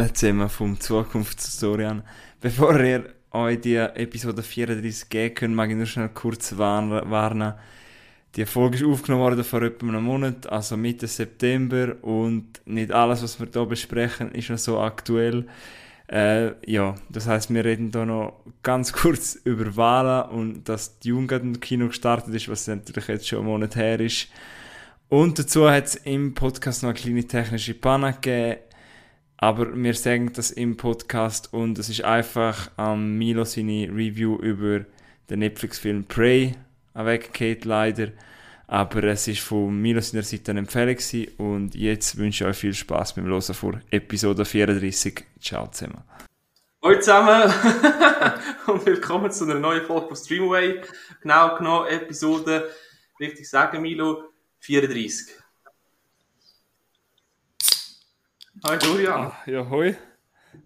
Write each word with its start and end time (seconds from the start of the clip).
Hallo 0.00 0.12
zusammen 0.14 0.48
vom 0.48 0.80
Zukunftshistorian. 0.80 2.02
Bevor 2.40 2.80
ihr 2.80 3.12
euch 3.32 3.60
die 3.60 3.76
Episode 3.76 4.42
34 4.42 5.10
geben 5.10 5.34
könnt, 5.34 5.54
mag 5.54 5.68
ich 5.68 5.76
nur 5.76 5.84
schnell 5.84 6.08
kurz 6.08 6.56
warnen. 6.56 7.52
Die 8.34 8.46
Folge 8.46 8.78
ist 8.78 8.84
aufgenommen 8.84 9.24
worden 9.24 9.44
vor 9.44 9.60
etwa 9.60 9.88
einem 9.88 10.02
Monat, 10.02 10.46
also 10.46 10.78
Mitte 10.78 11.06
September, 11.06 11.96
und 12.00 12.62
nicht 12.64 12.92
alles, 12.92 13.22
was 13.22 13.38
wir 13.40 13.48
hier 13.52 13.66
besprechen, 13.66 14.32
ist 14.32 14.48
noch 14.48 14.56
so 14.56 14.80
aktuell. 14.80 15.46
Äh, 16.10 16.52
ja, 16.64 16.94
das 17.10 17.26
heißt, 17.26 17.52
wir 17.52 17.62
reden 17.62 17.90
hier 17.92 18.06
noch 18.06 18.42
ganz 18.62 18.92
kurz 18.94 19.34
über 19.44 19.76
Wahlen 19.76 20.30
und 20.30 20.64
dass 20.66 20.98
die 21.00 21.08
Jugend 21.08 21.32
im 21.32 21.60
Kino 21.60 21.88
gestartet 21.88 22.34
ist, 22.34 22.48
was 22.48 22.66
natürlich 22.68 23.06
jetzt 23.06 23.28
schon 23.28 23.40
einen 23.40 23.48
Monat 23.48 23.76
her 23.76 24.00
ist. 24.00 24.28
Und 25.10 25.38
dazu 25.38 25.68
hat 25.68 25.84
es 25.84 25.94
im 25.96 26.32
Podcast 26.32 26.84
noch 26.84 26.90
eine 26.90 26.98
kleine 26.98 27.24
technische 27.26 27.74
Panne 27.74 28.14
gegeben 28.14 28.60
aber 29.42 29.74
wir 29.74 29.94
sagen 29.94 30.34
das 30.34 30.50
im 30.50 30.76
Podcast 30.76 31.54
und 31.54 31.78
es 31.78 31.88
ist 31.88 32.04
einfach 32.04 32.70
am 32.76 33.00
ähm, 33.00 33.18
Milo 33.18 33.44
seine 33.44 33.88
Review 33.88 34.36
über 34.36 34.84
den 35.30 35.38
Netflix-Film 35.38 36.04
Prey 36.04 36.54
weggeht 36.92 37.64
leider. 37.64 38.08
Aber 38.66 39.02
es 39.04 39.26
ist 39.28 39.40
von 39.40 39.80
Milo 39.80 40.02
seiner 40.02 40.24
Seite 40.24 40.50
eine 40.50 40.60
Empfehlung 40.60 40.94
gewesen. 40.94 41.28
und 41.38 41.74
jetzt 41.74 42.18
wünsche 42.18 42.44
ich 42.44 42.50
euch 42.50 42.56
viel 42.56 42.74
Spaß 42.74 43.14
beim 43.14 43.24
Hören 43.24 43.54
vor 43.54 43.80
Episode 43.90 44.44
34. 44.44 45.24
Ciao 45.40 45.68
zusammen. 45.68 46.04
Hallo 46.82 47.00
zusammen 47.00 47.50
und 48.66 48.84
willkommen 48.84 49.30
zu 49.30 49.44
einer 49.44 49.58
neuen 49.58 49.86
Folge 49.86 50.08
von 50.08 50.16
Streamway. 50.16 50.82
Genau 51.22 51.56
genommen 51.56 51.88
Episode, 51.88 52.68
richtig 53.18 53.48
sagen 53.48 53.80
Milo, 53.80 54.22
34. 54.58 55.39
Hi 58.62 58.76
Dorian. 58.76 59.32
Ah, 59.32 59.32
ja, 59.46 59.66
hoi. 59.70 59.96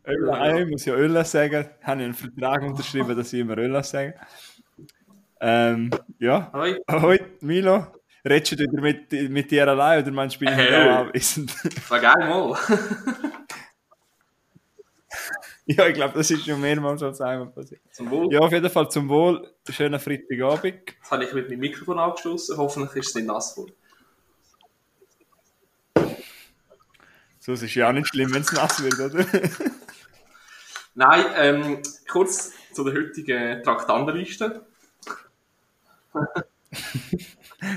Öl, 0.04 0.26
ja, 0.26 0.56
Ich 0.58 0.68
muss 0.68 0.84
ja 0.84 0.94
Öl 0.94 1.24
sagen. 1.24 1.64
Ich 1.80 1.86
habe 1.86 2.02
einen 2.02 2.12
Vertrag 2.12 2.62
unterschrieben, 2.62 3.16
dass 3.16 3.32
ich 3.32 3.38
immer 3.38 3.56
Öl 3.56 3.80
sage. 3.84 4.14
Ähm, 5.40 5.90
ja. 6.18 6.50
Hoi. 6.52 6.76
Hoi, 6.90 7.20
Milo. 7.40 7.86
Redest 8.24 8.52
du 8.52 8.58
wieder 8.58 8.80
mit, 8.80 9.12
mit 9.30 9.50
dir 9.50 9.68
allein 9.68 10.02
oder 10.02 10.10
meinst 10.10 10.36
du, 10.36 10.40
bin 10.40 10.48
ich 10.48 10.54
hey. 10.56 10.74
auch 10.74 11.06
anwesend? 11.06 11.54
War 11.90 12.00
geil 12.00 12.28
mal. 12.28 12.58
ja, 15.66 15.86
ich 15.86 15.94
glaube, 15.94 16.14
das 16.14 16.30
ist 16.32 16.44
schon 16.44 16.60
mehrmals 16.60 17.00
als 17.00 17.20
einmal 17.20 17.48
passiert. 17.48 17.80
Zum 17.92 18.10
Wohl. 18.10 18.32
Ja, 18.32 18.40
auf 18.40 18.50
jeden 18.50 18.70
Fall 18.70 18.90
zum 18.90 19.08
Wohl. 19.08 19.48
Schönen 19.70 20.00
Freitagabend. 20.00 20.64
Jetzt 20.64 21.10
habe 21.10 21.24
ich 21.24 21.32
mit 21.32 21.48
meinem 21.48 21.60
Mikrofon 21.60 22.00
angestoßen. 22.00 22.56
Hoffentlich 22.56 23.04
ist 23.04 23.10
es 23.10 23.14
nicht 23.14 23.26
nass 23.28 23.52
vor. 23.52 23.66
So, 27.44 27.52
es 27.52 27.62
ist 27.62 27.74
ja 27.74 27.90
auch 27.90 27.92
nicht 27.92 28.08
schlimm, 28.08 28.32
wenn 28.32 28.40
es 28.40 28.52
nass 28.52 28.82
wird, 28.82 28.98
oder? 28.98 29.22
Nein, 30.94 31.24
ähm, 31.36 31.82
kurz 32.10 32.52
zu 32.72 32.84
der 32.84 32.94
heutigen 32.94 33.62
Traktandenliste. 33.62 34.64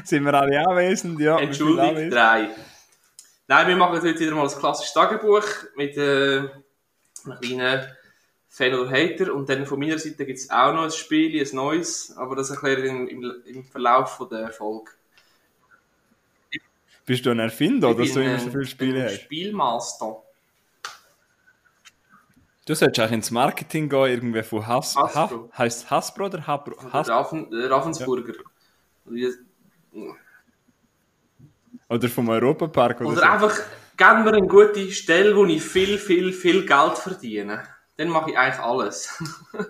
Sind 0.05 0.23
wir 0.23 0.33
alle 0.33 0.65
anwesend? 0.65 1.19
Ja. 1.19 1.37
Entschuldigung, 1.37 2.09
drei. 2.09 2.49
Nein, 3.49 3.67
wir 3.67 3.75
machen 3.75 4.01
heute 4.01 4.17
wieder 4.17 4.35
mal 4.35 4.47
ein 4.47 4.57
klassisches 4.57 4.93
Tagebuch 4.93 5.43
mit 5.75 5.97
äh, 5.97 6.43
einem 7.25 7.39
kleinen 7.41 7.87
Fan 8.47 8.73
oder 8.73 8.89
Hater. 8.89 9.33
Und 9.33 9.49
dann 9.49 9.65
von 9.65 9.79
meiner 9.79 9.99
Seite 9.99 10.25
gibt 10.25 10.39
es 10.39 10.49
auch 10.49 10.71
noch 10.71 10.83
ein 10.83 10.91
Spiel, 10.91 11.45
ein 11.45 11.55
neues, 11.55 12.15
aber 12.15 12.37
das 12.37 12.51
erkläre 12.51 12.85
ich 12.85 12.89
im, 12.89 13.09
im, 13.09 13.43
im 13.43 13.65
Verlauf 13.65 14.15
von 14.15 14.29
der 14.29 14.49
Folge. 14.49 14.91
Bist 17.07 17.25
du 17.25 17.31
ein 17.31 17.39
Erfinder, 17.39 17.95
dass 17.95 18.11
du 18.11 18.21
immer 18.21 18.37
so 18.37 18.49
viele 18.49 18.65
Spiele 18.65 19.05
hast? 19.05 19.21
Spielmaster. 19.21 20.23
Du 22.65 22.75
solltest 22.75 22.99
eigentlich 22.99 23.13
ins 23.13 23.31
Marketing 23.31 23.87
gehen, 23.87 24.07
irgendwie 24.07 24.43
von 24.43 24.67
Has 24.67 24.93
Hasbro. 24.93 25.49
Ha 25.53 25.57
heißt 25.57 25.89
Hasbro 25.89 26.25
oder 26.25 26.45
Habro? 26.45 26.75
Has 26.91 27.07
Raffen 27.07 27.47
Ravensburger. 27.49 28.33
Ja. 29.09 29.29
Oder 31.87 32.09
vom 32.09 32.27
Europapark 32.27 32.99
oder, 32.99 33.09
oder 33.11 33.21
so. 33.21 33.23
einfach, 33.25 33.57
gib 33.95 34.25
mir 34.25 34.33
eine 34.33 34.45
gute 34.45 34.91
Stelle, 34.91 35.33
wo 35.33 35.45
ich 35.45 35.63
viel, 35.63 35.97
viel, 35.97 36.33
viel 36.33 36.65
Geld 36.65 36.97
verdiene. 36.97 37.63
Dann 37.95 38.09
mache 38.09 38.31
ich 38.31 38.37
eigentlich 38.37 38.59
alles. 38.59 39.23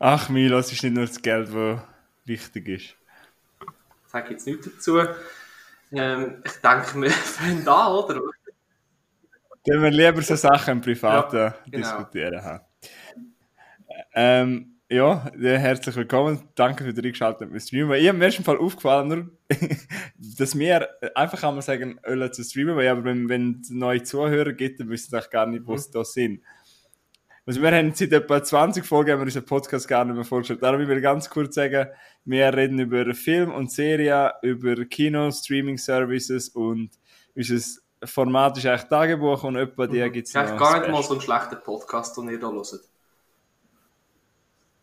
Ach 0.00 0.28
Milo, 0.30 0.58
es 0.58 0.72
ist 0.72 0.82
nicht 0.82 0.94
nur 0.94 1.06
das 1.06 1.22
Geld, 1.22 1.54
das 1.54 1.80
wichtig 2.24 2.66
ist 2.68 2.96
sage 4.16 4.32
jetzt 4.32 4.46
nichts 4.46 4.70
dazu. 4.70 5.00
Ähm, 5.92 6.42
ich 6.44 6.52
denke, 6.52 7.02
wir 7.02 7.10
fangen 7.10 7.68
an, 7.68 7.92
oder? 7.92 8.20
Dann 9.64 9.82
wir 9.82 9.90
lieber 9.90 10.22
so 10.22 10.36
Sachen 10.36 10.72
im 10.72 10.80
Privaten 10.80 11.36
ja, 11.36 11.54
genau. 11.70 11.78
diskutieren. 11.78 12.60
Ähm, 14.14 14.78
ja, 14.88 15.28
herzlich 15.58 15.96
willkommen. 15.96 16.48
Danke 16.54 16.84
für 16.84 16.94
die 16.94 17.08
eingeschaltet 17.08 17.50
mit 17.50 17.62
Streamen. 17.62 17.98
Ich 17.98 18.08
habe 18.08 18.16
mir 18.16 18.26
ersten 18.26 18.44
Fall 18.44 18.56
aufgefallen, 18.56 19.08
nur, 19.08 19.30
dass 20.38 20.56
wir 20.56 20.88
einfach 21.14 21.42
man 21.42 21.60
sagen, 21.60 21.98
Öl 22.06 22.30
zu 22.30 22.44
streamen, 22.44 22.76
weil 22.76 22.88
aber 22.88 23.04
wenn, 23.04 23.28
wenn 23.28 23.60
es 23.60 23.70
neue 23.70 24.02
Zuhörer 24.02 24.52
gibt, 24.52 24.80
dann 24.80 24.88
wissen 24.88 25.10
sie 25.10 25.30
gar 25.30 25.46
nicht, 25.46 25.66
wo 25.66 25.76
sie 25.76 25.88
mhm. 25.88 25.92
da 25.92 26.04
sind. 26.04 26.42
Also 27.46 27.62
wir 27.62 27.70
haben 27.70 27.94
seit 27.94 28.12
etwa 28.12 28.42
20 28.42 28.84
Folgen 28.84 29.12
haben 29.12 29.20
wir 29.20 29.26
unseren 29.26 29.44
Podcast 29.44 29.86
gar 29.86 30.04
nicht 30.04 30.16
mehr 30.16 30.24
vorgestellt. 30.24 30.60
Darum 30.62 30.80
will 30.80 30.96
ich 30.96 31.02
ganz 31.02 31.30
kurz 31.30 31.54
sagen, 31.54 31.88
wir 32.24 32.52
reden 32.52 32.80
über 32.80 33.14
Film 33.14 33.54
und 33.54 33.70
Serien, 33.70 34.32
über 34.42 34.84
Kino, 34.84 35.30
Streaming-Services 35.30 36.48
und 36.48 36.90
unser 37.36 37.80
Format 38.04 38.58
ist 38.58 38.66
eigentlich 38.66 38.88
Tagebuch 38.88 39.44
und 39.44 39.56
etwa 39.56 39.86
die 39.86 40.02
mhm. 40.02 40.12
gibt 40.12 40.26
es 40.26 40.34
gar 40.34 40.80
nicht 40.80 40.90
mal 40.90 41.02
so 41.04 41.12
einen 41.12 41.20
schlechten 41.20 41.60
Podcast, 41.62 42.16
den 42.16 42.30
ihr 42.30 42.40
da 42.40 42.50
hört. 42.50 42.80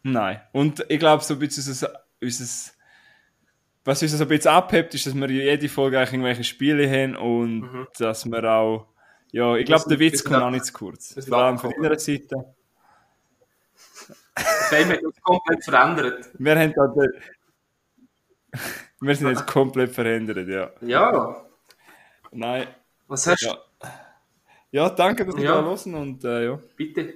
Nein. 0.04 0.42
Und 0.54 0.86
ich 0.88 1.00
glaube, 1.00 1.22
so 1.22 1.34
ein 1.34 1.40
bisschen 1.40 1.68
unser, 1.68 1.92
unser 2.22 2.72
was 3.86 4.02
uns 4.02 4.12
so 4.14 4.24
ein 4.24 4.28
bisschen 4.30 4.52
abhebt, 4.52 4.94
ist, 4.94 5.06
dass 5.06 5.14
wir 5.14 5.30
jede 5.30 5.68
Folge 5.68 5.98
eigentlich 5.98 6.14
irgendwelche 6.14 6.44
Spiele 6.46 6.90
haben 6.90 7.18
und 7.18 7.60
mhm. 7.62 7.88
dass 7.98 8.26
wir 8.26 8.44
auch 8.46 8.93
ja, 9.34 9.56
ich 9.56 9.66
glaube, 9.66 9.90
der 9.90 9.98
Witz 9.98 10.24
kommt 10.24 10.44
auch 10.44 10.52
nicht 10.52 10.66
zu 10.66 10.74
kurz. 10.74 11.16
Vor 11.28 11.40
allem 11.40 11.58
von 11.58 11.74
deiner 11.82 11.98
Seite. 11.98 12.54
Fame 14.36 14.90
hat 14.92 15.04
uns 15.04 15.20
komplett 15.24 15.64
verändert. 15.64 16.30
Wir 16.38 16.56
haben 16.56 16.74
da. 16.76 16.94
Wir 19.02 19.16
sind 19.16 19.30
jetzt 19.30 19.48
komplett 19.48 19.92
verändert, 19.92 20.48
ja. 20.48 20.70
Ja. 20.82 21.46
Nein. 22.32 22.68
Was 23.08 23.26
hast 23.26 23.42
du? 23.42 23.48
Ja. 23.48 23.58
ja, 24.72 24.90
danke, 24.92 25.26
dass 25.26 25.36
wir 25.36 25.44
ja. 25.44 25.62
da 25.62 25.64
hören 25.64 25.96
und 25.96 26.24
äh, 26.24 26.46
ja. 26.46 26.60
Bitte. 26.76 27.16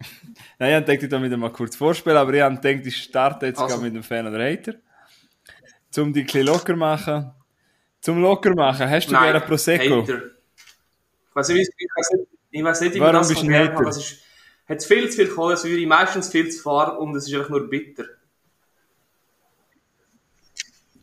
Nein, 0.58 0.80
ich 0.80 0.86
denke, 0.86 1.06
ich 1.06 1.22
wieder 1.22 1.36
mal 1.36 1.52
kurz 1.52 1.76
vorspielen, 1.76 2.18
aber 2.18 2.34
ich 2.34 2.60
gedacht, 2.60 2.84
ich 2.84 2.96
starte 2.96 3.46
jetzt 3.46 3.60
also. 3.60 3.80
mit 3.80 3.94
dem 3.94 4.02
Fan 4.02 4.26
oder 4.26 4.44
Hater. 4.44 4.74
Um 5.96 6.12
die 6.12 6.22
ein 6.22 6.26
bisschen 6.26 6.46
locker 6.46 6.74
machen. 6.74 7.32
Zum 8.02 8.20
locker 8.20 8.52
machen, 8.54 8.90
hast 8.90 9.06
du 9.06 9.12
gerne 9.12 9.40
Prosecco? 9.40 10.02
Hater. 10.02 10.22
Ich 11.28 11.36
weiß 11.36 11.48
nicht, 11.50 11.72
ich 11.78 11.88
weiß 11.96 12.10
nicht, 12.10 12.28
ich 12.50 12.64
weiß 12.64 12.80
nicht 12.80 12.94
wie 12.94 13.00
Warum 13.00 13.28
bist 13.28 13.42
du 13.42 13.52
Hater? 13.52 13.86
Es 13.86 13.96
ist, 13.96 14.22
hat 14.68 14.82
viel 14.82 15.08
zu 15.08 15.16
viel 15.18 15.28
Kohlensäure, 15.28 15.86
meistens 15.86 16.28
viel 16.28 16.50
zu 16.50 16.60
fahr 16.62 16.98
und 16.98 17.14
es 17.14 17.28
ist 17.28 17.34
einfach 17.34 17.50
nur 17.50 17.70
bitter. 17.70 18.04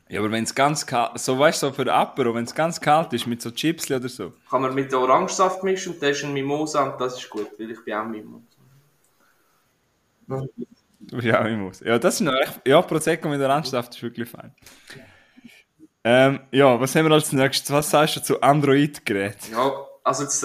Ja, 0.10 0.20
aber 0.20 0.32
wenn 0.32 0.44
es 0.44 0.54
ganz 0.54 0.86
kalt, 0.86 1.18
so 1.20 1.40
weißt 1.40 1.64
du, 1.64 1.68
so 1.68 1.74
für 1.74 1.94
Apero, 1.94 2.36
wenn 2.36 2.44
es 2.44 2.54
ganz 2.54 2.82
kalt 2.82 3.14
ist, 3.14 3.28
mit 3.28 3.42
so 3.42 3.52
Chips 3.52 3.90
oder 3.90 4.10
so. 4.10 4.34
Kann 4.50 4.64
man 4.64 4.76
mit 4.76 4.94
Orangensaft 4.94 5.64
mischen 5.64 5.94
und 5.94 6.04
das 6.04 6.18
ist 6.18 6.26
ein 6.26 6.34
Mimosa 6.34 6.84
und 6.84 7.00
das 7.00 7.18
ist 7.18 7.30
gut, 7.30 7.48
weil 7.58 7.72
ich 7.72 7.82
bin 7.86 7.94
auch 7.94 8.06
Mimosa. 8.06 8.44
Ja, 11.22 11.44
Mimosa. 11.44 11.86
Ja, 11.86 11.98
das 11.98 12.16
ist 12.16 12.22
noch 12.22 12.34
echt, 12.34 12.60
ja, 12.68 12.82
Prosecco 12.82 13.30
mit 13.30 13.40
Orangensaft 13.40 13.96
ist 13.96 14.04
wirklich 14.04 14.28
fein. 14.28 14.54
Ähm, 16.04 16.40
ja, 16.52 16.80
was 16.80 16.96
haben 16.96 17.06
wir 17.06 17.14
als 17.14 17.32
nächstes? 17.34 17.72
Was 17.72 17.90
sagst 17.90 18.16
du 18.16 18.24
zu 18.24 18.42
Android-Geräten? 18.42 19.52
Ja, 19.52 19.86
also 20.04 20.24
jetzt, 20.24 20.44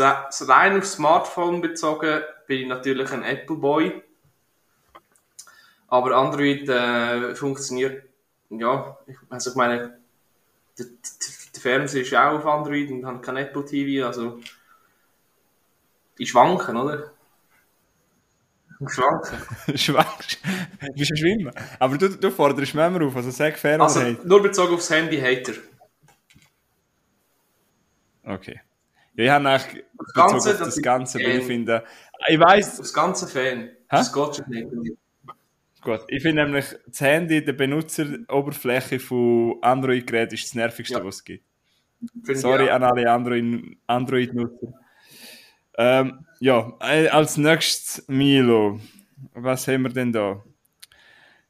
rein 0.48 0.78
aufs 0.78 0.92
Smartphone 0.92 1.60
bezogen 1.60 2.22
bin 2.46 2.62
ich 2.62 2.68
natürlich 2.68 3.10
ein 3.12 3.22
Apple-Boy. 3.22 4.02
Aber 5.88 6.16
Android 6.16 6.68
äh, 6.68 7.34
funktioniert, 7.36 8.04
ja, 8.50 8.98
also 9.30 9.50
ich 9.50 9.56
meine, 9.56 9.98
der, 10.76 10.86
der, 10.86 11.62
Fernseher 11.62 12.02
ist 12.02 12.14
auch 12.14 12.38
auf 12.38 12.46
Android 12.46 12.90
und 12.90 13.06
hat 13.06 13.22
kein 13.22 13.36
Apple 13.36 13.64
TV, 13.64 14.06
also 14.06 14.40
die 16.18 16.26
schwanken, 16.26 16.76
oder? 16.76 17.13
Schwanken. 18.88 19.38
Schwankst. 19.78 20.38
Du 20.80 20.92
bist 20.94 21.12
ein 21.12 21.16
Schwimmer. 21.16 21.52
Aber 21.78 21.96
du, 21.96 22.08
du 22.08 22.30
forderst 22.30 22.74
immer 22.74 23.02
auf, 23.02 23.16
also 23.16 23.30
sag 23.30 23.58
fair 23.58 23.80
Also 23.80 24.00
nur 24.24 24.42
bezogen 24.42 24.74
aufs 24.74 24.90
Handy 24.90 25.18
Hater. 25.20 25.52
Okay. 28.24 28.60
Ja, 29.16 29.24
ich 29.24 29.30
habe 29.30 29.48
eigentlich 29.48 29.84
das 29.98 30.12
Ganze, 30.14 30.48
das, 30.50 30.58
das 30.58 30.82
Ganze, 30.82 31.18
weil 31.20 31.38
ich 31.38 31.44
finde, 31.44 31.84
ich 32.26 32.38
weiß. 32.38 32.78
Das 32.78 32.92
ganze 32.92 33.28
Fan. 33.28 33.70
Das 33.88 34.12
geht 34.12 34.36
schon 34.36 34.48
nicht. 34.48 34.96
Gut, 35.80 36.00
ich 36.08 36.22
finde 36.22 36.44
nämlich, 36.44 36.64
das 36.86 37.00
Handy, 37.02 37.44
die 37.44 37.52
Benutzeroberfläche 37.52 38.98
von 38.98 39.58
Android-Geräten 39.60 40.34
ist 40.34 40.44
das 40.44 40.54
nervigste, 40.54 40.98
ja. 40.98 41.04
was 41.04 41.16
es 41.16 41.24
gibt. 41.24 41.44
Sorry 42.32 42.70
an 42.70 42.82
alle 42.82 43.10
Android- 43.10 43.76
Android-Nutzer. 43.86 44.72
Ähm, 45.76 46.24
ja, 46.40 46.72
äh, 46.80 47.08
als 47.08 47.36
nächstes 47.36 48.06
Milo. 48.08 48.80
Was 49.34 49.66
haben 49.68 49.82
wir 49.82 49.90
denn 49.90 50.12
da? 50.12 50.42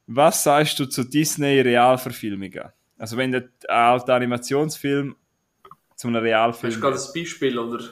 Was 0.07 0.43
sagst 0.45 0.79
du 0.79 0.87
zu 0.87 1.05
Disney-Realverfilmungen? 1.05 2.65
Also 2.99 3.17
wenn 3.17 3.33
der 3.33 3.49
ein 3.69 3.75
alter 3.77 4.15
Animationsfilm 4.15 5.17
zu 5.97 6.09
einem 6.09 6.17
Hast 6.17 6.23
Realfilm 6.25 6.73
du 6.75 6.81
gerade 6.81 6.97
ein 6.97 7.13
Beispiel, 7.15 7.59
oder? 7.59 7.85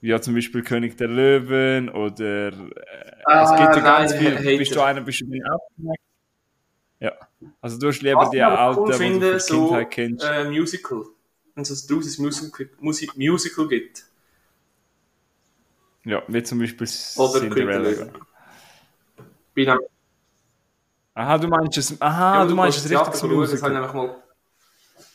Ja, 0.00 0.20
zum 0.20 0.34
Beispiel 0.34 0.62
König 0.62 0.96
der 0.98 1.08
Löwen 1.08 1.88
oder 1.88 2.48
äh, 2.48 2.70
Ah, 3.24 3.42
es 3.44 3.50
gibt 3.58 3.76
ja 3.76 3.82
ganz 3.82 4.12
nein, 4.12 4.20
viel. 4.20 4.38
Hater. 4.38 4.58
Bist 4.58 4.74
du 4.74 4.80
einer, 4.82 5.00
bist 5.00 5.20
du 5.22 5.26
mir 5.26 5.44
abgeneigt? 5.46 6.00
Ja. 7.00 7.12
Also 7.60 7.78
du 7.78 7.88
hast 7.88 8.02
lieber 8.02 8.20
Was 8.20 8.30
die 8.30 8.42
alten, 8.42 8.80
cool 8.80 8.92
die 8.92 8.98
du 8.98 9.20
von 9.20 9.40
so 9.40 9.66
Kindheit 9.68 9.90
kennst. 9.90 10.24
äh, 10.24 10.44
Musical. 10.50 11.04
Wenn 11.54 11.62
es 11.62 11.88
ein 11.88 12.22
Musical, 12.22 12.68
Musical 13.16 13.68
gibt. 13.68 14.06
Ja, 16.04 16.22
wie 16.28 16.42
zum 16.42 16.58
Beispiel 16.58 16.86
Oder 17.16 17.40
Cinderella. 17.40 18.06
Bin 19.54 19.68
am 19.68 19.80
Aha, 21.14 21.38
du 21.38 21.46
meinst 21.46 21.78
es, 21.78 22.00
aha, 22.00 22.40
Ja, 22.40 22.46
du 22.46 22.54
meinst 22.56 22.78
es 22.78 22.90
richtig 22.90 22.98
zum 22.98 23.12
das 23.12 23.22
habe 23.22 23.32
ich 23.32 23.38
Musical. 23.38 23.76
einfach 23.76 23.94
mal. 23.94 24.16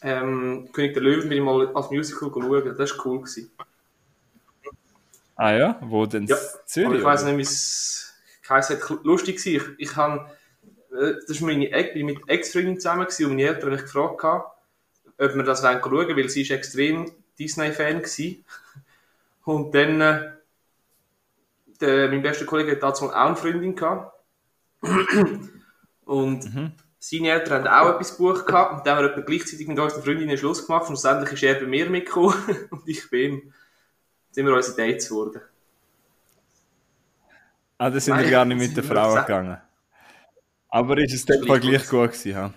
Ähm, 0.01 0.69
König 0.71 0.93
der 0.93 1.03
Löwen 1.03 1.27
bin 1.27 1.39
ich 1.39 1.43
mal 1.43 1.75
als 1.75 1.91
Musical 1.91 2.31
schauen. 2.31 2.77
Das 2.77 2.97
war 2.97 3.05
cool. 3.05 3.19
Gewesen. 3.19 3.51
Ah 5.35 5.51
ja, 5.51 5.77
wo 5.81 6.05
denn? 6.05 6.25
Ja, 6.25 6.37
Zürich? 6.65 6.87
Aber 6.87 6.97
ich 6.97 7.03
weiß 7.03 7.23
nicht, 7.25 7.37
wie 7.37 7.41
es 7.41 8.13
geheißen 8.43 8.79
hat. 8.81 9.03
Lustig 9.03 9.45
war, 9.45 9.53
ich, 9.53 9.63
ich 9.77 9.95
habe, 9.95 10.31
äh, 10.91 11.13
das 11.13 11.29
ist 11.29 11.41
meine 11.41 11.69
Ex, 11.69 11.93
bin 11.93 12.05
mit 12.05 12.19
Ex-Freundin 12.27 12.79
zusammen 12.79 13.05
gewesen, 13.05 13.25
und 13.25 13.31
meine 13.35 13.47
Eltern 13.47 13.63
haben 13.63 13.71
mich 13.71 13.81
gefragt, 13.81 14.23
ob 14.23 15.35
wir 15.35 15.43
das 15.43 15.61
schauen 15.61 15.91
wollen, 15.91 16.15
weil 16.17 16.29
sie 16.29 16.41
ist 16.43 16.51
extrem 16.51 17.11
Disney-Fan 17.37 18.03
war. 18.03 18.35
Und 19.45 19.75
dann, 19.75 20.01
äh, 20.01 20.31
der, 21.81 22.09
mein 22.09 22.21
bester 22.21 22.45
Kollege 22.45 22.71
hat 22.73 22.83
dazu 22.83 23.05
auch 23.09 23.13
eine 23.13 23.35
Freundin 23.35 23.75
gehabt. 23.75 24.13
Und 26.05 26.53
Mhm. 26.53 26.71
seine 26.97 27.29
Eltern 27.29 27.63
haben 27.69 27.87
auch 27.87 27.93
etwas 27.95 28.17
gebucht 28.17 28.45
gehabt. 28.45 28.73
Und 28.73 28.87
dann 28.87 28.97
haben 28.97 29.05
wir 29.05 29.11
etwa 29.11 29.21
gleichzeitig 29.21 29.67
mit 29.67 29.79
unserer 29.79 30.01
Freundin 30.01 30.27
einen 30.29 30.37
Schluss 30.37 30.65
gemacht. 30.65 30.81
Und 30.83 30.87
schlussendlich 30.97 31.31
ist 31.33 31.43
er 31.43 31.55
bei 31.59 31.65
mir 31.67 31.89
mitgekommen 31.89 32.33
und 32.71 32.87
ich 32.87 33.09
bei 33.09 33.17
ihm. 33.17 33.41
Dann 33.41 33.53
sind 34.31 34.45
wir 34.45 34.53
unsere 34.55 34.77
Dates 34.77 35.09
geworden. 35.09 35.41
Ah, 37.77 37.89
da 37.89 37.99
sind 37.99 38.15
Nein, 38.15 38.25
wir 38.25 38.31
gar 38.31 38.45
nicht 38.45 38.57
mit 38.57 38.75
der 38.75 38.83
Frau 38.83 39.15
gegangen. 39.15 39.57
Aber 40.69 40.97
ist 40.97 41.13
es 41.13 41.25
dann 41.25 41.41
gleich 41.41 41.61
gleich 41.61 41.87
gut 41.89 42.11
gewesen, 42.11 42.31
ja? 42.31 42.53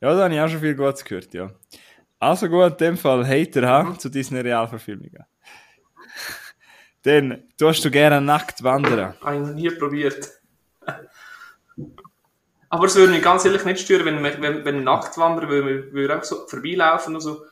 Ja, 0.00 0.14
da 0.14 0.24
habe 0.24 0.34
ich 0.34 0.40
auch 0.40 0.48
schon 0.48 0.60
viel 0.60 0.74
Gutes 0.74 1.04
gehört, 1.04 1.32
ja. 1.34 1.50
Also 2.18 2.48
gut, 2.48 2.72
in 2.72 2.76
dem 2.78 2.96
Fall 2.96 3.26
Hater 3.26 3.66
haben 3.66 3.90
Mhm. 3.90 3.98
zu 3.98 4.08
Disney 4.08 4.40
Realverfilmungen. 4.40 5.24
Dann, 7.08 7.42
tust 7.56 7.84
du 7.84 7.90
gerne 7.90 8.20
nackt 8.20 8.62
wandern? 8.62 9.14
Habe 9.22 9.36
ich 9.36 9.40
noch 9.42 9.54
nie 9.54 9.70
probiert. 9.70 10.28
Aber 12.70 12.84
es 12.86 12.96
würde 12.96 13.12
mich 13.12 13.22
ganz 13.22 13.44
ehrlich 13.46 13.64
nicht 13.64 13.80
stören, 13.80 14.04
wenn, 14.04 14.22
wir- 14.22 14.40
wenn, 14.42 14.64
wenn 14.64 14.84
Nacktwanderer 14.84 15.48
würde, 15.48 15.92
würde 15.92 16.12
einfach 16.14 16.26
so 16.26 16.46
vorbeilaufen 16.46 17.14
und 17.14 17.22
so. 17.22 17.44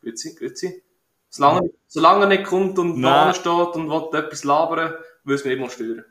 Grüezi, 0.00 0.34
grüezi. 0.34 0.82
Solange, 1.28 1.70
solange 1.86 2.24
er 2.24 2.28
nicht 2.28 2.44
kommt 2.44 2.78
und 2.78 3.02
da 3.02 3.34
steht 3.34 3.74
und 3.76 3.90
will 3.90 4.18
etwas 4.18 4.44
labern, 4.44 4.94
würde 5.24 5.34
es 5.34 5.44
mich 5.44 5.54
nicht 5.54 5.60
mal 5.60 5.70
stören. 5.70 6.04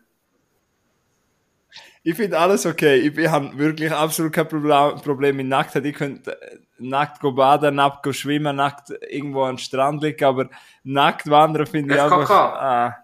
Ich 2.03 2.15
finde 2.15 2.37
alles 2.39 2.65
okay. 2.65 2.95
Ich, 2.97 3.17
ich 3.17 3.27
habe 3.29 3.55
wirklich 3.57 3.91
absolut 3.91 4.33
kein 4.33 4.47
Problem, 4.47 5.01
Problem 5.01 5.35
mit 5.37 5.47
Nacktheit. 5.47 5.85
Ich 5.85 5.95
könnte 5.95 6.37
nackt 6.81 7.19
go 7.21 7.31
baden, 7.31 7.75
nackt 7.75 8.03
go 8.03 8.11
schwimmen, 8.13 8.55
nackt 8.55 8.89
irgendwo 9.09 9.43
am 9.45 9.57
Strand 9.57 10.01
liegen, 10.03 10.23
aber 10.25 10.49
nackt 10.83 11.29
wandern 11.29 11.65
finde 11.65 11.95
ich 11.95 12.01
einfach... 12.01 12.29
Ah, 12.29 12.97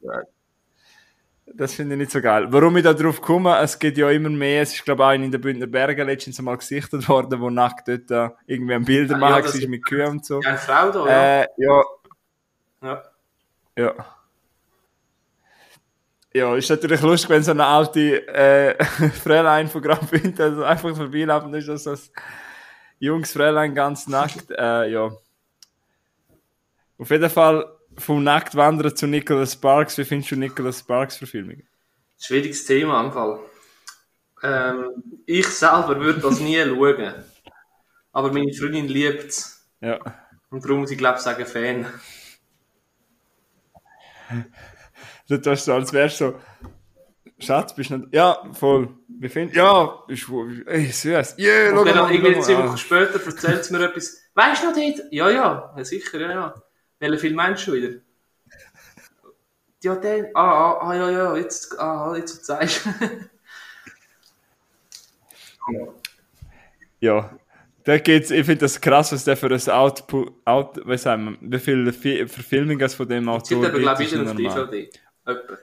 ja. 0.00 0.22
das 1.54 1.74
finde 1.74 1.94
ich 1.94 1.98
nicht 2.00 2.10
so 2.12 2.20
geil. 2.20 2.46
Warum 2.50 2.76
ich 2.76 2.84
da 2.84 2.92
drauf 2.92 3.20
komme, 3.20 3.56
es 3.58 3.78
geht 3.78 3.98
ja 3.98 4.10
immer 4.10 4.28
mehr. 4.30 4.62
Es 4.62 4.74
ist, 4.74 4.84
glaube 4.84 5.02
ich, 5.02 5.06
auch 5.08 5.12
in 5.12 5.30
den 5.30 5.40
Bündner 5.40 5.66
Bergen 5.66 6.06
letztens 6.06 6.40
mal 6.40 6.56
gesichtet 6.56 7.08
worden, 7.08 7.40
wo 7.40 7.50
nackt 7.50 7.88
dort 7.88 8.10
äh, 8.10 8.30
irgendwie 8.46 8.74
ein 8.74 8.84
Bilder 8.84 9.16
Ah, 9.16 9.18
ja, 9.18 9.28
machen 9.30 9.42
das- 9.44 9.60
war 9.60 9.68
mit 9.68 9.84
Kühen 9.84 10.08
und 10.08 10.24
so. 10.24 10.40
Ja, 10.42 10.50
eine 10.50 10.58
Frau 10.58 10.90
da, 10.90 11.06
ja. 11.06 11.40
Äh, 11.42 11.46
ja, 11.56 11.82
ja. 12.82 13.02
ja. 13.76 13.94
Ja, 16.34 16.54
ist 16.54 16.68
natürlich 16.68 17.00
lustig, 17.00 17.30
wenn 17.30 17.42
so 17.42 17.50
eine 17.52 17.64
alte 17.64 18.28
äh, 18.28 18.84
Fräulein 18.84 19.66
von 19.66 19.82
Graubünden 19.82 20.40
also 20.40 20.62
einfach 20.62 20.94
vorbeiläuft 20.94 21.46
und 21.46 21.54
ist 21.54 21.68
das 21.68 21.84
so 21.84 21.96
ein 23.00 23.04
junges 23.04 23.32
Fräulein 23.32 23.74
ganz 23.74 24.06
nackt. 24.08 24.50
Äh, 24.50 24.90
ja. 24.90 25.10
Auf 26.98 27.10
jeden 27.10 27.30
Fall 27.30 27.64
vom 27.96 28.24
Nacktwandern 28.24 28.94
zu 28.94 29.06
Nicholas 29.06 29.52
Sparks. 29.52 29.98
Wie 29.98 30.04
findest 30.04 30.32
du 30.32 30.36
Nicholas 30.36 30.80
Sparks 30.80 31.16
Verfilmung? 31.16 31.62
Schwieriges 32.18 32.64
Thema 32.64 33.00
am 33.00 33.12
Fall. 33.12 33.38
Ähm, 34.42 35.20
ich 35.26 35.46
selber 35.48 36.00
würde 36.00 36.20
das 36.20 36.40
nie 36.40 36.56
schauen. 36.64 37.14
Aber 38.12 38.32
meine 38.32 38.52
Freundin 38.52 38.88
liebt 38.88 39.28
es. 39.28 39.68
Ja. 39.80 39.98
Und 40.50 40.64
darum 40.64 40.80
muss 40.80 40.90
ich 40.90 40.98
glaube 40.98 41.18
ich 41.18 41.22
sagen 41.22 41.46
Fan. 41.46 41.86
Du 45.28 45.38
tust 45.40 45.64
so, 45.64 45.74
als 45.74 45.92
wärst 45.92 46.20
du 46.20 46.30
so, 46.30 46.40
Schatz, 47.38 47.74
bist 47.74 47.90
du 47.90 47.98
nicht. 47.98 48.14
Ja, 48.14 48.42
voll. 48.52 48.88
Wie 49.20 49.28
findest 49.28 49.56
Ja, 49.56 50.04
ist 50.08 50.28
wohl. 50.28 50.64
Ey, 50.68 50.86
süß. 50.86 51.36
Yeah, 51.38 51.78
Und 51.78 51.86
dann 51.86 52.12
irgendwie 52.12 52.40
zwei. 52.40 52.64
Wochen 52.64 52.78
später 52.78 53.24
erzählt 53.24 53.64
sie 53.64 53.72
mir 53.74 53.84
etwas. 53.84 54.18
Weißt 54.34 54.62
du 54.62 54.68
noch 54.68 54.76
dort? 54.76 55.12
Ja, 55.12 55.30
ja, 55.30 55.74
ja 55.76 55.84
sicher, 55.84 56.20
ja, 56.20 56.30
ja. 56.30 56.62
Welchen 57.00 57.18
Film 57.18 57.34
meinst 57.34 57.66
du 57.66 57.72
wieder? 57.72 57.98
Ja, 59.82 59.96
den. 59.96 60.26
Ah, 60.34 60.40
ah, 60.42 60.88
ah 60.88 60.94
ja, 60.94 61.10
ja, 61.10 61.36
jetzt, 61.36 61.78
ah, 61.78 62.14
jetzt 62.16 62.44
zeigst. 62.44 62.88
Ja, 67.00 67.38
da 67.84 67.98
geht's, 67.98 68.30
ich 68.30 68.44
finde 68.44 68.60
das 68.60 68.80
krass, 68.80 69.12
was 69.12 69.24
der 69.24 69.36
für 69.36 69.46
ein 69.52 69.68
Output, 69.70 70.32
Out, 70.44 70.80
was 70.84 71.02
sagen 71.02 71.38
wir, 71.40 71.52
wie 71.52 71.58
viele 71.58 71.92
Fi- 71.92 72.26
Verfilmungen 72.26 72.88
von 72.88 73.08
dem 73.08 73.28
Jetzt 73.28 73.46
sind 73.46 73.58
Autor 73.58 73.68
aber, 73.70 73.78
glaube 73.78 74.02
ist 74.04 74.12
ich, 74.12 74.20
wieder 74.20 74.30
auf. 74.30 74.36
DVD. 74.36 74.90
Etwa. 75.26 75.58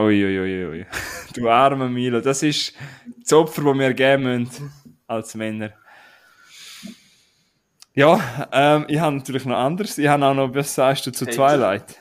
Uiuiuiui. 0.00 0.64
Ui, 0.64 0.78
ui. 0.80 0.86
Du 1.34 1.48
armer 1.48 1.88
Milo, 1.88 2.20
das 2.20 2.42
ist 2.42 2.74
das 3.20 3.32
Opfer, 3.32 3.62
das 3.62 3.78
wir 3.78 3.94
geben 3.94 4.24
müssen, 4.24 4.72
als 5.06 5.34
Männer. 5.34 5.72
Ja, 7.94 8.48
ähm, 8.52 8.86
ich 8.88 8.98
habe 8.98 9.16
natürlich 9.16 9.44
noch 9.44 9.56
anderes. 9.56 9.98
Ich 9.98 10.08
habe 10.08 10.24
auch 10.24 10.34
noch, 10.34 10.54
was 10.54 10.74
sagst 10.74 11.06
du 11.06 11.10
zu 11.10 11.26
Hater. 11.26 11.36
Twilight? 11.36 12.00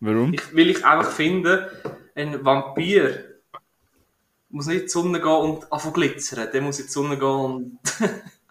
Warum? 0.00 0.32
Ich, 0.32 0.54
will 0.54 0.70
ich 0.70 0.84
einfach 0.84 1.10
finden, 1.12 1.66
ein 2.14 2.44
Vampir 2.44 3.24
muss 4.50 4.66
nicht 4.66 4.76
in 4.76 4.82
die 4.84 4.88
Sonne 4.88 5.20
gehen 5.20 5.28
und 5.28 5.72
anfangen 5.72 5.94
glitzern. 5.94 6.48
Der 6.52 6.62
muss 6.62 6.78
in 6.80 6.86
die 6.86 6.92
Sonne 6.92 7.18
gehen 7.18 7.28
und 7.28 7.78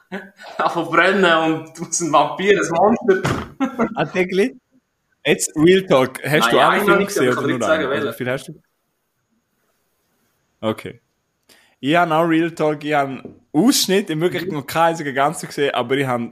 anfangen 0.58 0.92
brennen 0.92 1.54
und 1.54 1.80
muss 1.80 2.00
ein 2.02 2.12
Vampir, 2.12 2.60
ein 2.62 2.70
Monster. 2.70 3.90
Ah, 3.96 4.06
Tegli? 4.06 4.56
Jetzt 5.28 5.52
Real 5.58 5.86
Talk. 5.86 6.24
Hast 6.24 6.40
Nein, 6.40 6.52
du 6.52 6.60
alle 6.60 6.86
Filme 6.86 7.06
gesehen 7.06 7.38
oder 7.38 7.48
nur 7.48 7.70
einen? 7.70 7.86
Also, 7.88 8.14
viel 8.14 8.32
hast 8.32 8.48
du? 8.48 8.62
Okay. 10.62 11.02
Ich 11.82 11.96
habe 11.96 12.16
auch 12.16 12.24
Real 12.24 12.50
Talk, 12.52 12.84
ich 12.86 12.94
habe 12.94 13.10
einen 13.10 13.42
Ausschnitt, 13.52 14.10
ich 14.10 14.16
habe 14.16 14.22
wirklich 14.22 14.50
noch 14.50 14.66
keinen 14.66 14.92
einzigen 14.92 15.14
ganzen 15.14 15.48
gesehen, 15.48 15.76
aber 15.76 15.98
ich 15.98 16.08
habe 16.08 16.32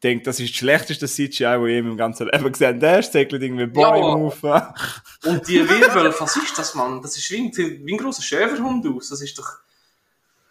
gedacht, 0.00 0.26
das 0.26 0.40
ist 0.40 0.50
das 0.50 0.56
schlechteste 0.56 1.06
CGI, 1.06 1.44
das 1.44 1.66
ich 1.66 1.76
in 1.76 1.84
meinem 1.84 1.96
ganzen 1.98 2.26
Leben 2.26 2.50
gesehen 2.50 2.68
habe. 2.68 2.78
Der 2.78 3.00
ist 3.00 3.12
segelt 3.12 3.42
irgendwie 3.42 3.66
Bäume 3.66 4.06
auf. 4.06 4.42
Und 4.42 5.46
die 5.46 5.68
Wirbel, 5.68 6.14
was 6.18 6.36
ist 6.36 6.58
das, 6.58 6.74
Mann? 6.74 7.02
Das 7.02 7.16
ist 7.18 7.30
wie 7.30 7.36
ein, 7.36 7.52
wie 7.54 7.94
ein 7.94 7.98
grosser 7.98 8.22
Schäferhund 8.22 8.86
aus. 8.86 9.10
Das 9.10 9.20
ist 9.20 9.38
doch. 9.38 9.58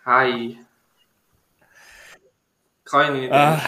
Kann 0.03 0.55
ich 3.15 3.21
nicht. 3.21 3.31
Ah. 3.31 3.59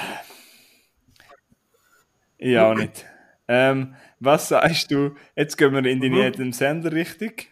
Ich 2.38 2.58
auch 2.58 2.76
nicht. 2.76 3.06
Ähm, 3.54 3.96
was 4.22 4.48
sagst 4.48 4.92
du? 4.92 5.16
Jetzt 5.36 5.58
gehen 5.58 5.74
wir 5.74 5.84
in 5.86 6.00
die 6.00 6.10
Mhm. 6.10 6.16
jedem 6.18 6.54
Sender 6.54 6.92
richtig. 6.94 7.52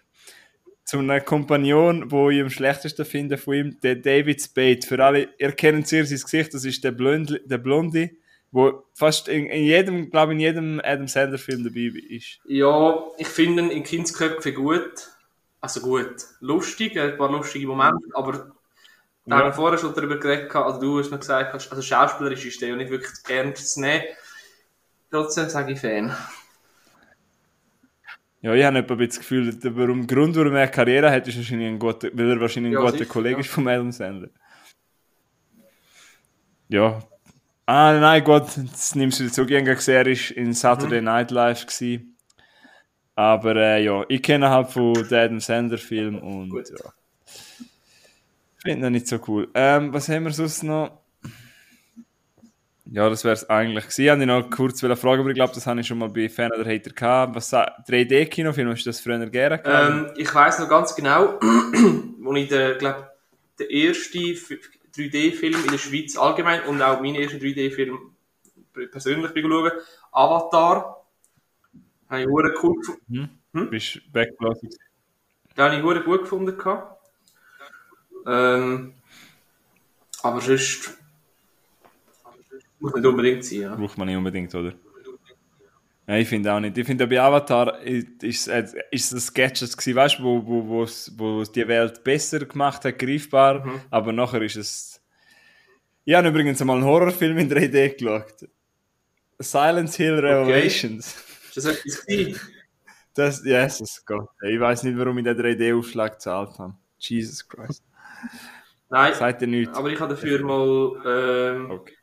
Zu 0.86 1.00
einem 1.00 1.24
Kompagnon, 1.26 2.10
wo 2.10 2.30
ich 2.30 2.42
am 2.42 2.50
schlechtesten 2.50 3.06
finde 3.06 3.38
von 3.38 3.54
ihm, 3.54 3.80
der 3.82 3.96
David 3.96 4.42
Spade. 4.42 4.80
Für 4.88 5.04
alle, 5.04 5.28
ihr 5.38 5.52
kennt 5.52 5.88
sehr 5.88 6.06
sein 6.06 6.20
Gesicht, 6.20 6.54
das 6.54 6.64
ist 6.64 6.84
der 6.84 6.92
Blondie, 6.92 7.40
der 7.46 7.58
Blondie 7.58 8.18
wo 8.52 8.84
fast 8.96 9.28
in, 9.28 9.46
in 9.46 9.64
jedem, 9.64 10.10
glaube 10.10 10.34
in 10.34 10.40
jedem 10.40 10.82
Adam 10.84 11.08
Sandler 11.08 11.38
Film 11.38 11.64
dabei 11.64 11.92
ist. 12.10 12.40
Ja, 12.46 12.98
ich 13.18 13.28
finde 13.28 13.64
ihn 13.64 13.70
in 13.70 13.84
Kindsköpfen 13.84 14.56
gut. 14.56 15.08
Also 15.62 15.82
gut. 15.82 16.16
Lustig, 16.40 16.96
er 16.96 17.04
hat 17.04 17.12
ein 17.12 17.18
paar 17.18 17.32
lustige 17.32 17.68
Momente, 17.68 18.08
aber 18.14 18.32
da 18.34 18.46
Ja. 19.26 19.38
haben 19.38 19.50
wir 19.50 19.54
vorher 19.54 19.78
schon 19.78 19.94
darüber 19.94 20.18
geredet, 20.18 20.56
also 20.56 20.80
du 20.80 20.98
hast 21.00 21.12
mir 21.12 21.20
gesagt, 21.20 21.54
hast, 21.54 21.70
also 21.70 21.84
schauspielerisch 21.84 22.46
ist 22.46 22.62
der 22.62 22.70
ja 22.70 22.76
nicht 22.76 22.90
wirklich 22.90 23.12
ernst 23.30 23.74
zu 23.74 23.82
nehmen. 23.82 24.04
Trotzdem 25.12 25.50
sage 25.50 25.74
ich 25.74 25.80
Fan. 25.82 26.16
Ja, 28.42 28.54
ich 28.54 28.64
habe 28.64 28.78
etwa 28.80 28.94
ein 28.94 28.98
bisschen 28.98 29.10
das 29.10 29.20
Gefühl, 29.20 29.60
warum, 29.76 30.08
Grund, 30.08 30.36
warum 30.36 30.56
er 30.56 30.68
Karriere 30.70 31.12
hat, 31.12 31.28
ist 31.28 31.38
wahrscheinlich 31.38 31.68
ein 31.68 31.80
guter, 31.80 32.10
weil 32.14 32.32
er 32.32 32.40
wahrscheinlich 32.40 32.74
ein 32.74 32.78
Ja, 32.78 32.80
guter 32.80 33.06
Kollege 33.06 33.36
ja. 33.36 33.40
ist 33.42 33.50
von 33.50 33.68
Adam 33.68 33.92
Sandler. 33.92 34.30
Ja. 36.68 37.02
Ah, 37.66 37.94
nein, 38.00 38.24
gut, 38.24 38.46
das 38.58 38.96
nimmst 38.96 39.20
du 39.20 39.24
jetzt 39.26 39.36
so 39.36 39.46
gerne 39.46 39.76
gesehen, 39.76 39.96
er 39.96 40.08
ist 40.08 40.32
in 40.32 40.54
Saturday 40.54 41.02
Night 41.02 41.32
Live 41.32 41.66
gewesen. 41.68 42.18
Aber 43.16 43.56
äh, 43.56 43.84
ja, 43.84 44.04
ich 44.10 44.24
kenne 44.24 44.50
halt 44.50 44.70
von 44.72 44.94
den 44.94 45.14
Adam 45.14 45.40
Sandler 45.40 45.78
Film 45.78 46.18
und 46.20 46.50
Gut. 46.50 46.70
ja. 46.70 46.94
Finde 48.64 48.88
ihn 48.88 48.94
nicht 48.94 49.08
so 49.08 49.20
cool. 49.28 49.50
Ähm, 49.54 49.94
was 49.94 50.10
haben 50.10 50.24
wir 50.26 50.32
sonst 50.32 50.64
noch? 50.64 51.02
Ja, 52.92 53.08
das 53.10 53.24
wäre 53.24 53.34
es 53.34 53.50
eigentlich 53.50 53.86
gewesen. 53.86 54.02
Ich 54.02 54.10
wollte 54.10 54.20
dich 54.20 54.28
noch 54.28 54.50
kurz 54.50 55.00
fragen, 55.00 55.22
aber 55.22 55.30
ich 55.30 55.36
glaube, 55.36 55.54
das 55.54 55.68
habe 55.68 55.80
ich 55.80 55.88
schon 55.88 56.00
mal 56.00 56.10
bei 56.10 56.28
Fan 56.28 56.52
oder 56.52 56.66
Hater 56.66 56.92
gehabt. 56.92 57.36
Was 57.36 57.50
sa- 57.50 57.76
3D-Kinofilm, 57.88 58.70
hast 58.70 58.84
du 58.86 58.90
das 58.90 59.00
früher 59.00 59.24
gerne? 59.28 59.62
Ähm, 59.64 60.12
ich 60.18 60.34
weiß 60.34 60.60
noch 60.60 60.70
ganz 60.70 60.96
genau, 60.96 61.40
wo 62.20 62.34
ich 62.34 62.50
den, 62.50 62.78
glaub, 62.80 63.12
den 63.60 63.70
ersten 63.70 64.32
F- 64.32 64.70
3D-Film 64.96 65.56
in 65.66 65.72
der 65.72 65.78
Schweiz 65.78 66.18
allgemein 66.18 66.64
und 66.64 66.82
auch 66.82 67.00
meinen 67.02 67.16
ersten 67.16 67.38
3D-Film 67.40 67.98
persönlich 68.92 69.32
schauen, 69.36 69.72
Avatar, 70.12 71.06
habe 72.10 72.22
ich 72.22 72.28
hure 72.28 72.54
cool 72.64 72.76
gefunden. 72.78 73.40
Du 73.54 73.66
bist 73.70 74.02
weggelassen. 74.12 74.70
Den 75.56 75.64
habe 75.64 75.76
ich 75.76 75.84
hure 75.84 76.02
gut 76.02 76.22
gefunden. 76.22 76.58
Ähm, 78.26 78.94
aber 80.24 80.42
sonst 80.42 80.99
muss 82.80 82.94
nicht 82.94 83.06
unbedingt 83.06 83.44
sein. 83.46 83.62
Ja. 83.62 83.76
Braucht 83.76 83.98
man 83.98 84.08
nicht 84.08 84.18
unbedingt, 84.18 84.54
oder? 84.56 84.74
Ja, 86.08 86.16
ich 86.18 86.28
finde 86.28 86.52
auch 86.52 86.60
nicht. 86.60 86.76
Ich 86.78 86.86
finde, 86.88 87.06
bei 87.06 87.22
Avatar 87.22 87.80
ist 87.82 88.48
es 88.48 88.74
ist 88.90 89.12
es 89.14 89.26
Sketches 89.28 89.78
gewesen, 89.78 89.96
weißt 89.96 90.20
du, 90.20 90.24
wo, 90.24 90.46
wo, 90.46 90.68
wo, 90.68 90.84
es- 90.84 91.12
wo 91.16 91.44
die 91.44 91.68
Welt 91.68 92.04
besser 92.04 92.40
gemacht 92.46 92.84
hat, 92.84 92.98
greifbar, 92.98 93.64
Mhm. 93.66 93.82
aber 93.92 94.12
nachher 94.12 94.42
ist 94.42 94.56
es. 94.56 95.02
Ich 96.06 96.16
habe 96.16 96.30
übrigens 96.30 96.60
einmal 96.62 96.78
einen 96.78 96.86
Horrorfilm 96.86 97.38
in 97.38 97.50
3D 97.50 97.90
geschaut. 97.96 98.50
Silence 99.38 99.96
Hill 99.98 100.16
Revelations. 100.16 101.16
Ist 101.50 101.58
das 101.58 101.66
etwas 101.66 102.06
gewesen? 102.06 102.40
Das, 103.14 103.44
Jesus 103.46 104.04
Gott. 104.06 104.30
Ich 104.50 104.60
weiß 104.60 104.84
nicht, 104.84 104.98
warum 104.98 105.18
ich 105.20 105.24
den 105.26 105.38
3D-Aufschlag 105.38 106.14
gezahlt 106.14 106.58
habe. 106.58 106.74
Jesus 106.98 107.48
Christ. 107.48 107.84
Nein, 108.90 109.14
Seid 109.14 109.42
ihr 109.44 109.48
nichts? 109.48 109.78
aber 109.78 109.90
ich 109.90 110.00
habe 110.00 110.16
dafür 110.16 110.44
mal. 110.44 111.56
Ähm, 111.56 111.72
Okay. 111.72 111.94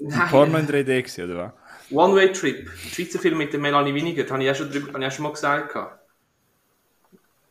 Nein, 0.00 0.28
Porno 0.28 0.58
in 0.58 0.66
3D 0.66 0.84
gewesen, 0.84 1.24
oder 1.24 1.36
was? 1.38 1.52
One 1.92 2.14
Way 2.14 2.32
Trip, 2.32 2.64
der 2.64 2.88
Schweizer 2.88 3.18
Film 3.18 3.38
mit 3.38 3.52
der 3.52 3.60
Melanie 3.60 3.94
Winiger, 3.94 4.22
das 4.22 4.32
habe 4.32 4.42
ich 4.44 4.50
auch 4.50 4.54
schon, 4.54 4.70
drüber, 4.70 4.92
habe 4.92 5.04
ich 5.04 5.14
schon 5.14 5.22
mal 5.24 5.32
gesagt. 5.32 5.72
gehabt. 5.72 6.00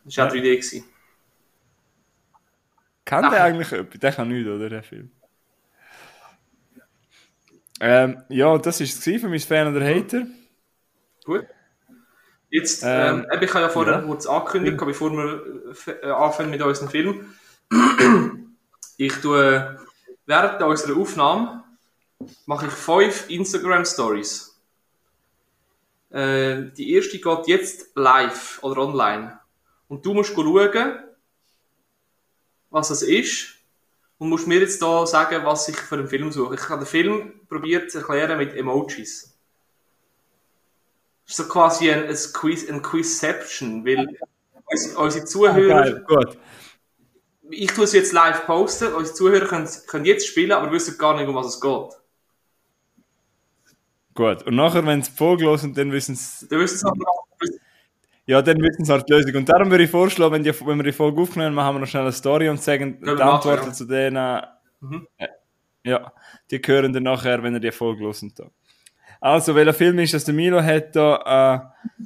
Das 0.05 0.17
war 0.17 0.27
auch 0.27 0.31
3D. 0.31 0.41
Gewesen. 0.41 0.85
Kann 3.05 3.25
Ach. 3.25 3.31
der 3.31 3.43
eigentlich 3.43 3.71
etwas? 3.71 3.99
Der 3.99 4.11
kann 4.11 4.27
nichts, 4.27 4.49
oder, 4.49 4.69
der 4.69 4.83
Film? 4.83 5.11
Ähm, 7.81 8.23
ja, 8.29 8.57
das 8.57 8.79
war 8.79 8.85
es 8.85 9.21
für 9.21 9.29
mein 9.29 9.39
Fan 9.39 9.75
oder 9.75 9.85
Hater. 9.85 10.27
Gut. 11.23 11.45
Jetzt, 12.49 12.83
Ähm, 12.83 13.25
ähm, 13.31 13.41
ich 13.41 13.53
habe 13.53 13.61
ja 13.61 13.69
vorher 13.69 13.93
ja. 13.93 14.01
kurz 14.01 14.25
angekündigt, 14.25 14.77
bevor 14.77 15.11
wir 15.11 15.43
äh, 15.87 15.91
äh, 15.91 16.11
anfangen 16.11 16.49
mit 16.49 16.61
unserem 16.61 16.89
Film. 16.89 17.33
Ich 19.01 19.13
tue 19.21 19.79
während 20.25 20.61
unserer 20.61 20.99
Aufnahme 20.99 21.63
mache 22.45 22.67
ich 22.67 22.73
fünf 22.73 23.29
Instagram 23.29 23.85
Stories. 23.85 24.59
Äh, 26.11 26.71
die 26.77 26.93
erste 26.93 27.19
geht 27.19 27.47
jetzt 27.47 27.95
live 27.95 28.59
oder 28.61 28.81
online. 28.81 29.39
Und 29.87 30.05
du 30.05 30.13
musst 30.13 30.33
schauen, 30.33 30.99
was 32.69 32.89
es 32.89 33.01
ist. 33.01 33.55
Und 34.17 34.29
musst 34.29 34.47
mir 34.47 34.59
jetzt 34.59 34.81
da 34.81 35.05
sagen, 35.05 35.45
was 35.45 35.69
ich 35.69 35.77
für 35.77 35.95
einen 35.95 36.07
Film 36.07 36.29
suche. 36.31 36.55
Ich 36.55 36.69
habe 36.69 36.83
den 36.83 36.87
Film 36.87 37.39
probiert 37.47 37.89
zu 37.89 37.99
erklären 37.99 38.37
mit 38.37 38.53
Emojis. 38.53 39.33
Das 41.23 41.31
ist 41.31 41.37
so 41.37 41.47
quasi 41.47 41.89
ein, 41.89 42.05
ein 42.05 42.17
Quiz, 42.33 42.69
ein 42.69 42.81
Quizception, 42.81 43.85
weil 43.85 44.17
unsere, 44.97 45.25
Zuhörer, 45.25 45.83
Geil, 45.83 46.05
gut. 46.05 46.37
ich 47.49 47.71
tue 47.71 47.85
es 47.85 47.93
jetzt 47.93 48.11
live 48.11 48.45
posten, 48.45 48.93
unsere 48.93 49.15
Zuhörer 49.15 49.45
können, 49.45 49.69
können 49.87 50.05
jetzt 50.05 50.27
spielen, 50.27 50.51
aber 50.51 50.71
wissen 50.71 50.97
gar 50.97 51.15
nicht, 51.15 51.27
um 51.27 51.35
was 51.35 51.55
es 51.55 51.61
geht. 51.61 51.98
Gut. 54.19 54.43
Und 54.43 54.57
nachher, 54.57 54.85
wenn 54.85 55.01
sie 55.01 55.11
die 55.11 55.15
Folge 55.17 55.45
hören, 55.45 55.73
dann 55.73 55.93
wissen 55.93 56.13
sie, 56.13 56.45
Du 56.49 56.59
wissen 56.59 56.75
es 56.75 56.83
aber 56.83 56.97
noch. 56.97 57.27
ja, 58.25 58.41
dann 58.41 58.61
wissen 58.61 58.83
sie 58.83 58.91
halt 58.91 59.07
die 59.07 59.13
Lösung. 59.13 59.33
Und 59.33 59.47
darum 59.47 59.71
würde 59.71 59.85
ich 59.85 59.89
vorschlagen, 59.89 60.33
wenn, 60.33 60.43
die, 60.43 60.51
wenn 60.67 60.77
wir 60.77 60.83
die 60.83 60.91
Folge 60.91 61.21
aufnehmen, 61.21 61.55
machen 61.55 61.75
wir 61.77 61.79
noch 61.79 61.87
schnell 61.87 62.01
eine 62.03 62.11
Story 62.11 62.49
und 62.49 62.61
sagen 62.61 62.97
wir 62.99 63.15
die 63.15 63.21
Antworten 63.21 63.67
ja. 63.67 63.71
zu 63.71 63.85
denen. 63.85 64.41
Mhm. 64.81 65.07
äh, 65.15 65.27
Ja, 65.85 66.11
die 66.51 66.57
hören 66.57 66.91
dann 66.91 67.03
nachher, 67.03 67.41
wenn 67.41 67.53
ihr 67.53 67.61
die 67.61 67.71
Folge 67.71 68.03
hören. 68.03 68.51
Also, 69.21 69.55
welcher 69.55 69.73
Film 69.73 69.97
ist 69.99 70.13
das? 70.13 70.25
Der 70.25 70.33
Milo 70.33 70.61
hat 70.61 70.93
da 70.97 71.71
äh, 71.77 71.97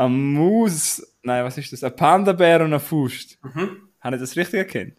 ein 0.00 0.32
Maus, 0.32 1.02
nein, 1.22 1.44
was 1.44 1.58
ist 1.58 1.70
das? 1.70 1.84
Ein 1.84 1.94
Panda-Bär 1.94 2.60
und 2.60 2.68
eine 2.68 2.80
Faust. 2.80 3.38
Mhm. 3.42 3.90
Habe 4.00 4.16
ich 4.16 4.22
das 4.22 4.36
richtig 4.36 4.54
erkannt? 4.58 4.94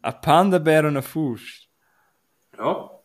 Ein 0.00 0.20
Panda-Bär 0.22 0.84
und 0.84 0.86
eine 0.96 1.02
Faust. 1.02 1.68
Ja. 2.56 3.01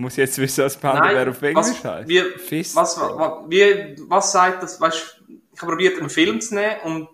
Muss 0.00 0.16
jetzt 0.16 0.38
wissen, 0.38 0.64
was 0.64 0.78
Panda-Bär 0.78 1.28
auf 1.28 1.42
Englisch 1.42 1.66
was, 1.66 1.84
heißt? 1.84 2.08
wie, 2.08 2.20
Fist. 2.38 2.74
was, 2.74 2.98
was, 2.98 3.50
wie, 3.50 3.96
was 4.08 4.32
sagt 4.32 4.62
das? 4.62 4.80
Weißt, 4.80 5.20
ich 5.28 5.60
habe 5.60 5.72
probiert, 5.72 5.98
einen 5.98 6.08
Film 6.08 6.40
zu 6.40 6.54
nehmen 6.54 6.80
und 6.84 7.08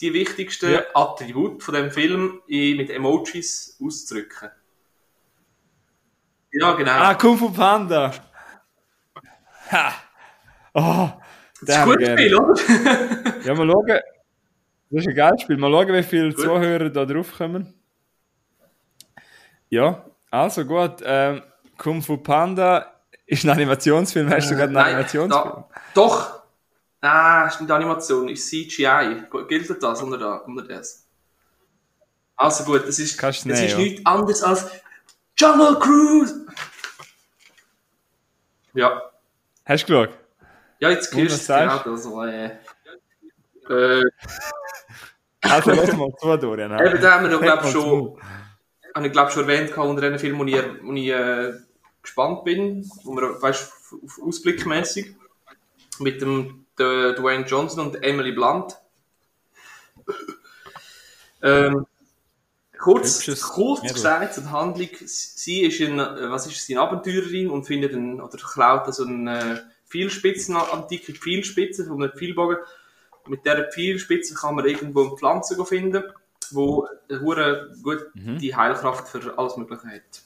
die 0.00 0.12
wichtigsten 0.12 0.70
Ja. 0.70 0.82
Attribute 0.94 1.60
von 1.60 1.74
dem 1.74 1.90
Film 1.90 2.40
mit 2.46 2.88
Emojis 2.88 3.76
auszudrücken. 3.84 4.50
Ja, 6.52 6.72
genau. 6.74 6.92
Ah, 6.92 7.14
Kung 7.14 7.36
Fu 7.36 7.50
Panda. 7.50 8.12
Ha. 9.72 9.92
Oh, 10.74 11.08
das 11.62 11.68
ist 11.68 11.76
ein 11.76 11.88
gutes. 11.88 12.08
Spiel, 12.10 12.34
oder? 12.36 13.44
Ja, 13.44 13.54
mal 13.54 13.66
schauen. 13.68 13.86
Das 14.90 15.00
ist 15.00 15.08
ein 15.08 15.14
geiles 15.16 15.42
Spiel. 15.42 15.56
Mal 15.56 15.72
schauen, 15.72 15.92
wie 15.94 16.02
viele 16.04 16.32
Gut. 16.32 16.44
Zuhörer 16.44 16.90
da 16.90 17.04
drauf 17.04 17.32
kommen. 17.36 17.74
Ja, 19.68 20.04
also 20.30 20.64
gut. 20.64 21.02
Ähm, 21.04 21.42
Kung 21.82 22.00
Fu 22.00 22.16
Panda 22.18 23.00
ist 23.26 23.44
ein 23.44 23.50
Animationsfilm. 23.50 24.30
Hast 24.30 24.48
du 24.50 24.54
gerade 24.54 24.66
einen 24.66 24.74
Nein, 24.74 24.86
Animationsfilm? 24.94 25.44
da, 25.44 25.68
doch. 25.94 26.42
Ah, 27.00 27.46
ist 27.48 27.60
nicht 27.60 27.70
Animation, 27.72 28.28
ist 28.28 28.48
CGI. 28.48 29.24
Gilt 29.48 29.82
das 29.82 30.00
unter, 30.02 30.16
da, 30.18 30.34
unter 30.36 30.62
das? 30.62 31.04
Also 32.36 32.62
gut, 32.62 32.86
das 32.86 33.00
ist, 33.00 33.18
Kannst 33.18 33.40
das 33.40 33.46
nehmen, 33.46 33.64
ist 33.66 33.72
ja. 33.72 33.78
nichts 33.78 34.06
anderes 34.06 34.42
als 34.44 34.70
Jungle 35.36 35.76
Cruise. 35.80 36.46
Ja, 38.74 39.02
Hast 39.64 39.88
du 39.88 39.92
geschaut? 39.92 40.18
ja 40.78 40.90
jetzt 40.90 41.12
was 41.12 41.18
du 41.18 41.26
es 41.26 41.46
genau. 41.46 41.68
sagst 41.68 41.86
Also, 41.86 42.22
äh, 42.22 42.46
äh, 43.68 44.04
Also, 45.42 45.70
lass 45.72 45.92
mal 45.94 46.12
zu, 46.16 46.36
Dorian. 46.36 46.86
eben, 46.86 47.00
da 47.00 47.12
haben 47.14 47.24
wir 47.24 47.30
doch, 47.32 47.40
glaube 47.40 47.66
ich, 47.66 47.72
schon, 47.72 48.18
habe 48.94 49.06
ich, 49.06 49.12
glaub, 49.12 49.32
schon 49.32 49.48
erwähnt 49.48 49.76
unter 49.76 50.06
einem 50.06 50.18
Film, 50.20 50.38
wo 50.38 50.44
ich, 50.44 50.56
wo 50.82 50.92
ich 50.92 51.08
äh, 51.08 51.52
gespannt 52.02 52.44
bin, 52.44 52.90
wo 53.04 53.14
wir, 53.16 53.40
weißt, 53.40 53.72
auf 54.04 54.20
Ausblickmäßig 54.22 55.14
mit 55.98 56.20
dem 56.20 56.66
D- 56.78 57.14
Dwayne 57.14 57.46
Johnson 57.46 57.86
und 57.86 58.02
Emily 58.02 58.32
Blunt. 58.32 58.76
Ähm, 61.42 61.86
kurz, 62.78 63.18
Hübsches 63.18 63.42
kurz 63.42 63.82
Mädel. 63.82 63.94
gesagt 63.94 64.34
zur 64.34 64.50
Handlung. 64.50 64.88
Sie 65.04 65.62
ist 65.62 65.80
ein, 65.80 65.98
äh, 65.98 66.30
was 66.30 66.46
ist 66.46 66.64
sie, 66.64 66.76
eine 66.76 66.86
Abenteurerin 66.86 67.50
und 67.50 67.64
findet 67.64 67.92
einen, 67.94 68.20
oder 68.20 68.38
klaut 68.38 68.86
also 68.86 69.04
eine 69.04 69.54
äh, 69.54 69.60
Pfeilspitzen, 69.88 70.56
eine 70.56 70.70
antike 70.72 71.12
Pfeilspitze 71.12 71.84
von 71.84 72.02
einem 72.02 72.12
Pfeilbogen. 72.12 72.58
Mit 73.26 73.44
dieser 73.44 73.64
Pfeilspitze 73.64 74.34
kann 74.34 74.54
man 74.54 74.66
irgendwo 74.66 75.06
eine 75.06 75.16
Pflanze 75.16 75.62
finden, 75.64 76.02
wo 76.50 76.88
eine 77.08 77.20
hure 77.20 77.72
gut 77.82 78.06
die 78.14 78.56
Heilkraft 78.56 79.08
für 79.08 79.38
alles 79.38 79.56
Mögliche 79.56 79.86
hat. 79.86 80.22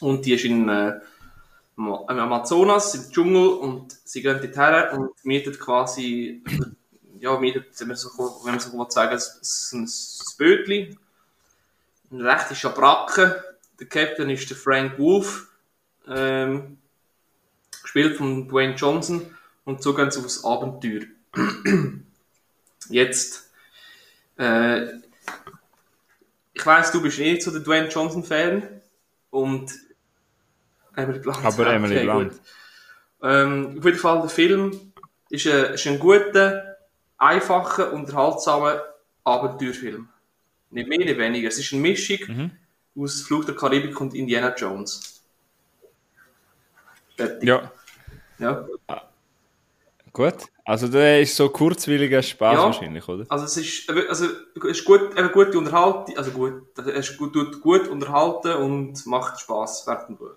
Und 0.00 0.24
die 0.24 0.34
ist 0.34 0.44
in, 0.44 0.68
äh, 0.68 1.00
Amazonas, 1.76 2.94
im 2.94 3.10
Dschungel, 3.10 3.48
und 3.48 3.96
sie 4.04 4.22
gehen 4.22 4.40
dort 4.42 4.56
her 4.56 4.92
und 4.92 5.24
mietet 5.24 5.58
quasi, 5.58 6.42
ja, 7.20 7.38
mietet, 7.38 7.78
wenn 7.78 7.88
man 7.88 7.96
so, 7.96 8.08
wenn 8.44 8.52
man 8.52 8.60
so 8.60 8.90
sagen, 8.90 9.12
ein, 9.12 9.20
ein, 9.72 9.84
ein 9.84 10.36
Bötli. 10.38 10.98
Eine 12.10 12.24
rechte 12.24 12.54
Schabracke. 12.54 13.44
Der 13.78 13.86
Captain 13.86 14.28
ist 14.28 14.50
der 14.50 14.56
Frank 14.56 14.98
Wolf, 14.98 15.48
ähm, 16.06 16.78
gespielt 17.82 18.16
von 18.16 18.46
Dwayne 18.48 18.74
Johnson, 18.74 19.34
und 19.64 19.82
so 19.82 19.94
gehen 19.94 20.10
sie 20.10 20.20
aufs 20.20 20.44
Abenteuer. 20.44 21.02
Jetzt, 22.88 23.50
äh, 24.36 24.86
ich 26.52 26.66
weiß, 26.66 26.92
du 26.92 27.00
bist 27.00 27.18
eh 27.20 27.32
nicht 27.32 27.42
so 27.42 27.50
der 27.50 27.60
Dwayne 27.60 27.88
Johnson 27.88 28.24
Fan 28.24 28.82
und 29.30 29.72
Emily 30.96 31.18
Blunt. 31.18 31.44
Aber 31.44 31.66
ja, 31.66 31.72
Emily 31.72 31.96
okay, 31.96 32.04
Blunt. 32.04 32.32
gut. 32.32 32.40
Ähm, 33.22 33.76
auf 33.78 33.84
jeden 33.84 33.98
Fall, 33.98 34.20
der 34.20 34.30
Film 34.30 34.92
ist 35.28 35.46
ein, 35.46 35.74
ist 35.74 35.86
ein 35.86 35.98
guter, 35.98 36.76
einfacher, 37.18 37.92
unterhaltsamer 37.92 38.82
Abenteuerfilm. 39.24 40.08
Nicht 40.70 40.88
mehr, 40.88 40.98
nicht 40.98 41.18
weniger. 41.18 41.48
Es 41.48 41.58
ist 41.58 41.72
eine 41.72 41.82
Mischung 41.82 42.18
Mhm. 42.28 42.50
aus 43.02 43.22
Flug 43.22 43.44
der 43.46 43.54
Karibik 43.54 44.00
und 44.00 44.14
Indiana 44.14 44.54
Jones. 44.54 45.22
Fertig. 47.16 47.48
Ja, 47.48 47.70
Ja. 48.38 48.66
gut. 50.12 50.34
Also 50.64 50.86
der 50.88 51.20
ist 51.20 51.34
so 51.36 51.48
kurzwilliger 51.48 52.22
Spaß 52.22 52.54
Ja. 52.54 52.64
wahrscheinlich, 52.64 53.06
oder? 53.08 53.26
Also 53.28 53.44
es 53.44 53.56
ist, 53.56 53.90
also 53.90 54.26
es 54.26 54.78
ist 54.78 54.84
gut, 54.84 55.18
eben 55.18 55.32
gute 55.32 55.58
Unterhaltung, 55.58 56.16
also 56.16 56.30
gut, 56.30 56.62
es 56.78 57.10
ist 57.10 57.18
gut, 57.18 57.32
tut 57.32 57.60
gut 57.60 57.88
unterhalten 57.88 58.54
und 58.54 59.04
macht 59.06 59.40
Spaß 59.40 59.86
während 59.86 60.20
dem. 60.20 60.30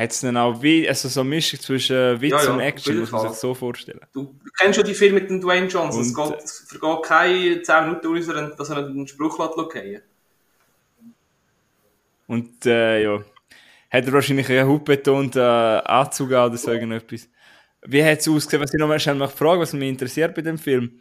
Hat 0.00 0.12
es 0.12 0.20
dann 0.22 0.38
auch 0.38 0.62
wie, 0.62 0.88
also 0.88 1.08
so 1.10 1.20
eine 1.20 1.28
Mischung 1.28 1.60
zwischen 1.60 2.18
Witz 2.22 2.30
Ja, 2.30 2.42
ja, 2.42 2.50
und 2.54 2.60
Action, 2.60 3.00
muss 3.00 3.10
man 3.10 3.28
sich 3.28 3.38
so 3.38 3.52
vorstellen. 3.52 4.00
Du, 4.14 4.34
kennst 4.58 4.76
schon 4.76 4.86
die 4.86 4.94
Filme 4.94 5.20
mit 5.20 5.28
dem 5.28 5.42
Dwayne 5.42 5.66
Johnson, 5.66 6.00
es, 6.00 6.14
geht, 6.14 6.42
es 6.42 6.64
vergeht 6.68 7.02
keine 7.02 7.60
10 7.60 7.84
Minuten, 7.84 8.06
ohne 8.06 8.54
dass 8.56 8.70
er 8.70 8.78
einen- 8.78 9.06
Spruch 9.06 9.38
lässt. 9.74 10.02
Und 12.26 12.64
äh, 12.64 13.02
ja, 13.02 13.18
hat 13.90 14.06
er 14.06 14.12
wahrscheinlich 14.14 14.48
einen 14.48 14.66
hautbetonten 14.66 15.42
äh, 15.42 15.82
Anzug 15.84 16.32
an 16.32 16.48
oder 16.48 16.56
so 16.56 16.70
irgendetwas. 16.72 17.28
Wie 17.82 18.02
hat 18.02 18.20
es 18.20 18.28
ausgesehen, 18.28 18.62
was 18.62 18.72
ich 18.72 18.80
noch 18.80 18.88
mal 18.88 18.98
schnell 18.98 19.28
frage, 19.28 19.60
was 19.60 19.74
mich 19.74 19.90
interessiert 19.90 20.34
bei 20.34 20.40
dem 20.40 20.56
Film? 20.56 20.98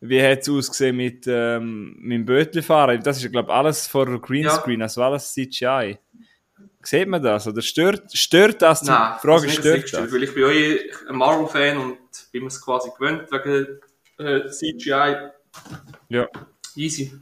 Wie 0.00 0.22
hat 0.22 0.40
es 0.40 0.50
ausgesehen 0.50 0.96
mit, 0.96 1.24
ähm, 1.28 1.96
mit 1.98 2.28
dem? 2.28 3.02
Das 3.02 3.16
ist 3.16 3.22
ja, 3.22 3.30
glaube 3.30 3.50
ich, 3.50 3.54
alles 3.54 3.86
vor 3.86 4.20
Greenscreen, 4.20 4.82
also 4.82 5.02
alles 5.02 5.32
CGI. 5.32 5.96
Sieht 6.82 7.08
man 7.08 7.22
das? 7.22 7.46
Oder 7.46 7.62
stört, 7.62 8.16
stört 8.16 8.60
das? 8.62 8.80
Die 8.82 8.86
Nein, 8.88 9.18
Frage 9.20 9.44
also 9.44 9.48
stört 9.48 9.92
das? 9.92 10.12
Weil 10.12 10.22
ich 10.22 10.34
bin 10.34 10.44
auch 10.44 11.10
ein 11.10 11.16
Marvel-Fan 11.16 11.78
und 11.78 11.98
bin 12.30 12.42
mir 12.42 12.48
es 12.48 12.60
quasi 12.60 12.90
gewöhnt 12.96 13.30
wegen 13.32 13.80
äh, 14.18 14.48
CGI. 14.50 15.30
Ja. 16.08 16.28
Easy. 16.76 17.12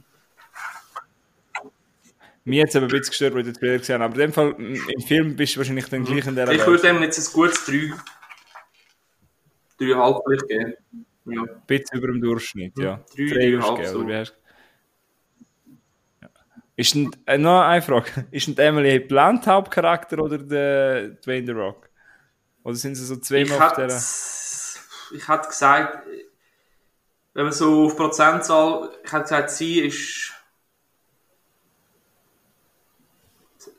Mir 2.45 2.63
hat 2.63 2.69
es 2.69 2.75
aber 2.75 2.87
ein 2.87 2.89
bisschen 2.89 3.07
gestört, 3.11 3.33
wo 3.33 3.37
ich 3.37 3.45
den 3.45 3.53
Trailer 3.53 3.77
gesehen 3.77 4.01
habe. 4.01 4.05
Aber 4.05 4.15
in 4.15 4.19
dem 4.19 4.33
Fall, 4.33 4.53
im 4.59 5.01
Film 5.01 5.35
bist 5.35 5.55
du 5.55 5.59
wahrscheinlich 5.59 5.87
dann 5.87 6.03
gleich 6.03 6.27
in 6.27 6.35
der 6.35 6.49
Ich 6.51 6.65
würde 6.67 6.89
ihm 6.89 7.01
jetzt 7.01 7.17
ein 7.17 7.33
gutes 7.33 7.65
3, 7.65 7.93
3,5 9.79 10.21
vielleicht 10.25 10.47
geben. 10.49 10.73
Ja. 11.25 11.41
Ein 11.43 11.61
bisschen 11.65 11.97
über 11.97 12.07
dem 12.07 12.21
Durchschnitt, 12.21 12.77
ja. 12.77 12.97
Drei, 13.15 13.25
Drei 13.27 13.33
dreieinhalb, 13.33 13.61
würdest 13.61 13.69
du 13.69 13.75
geben, 13.75 13.87
so. 13.87 13.99
oder 13.99 14.07
wie 14.07 14.15
hast 14.15 14.35
ja. 16.21 16.29
Ist 16.75 16.95
denn, 16.95 17.11
äh, 17.25 17.37
noch 17.37 17.61
eine 17.61 17.81
Frage. 17.81 18.25
Ist 18.31 18.47
denn 18.47 18.57
Emily 18.57 18.99
Blunt 18.99 19.45
Hauptcharakter 19.45 20.19
oder 20.19 20.37
der 20.37 21.09
Dwayne 21.09 21.45
The 21.45 21.51
Rock? 21.51 21.89
Oder 22.63 22.75
sind 22.75 22.95
sie 22.95 23.05
so 23.05 23.15
Ich 23.15 23.23
zweimal 23.23 23.61
auf 23.61 23.73
der... 23.73 23.87
ich 23.87 25.27
hätte 25.27 25.47
gesagt, 25.47 26.07
wenn 27.33 27.43
man 27.43 27.53
so 27.53 27.85
auf 27.85 27.97
Prozentzahl, 27.97 28.89
ich 29.03 29.11
hätte 29.11 29.23
gesagt, 29.23 29.51
sie 29.51 29.79
ist 29.81 30.33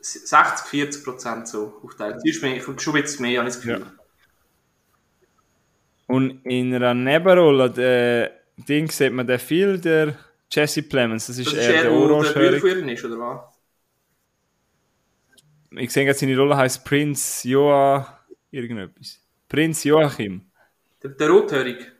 60, 0.01 0.67
40 0.67 1.03
Prozent 1.03 1.47
so 1.47 1.81
aufteilt. 1.83 2.21
Sie 2.21 2.29
ist 2.29 2.41
mehr, 2.41 2.61
schon 2.61 2.75
ein 2.95 3.01
bisschen 3.01 3.21
mehr, 3.23 3.39
habe 3.39 3.49
ich 3.49 3.55
das 3.55 3.63
Gefühl. 3.63 3.79
Ja. 3.81 3.91
Und 6.07 6.45
in 6.45 6.73
einer 6.75 6.93
Nebenrolle, 6.93 7.71
der 7.71 8.31
Ding, 8.57 8.89
sieht 8.91 9.11
man 9.11 9.25
den 9.25 9.39
viel, 9.39 9.79
der 9.79 10.15
Jesse 10.55 10.83
Plemons. 10.83 11.27
Das 11.27 11.37
ist, 11.37 11.47
Das 11.47 11.53
ist 11.53 11.67
der 11.67 11.83
der. 11.83 11.89
Bürgerführer 11.89 12.91
ist, 12.91 13.05
oder 13.05 13.19
was? 13.19 13.55
Ich 15.77 15.91
sehe 15.91 16.05
gerade, 16.05 16.17
seine 16.17 16.37
Rolle 16.37 16.55
heißt 16.55 16.85
Prinz 16.85 17.43
Joa... 17.43 18.19
irgendetwas. 18.51 19.19
Prinz 19.49 19.83
Joachim. 19.83 20.49
Der, 21.03 21.11
der 21.11 21.29
Rothörig. 21.29 21.91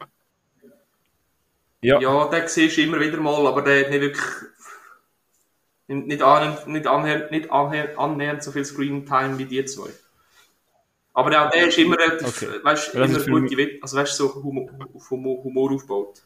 Ja. 1.82 2.00
Ja, 2.00 2.28
den 2.30 2.48
siehst 2.48 2.78
du 2.78 2.82
immer 2.82 3.00
wieder 3.00 3.18
mal, 3.20 3.46
aber 3.46 3.62
der 3.62 3.86
hat 3.86 3.92
nicht 3.92 4.02
wirklich. 4.02 4.26
Nicht, 5.88 6.22
annähernd, 6.24 6.68
nicht, 6.68 6.88
annähernd, 6.88 7.32
nicht 7.32 7.52
annähernd, 7.52 7.98
annähernd 8.00 8.44
so 8.44 8.52
viel 8.52 8.66
Screen-Time 8.66 9.38
wie 9.38 9.46
die 9.46 9.64
zwei. 9.66 9.90
Aber 11.14 11.46
auch 11.46 11.52
der 11.52 11.68
ist 11.68 11.78
immer 11.78 11.98
relativ, 11.98 12.28
Okay. 12.28 12.64
weißt, 12.64 12.96
immer 12.96 13.08
gute 13.42 13.78
also 13.82 13.98
weißt, 13.98 14.16
so 14.18 14.34
Humor, 14.44 14.70
Humor, 15.10 15.44
Humor 15.44 15.72
aufgebaut. 15.74 16.24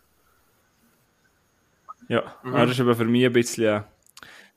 Ja, 2.09 2.23
ah, 2.43 2.65
das 2.65 2.71
ist 2.71 2.81
aber 2.81 2.95
für 2.95 3.05
mich 3.05 3.25
ein 3.25 3.31
bisschen 3.33 3.75
ein 3.75 3.83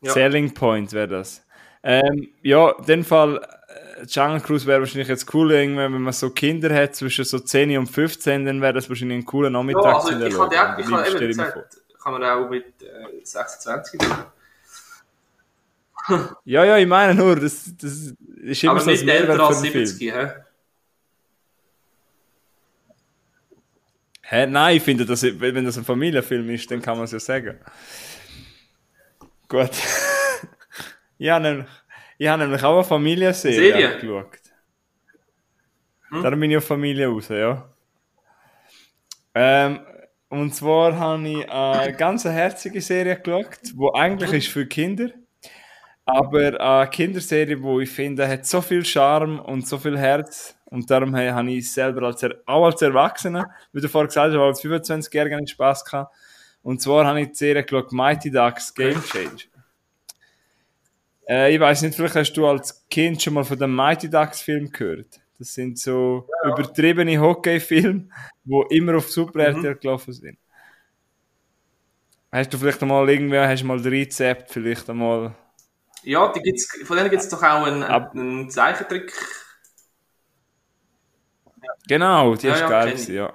Mhm. 0.02 0.06
Ja. 0.08 0.12
Selling 0.14 0.52
Point 0.52 0.92
wäre 0.92 1.06
das. 1.06 1.46
Ähm, 1.84 2.28
ja, 2.42 2.70
in 2.70 2.84
dem 2.86 3.04
Fall, 3.04 3.36
äh, 3.38 4.04
Jungle 4.08 4.40
Cruise 4.40 4.66
wäre 4.66 4.80
wahrscheinlich 4.80 5.06
jetzt 5.08 5.32
cool, 5.32 5.52
irgendwann, 5.52 5.92
wenn 5.94 6.02
man 6.02 6.12
so 6.12 6.30
Kinder 6.30 6.74
hat, 6.74 6.96
zwischen 6.96 7.24
so 7.24 7.38
10 7.38 7.78
und 7.78 7.86
15, 7.86 8.44
dann 8.44 8.60
wäre 8.60 8.72
das 8.72 8.88
wahrscheinlich 8.88 9.18
ein 9.18 9.24
cooler 9.24 9.48
Ja, 9.48 9.50
Nachmittag 9.50 9.94
also 9.94 10.08
zu 10.08 10.26
ich 10.26 10.36
habe 10.38 10.80
ich 10.80 10.86
eben 10.88 11.30
ich 11.30 11.36
mir 11.36 11.44
vor. 11.52 11.62
gesagt, 11.62 11.76
kann 12.02 12.12
man 12.14 12.24
auch 12.24 12.48
mit 12.50 12.64
äh, 12.82 13.24
26 13.24 14.00
machen. 14.00 14.24
Ja, 16.44 16.64
ja, 16.64 16.78
ich 16.78 16.86
meine 16.86 17.14
nur, 17.14 17.36
das, 17.36 17.72
das 17.80 18.12
ist 18.42 18.62
immer 18.64 18.72
Aber 18.72 18.80
so 18.80 18.90
nicht 18.90 19.06
älter 19.06 19.38
als 19.38 19.58
für 19.58 19.62
den 19.62 19.72
Film. 19.72 19.86
70, 19.86 20.12
hä? 20.12 20.28
Hä? 24.32 24.46
Nein, 24.46 24.78
ich 24.78 24.82
finde, 24.82 25.04
dass, 25.04 25.22
wenn 25.22 25.62
das 25.62 25.76
ein 25.76 25.84
Familienfilm 25.84 26.48
ist, 26.48 26.70
dann 26.70 26.80
kann 26.80 26.96
man 26.96 27.04
es 27.04 27.12
ja 27.12 27.20
sagen. 27.20 27.58
Gut. 29.46 29.68
ich 31.18 31.28
habe 31.28 31.44
nämlich, 31.44 31.66
ich 32.16 32.28
habe 32.28 32.42
nämlich 32.42 32.62
auch 32.62 32.76
eine 32.76 32.84
Familienserie 32.84 33.72
Serie? 33.72 33.98
geschaut. 33.98 34.38
Hm? 36.08 36.22
Darum 36.22 36.40
bin 36.40 36.50
ich 36.50 36.56
auf 36.56 36.64
Familie 36.64 37.08
raus, 37.08 37.28
ja. 37.28 37.70
Ähm, 39.34 39.80
und 40.30 40.54
zwar 40.54 40.98
habe 40.98 41.28
ich 41.28 41.50
eine 41.50 41.92
ganz 41.94 42.24
herzige 42.24 42.80
Serie 42.80 43.20
geschaut, 43.20 43.58
die 43.64 43.88
eigentlich 43.92 44.32
ist 44.32 44.48
für 44.48 44.64
Kinder. 44.64 45.10
Aber 46.04 46.60
eine 46.60 46.90
Kinderserie, 46.90 47.62
wo 47.62 47.80
ich 47.80 47.90
finde, 47.90 48.26
hat 48.28 48.44
so 48.46 48.60
viel 48.60 48.84
Charme 48.84 49.38
und 49.38 49.66
so 49.68 49.78
viel 49.78 49.96
Herz. 49.98 50.56
Und 50.64 50.90
darum 50.90 51.14
habe 51.14 51.52
ich 51.52 51.72
selber 51.72 52.02
als, 52.06 52.22
Er- 52.22 52.36
auch 52.46 52.64
als 52.64 52.82
Erwachsener, 52.82 53.50
wie 53.72 53.80
du 53.80 53.88
vorher 53.88 54.08
gesagt 54.08 54.32
hast, 54.34 54.40
als 54.40 54.60
25-Jähriger 54.62 55.38
nicht 55.38 55.50
Spaß 55.50 55.84
gehabt. 55.84 56.14
Und 56.62 56.80
zwar 56.80 57.06
habe 57.06 57.20
ich 57.20 57.28
die 57.28 57.34
Serie 57.36 57.62
geschaut, 57.62 57.92
Mighty 57.92 58.30
Ducks 58.30 58.72
Game 58.74 59.00
Changer. 59.02 59.36
Äh, 61.28 61.54
ich 61.54 61.60
weiß 61.60 61.82
nicht, 61.82 61.94
vielleicht 61.94 62.16
hast 62.16 62.32
du 62.34 62.46
als 62.46 62.86
Kind 62.88 63.22
schon 63.22 63.34
mal 63.34 63.44
von 63.44 63.58
dem 63.58 63.74
Mighty 63.74 64.08
Ducks 64.10 64.40
Film 64.40 64.70
gehört. 64.70 65.20
Das 65.38 65.54
sind 65.54 65.78
so 65.78 66.28
übertriebene 66.44 67.20
Hockey-Filme, 67.20 68.08
die 68.44 68.76
immer 68.76 68.96
auf 68.96 69.10
Super 69.10 69.40
RTL 69.44 69.76
gelaufen 69.76 70.12
sind. 70.12 70.38
Hast 72.30 72.52
du 72.52 72.58
vielleicht 72.58 72.82
einmal 72.82 73.08
irgendwer, 73.10 73.46
hast 73.48 73.62
du 73.62 73.66
mal 73.66 73.76
das 73.78 73.86
Rezept 73.86 74.50
vielleicht 74.50 74.88
einmal 74.88 75.34
Ja, 76.04 76.32
die 76.32 76.40
gibt's, 76.40 76.68
von 76.84 76.96
denen 76.96 77.10
gibt 77.10 77.22
es 77.22 77.28
doch 77.28 77.42
auch 77.42 77.64
einen, 77.66 77.82
Ab- 77.82 78.12
einen 78.14 78.50
Zeichentrick. 78.50 79.12
Genau, 81.88 82.34
die 82.34 82.46
Ja, 82.46 82.54
ist 82.54 82.60
ja, 82.60 82.68
geil 82.68 82.90
gewesen, 82.90 83.14
ja. 83.14 83.32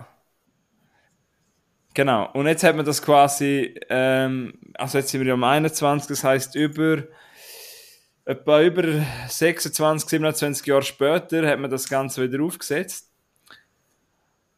Genau, 1.94 2.30
und 2.34 2.46
jetzt 2.46 2.64
hat 2.64 2.76
man 2.76 2.86
das 2.86 3.02
quasi, 3.02 3.74
ähm, 3.90 4.54
also 4.76 5.00
jetzt 5.00 5.10
sind 5.10 5.22
wir 5.22 5.28
ja 5.30 5.34
am 5.34 5.44
21, 5.44 6.08
das 6.08 6.24
heißt 6.24 6.56
über, 6.56 7.04
etwa 8.26 8.62
über 8.62 8.84
26, 9.28 10.08
27 10.10 10.66
Jahre 10.68 10.84
später 10.84 11.48
hat 11.48 11.60
man 11.60 11.72
das 11.72 11.88
Ganze 11.90 12.22
wieder 12.30 12.44
aufgesetzt. 12.44 13.10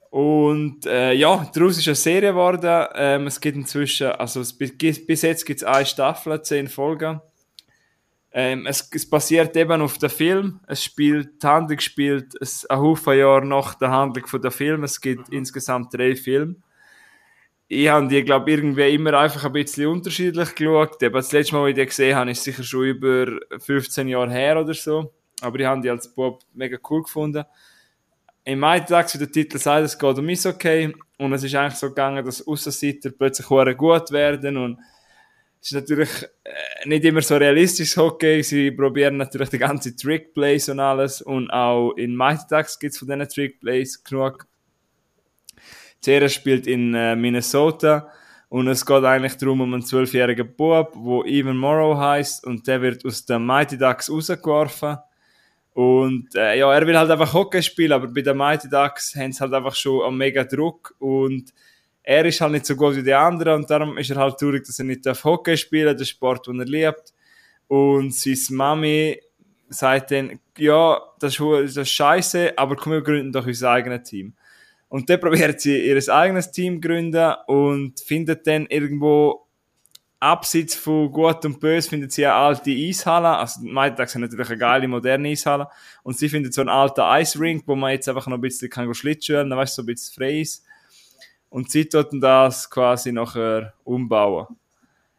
Und 0.09 0.85
äh, 0.87 1.13
ja, 1.13 1.49
daraus 1.53 1.77
ist 1.77 1.87
eine 1.87 1.95
Serie 1.95 2.31
geworden. 2.31 2.87
Ähm, 2.95 3.27
es 3.27 3.39
gibt 3.39 3.55
inzwischen, 3.57 4.07
also 4.07 4.41
es, 4.41 4.57
bis, 4.57 4.75
bis 5.05 5.21
jetzt 5.21 5.45
gibt 5.45 5.61
es 5.61 5.67
eine 5.67 5.85
Staffel, 5.85 6.41
zehn 6.41 6.67
Folgen. 6.67 7.21
Ähm, 8.41 8.65
es, 8.67 8.89
es 8.93 9.09
basiert 9.09 9.57
eben 9.57 9.81
auf 9.81 9.97
dem 9.97 10.09
Film. 10.09 10.61
Es 10.65 10.81
spielt, 10.81 11.43
die 11.43 11.47
Handlung 11.47 11.77
spielt 11.81 12.41
es 12.41 12.65
ein 12.67 12.79
Haufen 12.79 13.17
Jahre 13.17 13.45
nach 13.45 13.75
der 13.75 13.91
Handlung 13.91 14.27
von 14.27 14.41
der 14.41 14.51
Film. 14.51 14.85
Es 14.85 15.01
gibt 15.01 15.27
insgesamt 15.27 15.93
drei 15.93 16.15
Filme. 16.15 16.55
Ich 17.67 17.89
habe 17.89 18.07
die, 18.07 18.23
glaube 18.23 18.49
irgendwie 18.49 18.95
immer 18.95 19.13
einfach 19.15 19.43
ein 19.43 19.51
bisschen 19.51 19.87
unterschiedlich 19.87 20.55
geschaut. 20.55 21.03
Eben 21.03 21.15
das 21.15 21.33
letzte 21.33 21.55
Mal, 21.55 21.63
als 21.63 21.69
ich 21.71 21.75
die 21.75 21.85
gesehen 21.85 22.15
habe, 22.15 22.31
ist 22.31 22.41
sicher 22.41 22.63
schon 22.63 22.85
über 22.85 23.27
15 23.57 24.07
Jahre 24.07 24.31
her 24.31 24.61
oder 24.61 24.73
so. 24.73 25.11
Aber 25.41 25.59
ich 25.59 25.65
habe 25.65 25.81
die 25.81 25.89
als 25.89 26.07
Bob 26.07 26.41
mega 26.53 26.77
cool 26.89 27.03
gefunden. 27.03 27.43
Im 28.45 28.59
Maitag, 28.59 29.13
wie 29.13 29.17
der 29.17 29.29
Titel 29.33 29.57
sagt, 29.57 29.83
es 29.83 29.99
geht 29.99 30.17
um 30.17 30.29
Eishockey. 30.29 30.95
Und 31.17 31.33
es 31.33 31.43
ist 31.43 31.55
eigentlich 31.55 31.75
so 31.77 31.89
gegangen, 31.89 32.23
dass 32.23 32.47
Aussenseiter 32.47 33.09
plötzlich 33.09 33.47
gut 33.75 34.11
werden 34.11 34.55
und 34.55 34.79
ist 35.61 35.73
natürlich 35.73 36.09
äh, 36.43 36.87
nicht 36.87 37.03
immer 37.03 37.21
so 37.21 37.35
realistisches 37.37 37.97
Hockey. 37.97 38.41
Sie 38.43 38.71
probieren 38.71 39.17
natürlich 39.17 39.49
die 39.49 39.57
ganze 39.57 39.95
Trickplays 39.95 40.69
und 40.69 40.79
alles. 40.79 41.21
Und 41.21 41.49
auch 41.49 41.91
in 41.93 42.15
Mighty 42.15 42.43
Ducks 42.49 42.79
gibt 42.79 42.93
es 42.93 42.99
von 42.99 43.07
diesen 43.07 43.27
Trickplays 43.27 44.03
genug. 44.03 44.47
Serie 46.01 46.29
spielt 46.29 46.65
in 46.65 46.93
äh, 46.93 47.15
Minnesota. 47.15 48.09
Und 48.47 48.67
es 48.67 48.85
geht 48.85 49.03
eigentlich 49.03 49.37
darum, 49.37 49.61
um 49.61 49.73
einen 49.73 49.83
zwölfjährigen 49.83 50.55
Bub, 50.55 50.93
der 50.93 51.31
Evan 51.31 51.57
Morrow 51.57 51.95
heißt 51.97 52.45
und 52.45 52.65
der 52.65 52.81
wird 52.81 53.05
aus 53.05 53.23
den 53.23 53.45
Mighty 53.45 53.77
Ducks 53.77 54.09
rausgeworfen. 54.09 54.97
Und 55.73 56.33
äh, 56.35 56.57
ja, 56.57 56.73
er 56.73 56.87
will 56.87 56.97
halt 56.97 57.11
einfach 57.11 57.31
Hockey 57.31 57.61
spielen, 57.61 57.91
aber 57.91 58.07
bei 58.07 58.21
den 58.21 58.35
Mighty 58.35 58.67
Ducks 58.67 59.15
haben 59.15 59.31
sie 59.31 59.39
halt 59.39 59.53
einfach 59.53 59.75
schon 59.75 60.03
einen 60.03 60.17
mega 60.17 60.43
Druck 60.43 60.95
und 60.97 61.53
er 62.03 62.25
ist 62.25 62.41
halt 62.41 62.53
nicht 62.53 62.65
so 62.65 62.75
gut 62.75 62.95
wie 62.95 63.03
die 63.03 63.13
anderen 63.13 63.61
und 63.61 63.69
darum 63.69 63.97
ist 63.97 64.09
er 64.09 64.17
halt 64.17 64.37
traurig, 64.37 64.65
dass 64.65 64.79
er 64.79 64.85
nicht 64.85 65.07
auf 65.07 65.23
Hockey 65.23 65.57
spielen 65.57 65.87
darf, 65.87 65.97
der 65.97 66.05
Sport, 66.05 66.47
den 66.47 66.59
er 66.59 66.65
liebt. 66.65 67.13
Und 67.67 68.13
seine 68.15 68.37
Mami 68.49 69.21
sagt 69.69 70.11
dann, 70.11 70.39
ja, 70.57 70.99
das 71.19 71.39
ist, 71.39 71.41
das 71.41 71.77
ist 71.77 71.91
scheiße, 71.91 72.53
aber 72.57 72.75
komm, 72.75 72.93
wir 72.93 73.01
gründen 73.01 73.31
doch 73.31 73.45
unser 73.45 73.71
eigenes 73.71 74.09
Team. 74.09 74.33
Und 74.87 75.09
dann 75.09 75.19
probiert 75.19 75.61
sie 75.61 75.85
ihr 75.85 76.09
eigenes 76.09 76.51
Team 76.51 76.81
gründen 76.81 77.33
und 77.47 77.99
findet 77.99 78.47
dann 78.47 78.65
irgendwo 78.65 79.45
abseits 80.19 80.75
von 80.75 81.11
Gut 81.11 81.45
und 81.45 81.59
Böse 81.59 81.89
findet 81.89 82.11
sie 82.11 82.25
eine 82.25 82.35
alte 82.35 82.71
Eishalle. 82.71 83.29
Also, 83.37 83.61
Mittags 83.61 84.15
haben 84.15 84.21
natürlich 84.21 84.49
eine 84.49 84.57
geile, 84.57 84.87
moderne 84.87 85.29
Eishalle. 85.29 85.67
Und 86.03 86.17
sie 86.17 86.27
findet 86.27 86.53
so 86.53 86.61
einen 86.61 86.69
alten 86.69 87.01
Eisrink, 87.01 87.63
wo 87.67 87.75
man 87.75 87.91
jetzt 87.91 88.09
einfach 88.09 88.27
noch 88.27 88.37
ein 88.37 88.41
bisschen 88.41 88.69
kann 88.69 88.93
Schlittschuhen, 88.93 89.49
dann 89.49 89.59
weißt 89.59 89.77
du, 89.77 89.81
so 89.81 89.83
ein 89.83 89.85
bisschen 89.85 90.13
frei 90.15 90.39
ist. 90.41 90.65
Und 91.49 91.71
sie 91.71 91.85
tut 91.85 92.07
das 92.13 92.69
quasi 92.69 93.11
nachher 93.11 93.73
umbauen. 93.83 94.47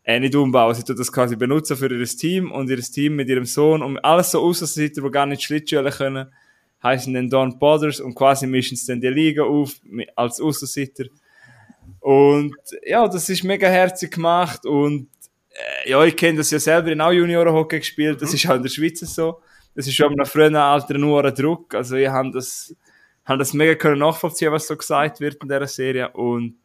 Äh, 0.04 0.20
nicht 0.20 0.34
umbauen, 0.34 0.74
sie 0.74 0.84
tut 0.84 0.98
das 0.98 1.12
quasi 1.12 1.36
benutzen 1.36 1.76
für 1.76 1.92
ihr 1.92 2.06
Team 2.06 2.50
und 2.52 2.70
ihr 2.70 2.80
Team 2.80 3.16
mit 3.16 3.28
ihrem 3.28 3.44
Sohn 3.44 3.82
und 3.82 3.98
alles 3.98 4.30
so 4.30 4.40
Außenseiter, 4.40 5.02
die 5.02 5.10
gar 5.10 5.26
nicht 5.26 5.42
Schlittschuhen 5.42 5.90
können 5.90 6.28
heißen 6.82 7.12
dann 7.12 7.28
Don 7.28 7.58
Potters 7.58 8.00
und 8.00 8.14
quasi 8.14 8.46
mischen 8.46 8.76
sie 8.76 8.86
dann 8.86 9.00
die 9.00 9.08
Liga 9.08 9.42
auf 9.42 9.74
als 10.16 10.40
Außenseiter. 10.40 11.04
Und 12.00 12.56
ja, 12.84 13.06
das 13.06 13.28
ist 13.28 13.44
mega 13.44 13.68
herzig 13.68 14.12
gemacht 14.12 14.64
und 14.64 15.08
äh, 15.50 15.90
ja, 15.90 16.02
ich 16.04 16.16
kenne 16.16 16.38
das 16.38 16.50
ja 16.50 16.58
selber, 16.58 16.90
in 16.90 17.00
auch 17.00 17.12
Junioren-Hockey 17.12 17.80
gespielt, 17.80 18.22
das 18.22 18.30
mhm. 18.30 18.36
ist 18.36 18.48
auch 18.48 18.54
in 18.54 18.62
der 18.62 18.70
Schweiz 18.70 19.00
so. 19.00 19.40
Das 19.74 19.86
ist 19.86 19.94
schon 19.94 20.14
nach 20.14 20.26
früheren 20.26 20.56
Alter 20.56 20.98
nur 20.98 21.24
ein 21.24 21.34
Druck, 21.34 21.74
also 21.74 21.96
ich 21.96 22.08
habe 22.08 22.30
das, 22.30 22.74
hab 23.30 23.38
das 23.38 23.54
mega 23.54 23.74
können 23.74 24.00
nachvollziehen, 24.00 24.52
was 24.52 24.66
so 24.66 24.76
gesagt 24.76 25.20
wird 25.20 25.42
in 25.42 25.48
dieser 25.48 25.66
Serie 25.66 26.10
und 26.10 26.56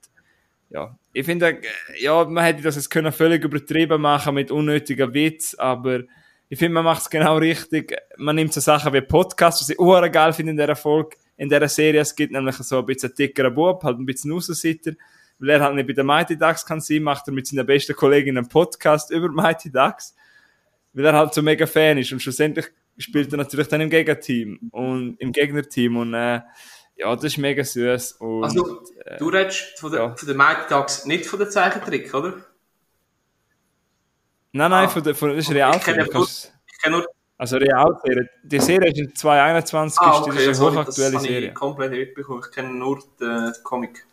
ja, 0.69 0.97
ich 1.13 1.25
finde, 1.25 1.61
ja, 1.99 2.25
man 2.25 2.43
hätte 2.43 2.61
das 2.61 2.75
jetzt 2.75 2.89
können 2.89 3.11
völlig 3.13 3.43
übertrieben 3.43 4.01
machen 4.01 4.35
mit 4.35 4.51
unnötiger 4.51 5.13
Witz, 5.13 5.55
aber 5.55 6.01
ich 6.49 6.59
finde, 6.59 6.73
man 6.73 6.83
macht 6.83 7.01
es 7.01 7.09
genau 7.09 7.37
richtig. 7.37 7.95
Man 8.17 8.35
nimmt 8.35 8.53
so 8.53 8.59
Sachen 8.59 8.93
wie 8.93 9.01
Podcasts, 9.01 9.61
was 9.61 9.69
ich 9.69 9.79
auch 9.79 10.11
geil 10.11 10.33
finde 10.33 10.51
in 10.51 10.57
dieser 10.57 10.75
Folge, 10.75 11.17
in 11.37 11.49
dieser 11.49 11.67
Serie. 11.67 12.01
Es 12.01 12.15
gibt 12.15 12.33
nämlich 12.33 12.55
so 12.57 12.79
ein 12.79 12.85
bisschen 12.85 13.13
dickeren 13.17 13.53
Bub, 13.53 13.83
halt 13.83 13.97
ein 13.97 14.05
bisschen 14.05 14.31
Außenseiter. 14.31 14.91
Weil 15.39 15.49
er 15.49 15.61
halt 15.61 15.75
nicht 15.75 15.87
bei 15.87 15.93
der 15.93 16.03
Mighty 16.03 16.37
Ducks 16.37 16.65
kann 16.65 16.79
sein, 16.79 17.01
macht 17.01 17.27
er 17.27 17.33
mit 17.33 17.47
seiner 17.47 17.63
besten 17.63 17.95
Kollegin 17.95 18.37
einen 18.37 18.47
Podcast 18.47 19.11
über 19.11 19.29
Mighty 19.29 19.71
Ducks. 19.71 20.15
Weil 20.93 21.05
er 21.05 21.13
halt 21.13 21.33
so 21.33 21.41
mega 21.41 21.65
Fan 21.65 21.97
ist. 21.97 22.11
Und 22.11 22.21
schlussendlich 22.21 22.67
spielt 22.97 23.31
er 23.31 23.37
natürlich 23.37 23.67
dann 23.67 23.81
im 23.81 23.89
Gegenteam 23.89 24.59
und 24.71 25.17
im 25.19 25.31
Gegnerteam. 25.31 25.97
Und 25.97 26.13
äh, 26.13 26.41
ja, 26.97 27.15
das 27.15 27.25
ist 27.25 27.37
mega 27.37 27.63
süß. 27.63 28.13
Und, 28.13 28.43
also, 28.43 28.83
äh, 29.03 29.17
du 29.17 29.29
redest 29.29 29.79
von 29.79 29.91
der, 29.91 30.01
ja. 30.01 30.15
von 30.15 30.27
der 30.27 30.35
Mighty 30.35 30.69
Ducks, 30.69 31.05
nicht 31.05 31.25
von 31.25 31.39
der 31.39 31.49
Zeichentrick, 31.49 32.13
oder? 32.13 32.33
Nein, 34.51 34.71
nein, 34.71 34.85
ah. 34.85 34.87
von 34.87 35.03
der, 35.03 35.15
von, 35.15 35.35
das 35.35 35.45
ist 35.45 35.53
Realserie. 35.53 36.03
Ich 36.03 36.81
kenne 36.81 36.97
nur... 36.97 37.07
Also 37.37 37.57
Realserie. 37.57 38.29
Die 38.43 38.59
Serie 38.59 38.89
ist 38.89 38.97
in 38.97 39.13
2021, 39.13 39.99
ah, 39.99 40.21
okay, 40.21 40.31
das 40.31 40.45
ist 40.45 40.61
eine 40.61 40.71
hochaktuelle 40.71 41.11
das 41.11 41.23
Serie. 41.23 41.47
Ich 41.49 41.53
komplett 41.53 41.91
mitbekommen. 41.91 42.41
Ich 42.45 42.55
kenne 42.55 42.69
nur 42.69 43.03
den, 43.19 43.27
den 43.27 43.53
Comic. 43.63 44.05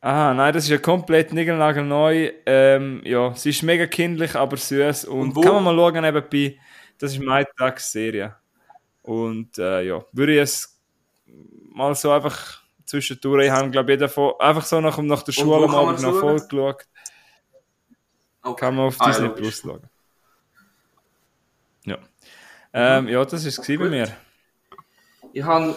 Aha, 0.00 0.32
nein, 0.32 0.54
das 0.54 0.62
ist 0.62 0.70
ja 0.70 0.78
komplett 0.78 1.32
neu. 1.32 2.30
Ähm, 2.46 3.00
ja, 3.04 3.34
sie 3.34 3.50
ist 3.50 3.64
mega 3.64 3.86
kindlich, 3.86 4.36
aber 4.36 4.56
süß. 4.56 5.06
Und, 5.06 5.36
und 5.36 5.44
kann 5.44 5.54
man 5.54 5.74
mal 5.74 5.74
schauen 5.74 6.02
nebenbei. 6.02 6.56
Das 6.98 7.12
ist 7.12 7.20
meine 7.20 7.46
Tagsserie. 7.56 8.34
Und 9.02 9.56
äh, 9.58 9.82
ja, 9.82 10.04
würde 10.12 10.34
ich 10.34 10.40
es 10.40 10.78
mal 11.72 11.94
so 11.94 12.10
einfach 12.10 12.62
zwischendurch, 12.84 13.46
ich 13.46 13.50
habe 13.50 13.70
glaube 13.70 13.92
ich 13.92 13.98
davon, 13.98 14.34
einfach 14.38 14.64
so 14.64 14.80
nach, 14.80 14.98
nach 14.98 15.22
der 15.22 15.32
Schule 15.32 15.68
mal 15.68 15.98
noch 15.98 16.20
voll 16.20 16.40
geschaut. 16.40 16.86
Okay. 18.42 18.60
Kann 18.60 18.76
man 18.76 18.86
auf 18.86 18.96
ah, 18.98 19.06
Disney 19.08 19.28
Plus 19.28 19.60
schauen. 19.60 19.82
Ja. 21.84 21.98
Ähm, 22.72 23.08
ja, 23.08 23.24
das 23.24 23.44
war 23.44 23.48
es 23.48 23.66
bei 23.66 23.88
mir. 23.88 24.16
Ich 25.32 25.42
habe 25.42 25.76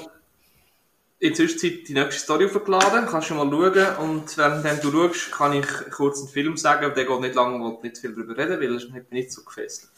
in 1.19 1.29
der 1.29 1.35
Zwischenzeit 1.35 1.87
die 1.87 1.93
nächste 1.93 2.21
Story 2.21 2.45
aufgeladen. 2.45 3.05
Kannst 3.07 3.29
du 3.29 3.35
mal 3.35 3.49
schauen. 3.49 4.09
Und 4.09 4.37
während 4.37 4.83
du 4.83 4.91
schaust, 4.91 5.31
kann 5.31 5.53
ich 5.53 5.67
kurz 5.91 6.19
einen 6.19 6.29
Film 6.29 6.57
sagen. 6.57 6.93
Der 6.95 7.05
geht 7.05 7.19
nicht 7.19 7.35
lange, 7.35 7.55
ich 7.57 7.61
will 7.61 7.89
nicht 7.89 7.97
viel 7.97 8.13
darüber 8.13 8.37
reden, 8.37 8.59
weil 8.59 8.79
hat 8.79 8.91
mich 8.91 9.11
nicht 9.11 9.31
so 9.31 9.43
gefesselt. 9.43 9.91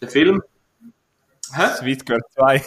Der 0.00 0.08
Film. 0.08 0.42
Hä? 1.52 1.66
Sweet 1.78 2.06
Girl 2.06 2.20
2. 2.34 2.64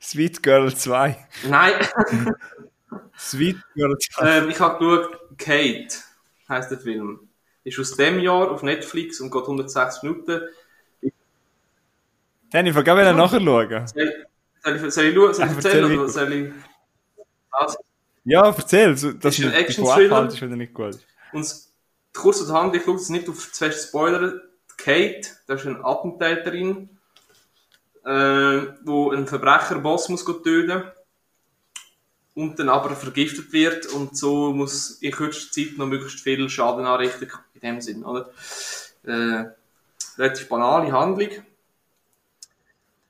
Sweet 0.00 0.42
Girl 0.42 0.74
2. 0.74 1.28
Nein. 1.48 1.74
Sweet 3.18 3.56
Girl 3.74 3.96
2. 3.98 4.38
Ähm, 4.38 4.50
ich 4.50 4.60
habe 4.60 4.78
geschaut, 4.78 5.38
Kate 5.38 5.88
heißt 6.48 6.70
der 6.70 6.78
Film. 6.78 7.28
Ist 7.64 7.78
aus 7.78 7.96
dem 7.96 8.18
Jahr 8.18 8.50
auf 8.50 8.62
Netflix 8.62 9.20
und 9.20 9.30
geht 9.30 9.42
160 9.42 10.02
Minuten. 10.02 10.42
Danny, 12.50 12.70
ich 12.70 12.74
wollte 12.74 12.90
ja. 12.90 13.12
nachher 13.12 13.40
schauen. 13.40 13.86
Soll, 13.86 14.02
ich, 14.04 14.62
soll 14.62 14.76
ich, 14.76 14.92
soll 14.92 15.06
ich 15.06 15.40
erzählen 15.40 15.98
oder 15.98 16.08
soll 16.08 16.32
ich... 16.32 16.52
Was? 17.50 17.76
Ja, 18.24 18.46
erzähl. 18.46 18.94
Das 18.94 19.38
ist 19.38 19.44
ein 19.44 19.52
Action-Thriller. 19.52 20.26
ist 20.26 20.42
nicht 20.42 20.74
gut. 20.74 20.98
Und 21.32 21.54
kurz 22.12 22.40
und 22.40 22.52
Hand, 22.52 22.76
ich 22.76 22.84
schaue 22.84 22.96
jetzt 22.96 23.10
nicht 23.10 23.28
auf 23.28 23.52
zwei 23.52 23.70
Spoiler. 23.70 24.40
Kate, 24.76 25.28
das 25.46 25.60
ist 25.60 25.66
eine 25.66 25.84
Attentäterin, 25.84 26.88
äh, 28.04 28.66
wo 28.84 29.12
ein 29.12 29.26
Verbrecher-Boss 29.26 30.08
muss 30.08 30.24
töten 30.24 30.82
und 32.34 32.58
dann 32.58 32.68
aber 32.68 32.96
vergiftet 32.96 33.52
wird 33.52 33.86
und 33.86 34.16
so 34.16 34.52
muss 34.52 35.02
in 35.02 35.12
kürzester 35.12 35.52
Zeit 35.52 35.78
noch 35.78 35.86
möglichst 35.86 36.20
viel 36.20 36.48
Schaden 36.48 36.86
anrichten, 36.86 37.30
in 37.54 37.60
dem 37.60 37.80
Sinn, 37.80 38.04
oder? 38.04 38.30
Äh, 39.04 39.44
relativ 40.18 40.48
banale 40.48 40.92
Handlung. 40.92 41.30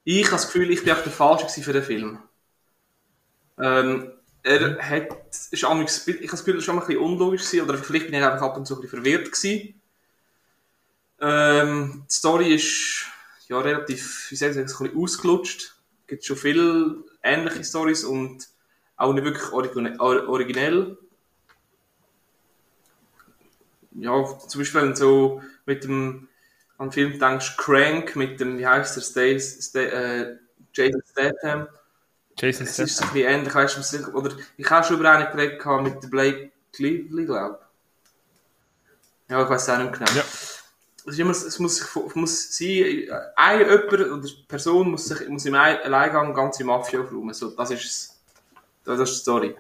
Ich 0.05 0.25
habe 0.25 0.37
das 0.37 0.46
Gefühl, 0.46 0.70
ich 0.70 0.83
bin 0.83 0.92
auch 0.92 1.03
der 1.03 1.12
Falsche 1.12 1.48
für 1.48 1.72
den 1.72 1.83
Film. 1.83 2.18
Ähm, 3.59 4.12
er 4.42 4.79
hat, 4.79 5.09
ist 5.51 5.64
amigs, 5.64 6.07
ich 6.09 6.16
habe 6.16 6.27
das 6.27 6.44
Gefühl, 6.44 6.55
er 6.55 6.57
war 6.57 6.62
schon 6.62 6.79
ein 6.79 6.87
bisschen 6.87 7.03
unlogisch 7.03 7.55
oder 7.55 7.79
vielleicht 7.79 8.07
bin 8.07 8.14
ich 8.14 8.25
einfach 8.25 8.42
ab 8.42 8.57
und 8.57 8.66
zu 8.66 8.75
ein 8.75 8.81
bisschen 8.81 9.03
verwirrt. 9.03 9.31
Ähm, 11.23 12.05
die 12.11 12.13
Story 12.13 12.55
ist, 12.55 13.07
ja, 13.49 13.61
relativ, 13.61 14.27
wie 14.31 14.37
soll 14.37 14.49
ich 14.49 14.55
sagen, 14.57 14.67
ein 14.67 14.89
bisschen 14.89 15.03
ausgelutscht. 15.03 15.77
Es 16.01 16.07
gibt 16.09 16.25
schon 16.25 16.37
viele 16.37 16.97
ähnliche 17.23 17.63
Stories 17.65 18.03
und 18.05 18.49
auch 18.97 19.13
nicht 19.13 19.25
wirklich 19.25 19.53
originell. 19.53 20.99
Ja, 23.93 24.39
zum 24.49 24.61
Beispiel 24.61 24.97
so 24.97 25.43
mit 25.65 25.85
dem, 25.85 26.29
an 26.79 26.89
den 26.89 26.93
Film 26.93 27.19
denkst, 27.21 27.57
Crank 27.57 28.17
mit 28.17 28.41
dem, 28.41 28.59
wie 28.59 28.67
heißt 28.67 28.97
der, 28.97 29.03
Stay, 29.03 29.39
Stay, 29.39 29.85
äh, 29.85 30.39
Jason 30.75 31.03
Statham. 31.09 31.69
Jason 32.37 32.67
Statham. 32.67 32.85
Es 32.85 32.93
ist 32.93 33.03
ein 33.03 33.13
bisschen 33.13 33.29
ähnlich, 33.29 33.55
weißt 33.55 33.95
du, 33.95 34.13
oder 34.13 34.37
ich 34.57 34.69
habe 34.69 34.85
schon 34.85 34.99
über 34.99 35.11
einen 35.11 35.31
geredet 35.31 35.83
mit 35.83 36.11
Blake 36.11 36.51
Lively, 36.79 37.27
glaube 37.27 37.61
ich. 37.61 39.31
Ja, 39.31 39.43
ich 39.43 39.49
weiß 39.49 39.69
auch 39.69 39.79
nicht 39.79 39.93
genau. 39.93 40.11
Ja. 40.13 40.25
Es, 41.05 41.19
es 41.19 41.59
muss, 41.59 41.81
es 41.81 42.15
muss 42.15 42.57
sein, 42.57 43.09
ein 43.37 43.59
jemand 43.59 43.93
oder 43.93 44.29
Person 44.47 44.93
muss, 44.93 45.07
sich, 45.07 45.29
muss 45.29 45.45
im 45.47 45.55
Alleingang 45.55 46.35
ganze 46.35 46.65
Mafia 46.65 47.01
aufräumen. 47.01 47.35
So, 47.35 47.51
das 47.51 47.71
ist. 47.71 48.12
Das 48.85 48.99
ist 48.99 49.15
die 49.15 49.21
Story. 49.21 49.57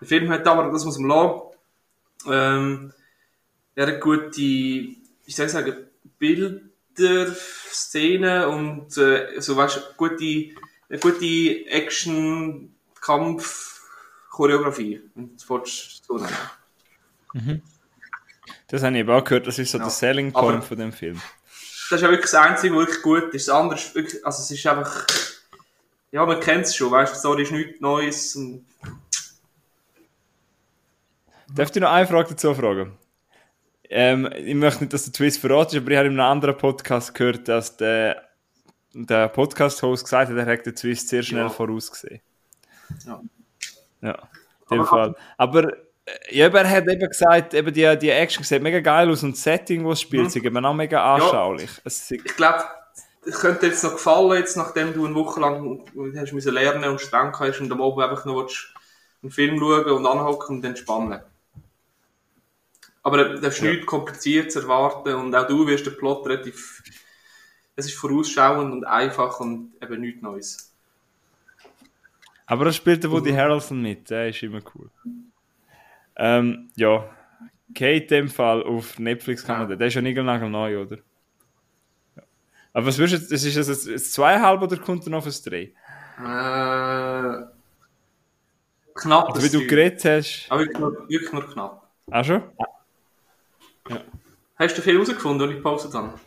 Der 0.00 0.08
Film 0.08 0.28
hat 0.30 0.46
aber, 0.46 0.70
das 0.72 0.84
muss 0.84 0.98
man 0.98 1.08
lassen, 1.08 1.40
ähm, 2.26 2.92
er 3.74 3.86
hat 3.86 4.00
gute, 4.00 4.36
wie 4.36 4.98
soll 5.26 5.46
ich 5.46 5.52
sagen, 5.52 5.76
Bilder, 6.18 6.60
Szenen 7.70 8.44
und 8.44 8.96
äh, 8.98 9.40
so, 9.40 9.56
weißt 9.56 9.96
gute, 9.96 10.50
eine 10.88 10.98
gute 10.98 11.66
Action, 11.66 12.74
Kampf, 13.00 13.80
Choreografie, 14.30 15.00
wenn 15.14 15.36
du 15.36 15.56
es 15.62 16.02
so 16.06 16.18
nennen. 16.18 16.36
Mhm. 17.32 17.62
Das 18.70 18.84
habe 18.84 18.96
ich 18.96 19.02
aber 19.02 19.16
auch 19.16 19.24
gehört, 19.24 19.46
das 19.46 19.58
ist 19.58 19.72
so 19.72 19.78
ja. 19.78 19.84
der 19.84 19.90
Selling 19.90 20.32
Point 20.32 20.58
aber 20.58 20.62
von 20.62 20.78
dem 20.78 20.92
Film. 20.92 21.20
Das 21.90 21.98
ist 21.98 22.02
ja 22.02 22.08
wirklich 22.08 22.30
das 22.30 22.34
Einzige, 22.34 22.74
was 22.74 22.86
wirklich 22.86 23.02
gut 23.02 23.34
ist. 23.34 23.48
Das 23.48 23.54
andere 23.54 23.78
ist 23.78 23.94
wirklich, 23.94 24.24
also 24.24 24.42
es 24.42 24.50
ist 24.50 24.66
einfach, 24.66 25.06
ja, 26.12 26.24
man 26.24 26.38
kennt 26.38 26.66
es 26.66 26.76
schon, 26.76 26.92
weißt 26.92 27.12
du, 27.12 27.18
Story 27.18 27.42
ist 27.42 27.50
nichts 27.50 27.80
Neues. 27.80 28.36
Und... 28.36 28.64
Darf 31.52 31.70
ich 31.74 31.82
noch 31.82 31.90
eine 31.90 32.06
Frage 32.06 32.30
dazu 32.30 32.54
fragen? 32.54 32.96
Ähm, 33.88 34.30
ich 34.36 34.54
möchte 34.54 34.84
nicht, 34.84 34.92
dass 34.92 35.04
du 35.04 35.10
Twist 35.10 35.40
verratest, 35.40 35.82
aber 35.82 35.90
ich 35.90 35.96
habe 35.96 36.06
in 36.06 36.12
einem 36.12 36.30
anderen 36.30 36.56
Podcast 36.56 37.12
gehört, 37.12 37.48
dass 37.48 37.76
der, 37.76 38.28
der 38.92 39.28
Podcast-Host 39.28 40.04
gesagt 40.04 40.30
hat, 40.30 40.36
er 40.36 40.46
hätte 40.46 40.70
den 40.70 40.76
Twist 40.76 41.08
sehr 41.08 41.24
schnell 41.24 41.42
ja. 41.42 41.48
vorausgesehen. 41.48 42.20
Ja. 43.04 43.20
Ja. 44.00 44.28
dem 44.70 44.86
Fall. 44.86 45.16
Aber 45.36 45.72
ja, 46.30 46.46
aber 46.46 46.60
er 46.60 46.70
hat 46.70 46.88
eben 46.88 47.08
gesagt, 47.08 47.54
eben 47.54 47.72
die, 47.72 47.98
die 47.98 48.10
Action 48.10 48.44
sieht 48.44 48.62
mega 48.62 48.80
geil 48.80 49.10
aus 49.10 49.22
und 49.22 49.32
das 49.32 49.42
Setting, 49.42 49.86
das 49.88 50.00
spielt, 50.00 50.22
mhm. 50.22 50.28
ist 50.28 50.36
eben 50.36 50.64
auch 50.64 50.74
mega 50.74 51.14
anschaulich. 51.14 51.70
Ja, 51.84 52.16
ich 52.24 52.36
glaube, 52.36 52.64
es 53.26 53.38
könnte 53.40 53.66
jetzt 53.66 53.84
noch 53.84 53.92
gefallen, 53.92 54.38
jetzt, 54.38 54.56
nachdem 54.56 54.94
du 54.94 55.04
eine 55.04 55.14
Woche 55.14 55.40
lang 55.40 55.84
hast 56.16 56.32
müssen 56.32 56.54
lernen 56.54 56.90
und 56.90 57.00
streng 57.00 57.32
hast 57.38 57.60
und 57.60 57.70
am 57.70 57.82
Abend 57.82 58.02
einfach 58.02 58.24
nur 58.24 58.48
einen 59.22 59.30
Film 59.30 59.58
schauen 59.58 59.84
und 59.84 60.06
anhocken 60.06 60.56
und 60.56 60.64
entspannen. 60.64 61.20
Aber 63.02 63.24
du 63.24 63.40
darfst 63.40 63.62
ja. 63.62 63.70
nichts 63.70 63.86
kompliziert 63.86 64.52
zu 64.52 64.60
erwarten 64.60 65.14
und 65.14 65.34
auch 65.34 65.46
du 65.46 65.66
wirst 65.66 65.86
den 65.86 65.96
Plot 65.96 66.26
relativ, 66.26 66.82
es 67.76 67.86
ist 67.86 67.98
vorausschauend 67.98 68.72
und 68.72 68.84
einfach 68.84 69.40
und 69.40 69.72
eben 69.82 70.00
nichts 70.00 70.22
Neues. 70.22 70.72
Aber 72.46 72.64
da 72.64 72.72
spielt 72.72 73.02
der 73.02 73.10
Woody 73.10 73.32
mhm. 73.32 73.36
Harrelson 73.36 73.80
mit, 73.80 74.10
der 74.10 74.28
ist 74.28 74.42
immer 74.42 74.60
cool. 74.74 74.90
Ähm, 76.22 76.70
ja, 76.76 77.08
Kate 77.74 78.02
in 78.02 78.06
dem 78.08 78.28
Fall 78.28 78.62
auf 78.62 78.98
Netflix 78.98 79.42
kann 79.42 79.60
man 79.60 79.70
ja. 79.70 79.76
der 79.76 79.86
ist 79.86 79.94
ja 79.94 80.02
niegelnagel 80.02 80.50
neu, 80.50 80.82
oder? 80.82 80.98
Ja. 82.14 82.22
Aber 82.74 82.86
was 82.86 82.98
würdest 82.98 83.30
du, 83.30 83.34
ist 83.34 83.56
das 83.56 83.86
ein, 83.86 83.94
ein 83.94 83.98
zweieinhalb 83.98 84.60
oder 84.60 84.76
kommt 84.76 85.06
er 85.06 85.10
noch 85.10 85.24
ein 85.24 85.32
drei? 85.44 85.72
Äh, 86.18 87.46
knapp. 88.94 89.30
Also, 89.30 89.42
wie 89.42 89.58
du 89.58 89.66
geredet 89.66 90.04
hast. 90.04 90.46
Aber 90.50 90.60
wirklich 90.60 90.78
nur, 90.78 91.08
wirklich 91.08 91.32
nur 91.32 91.50
knapp. 91.50 91.90
Ach 92.10 92.24
schon? 92.24 92.42
Ja. 93.88 94.02
Hast 94.56 94.76
du 94.76 94.82
viel 94.82 94.92
herausgefunden, 94.92 95.48
und 95.48 95.50
ich 95.54 95.56
gepostet 95.56 95.94
habe? 95.94 96.20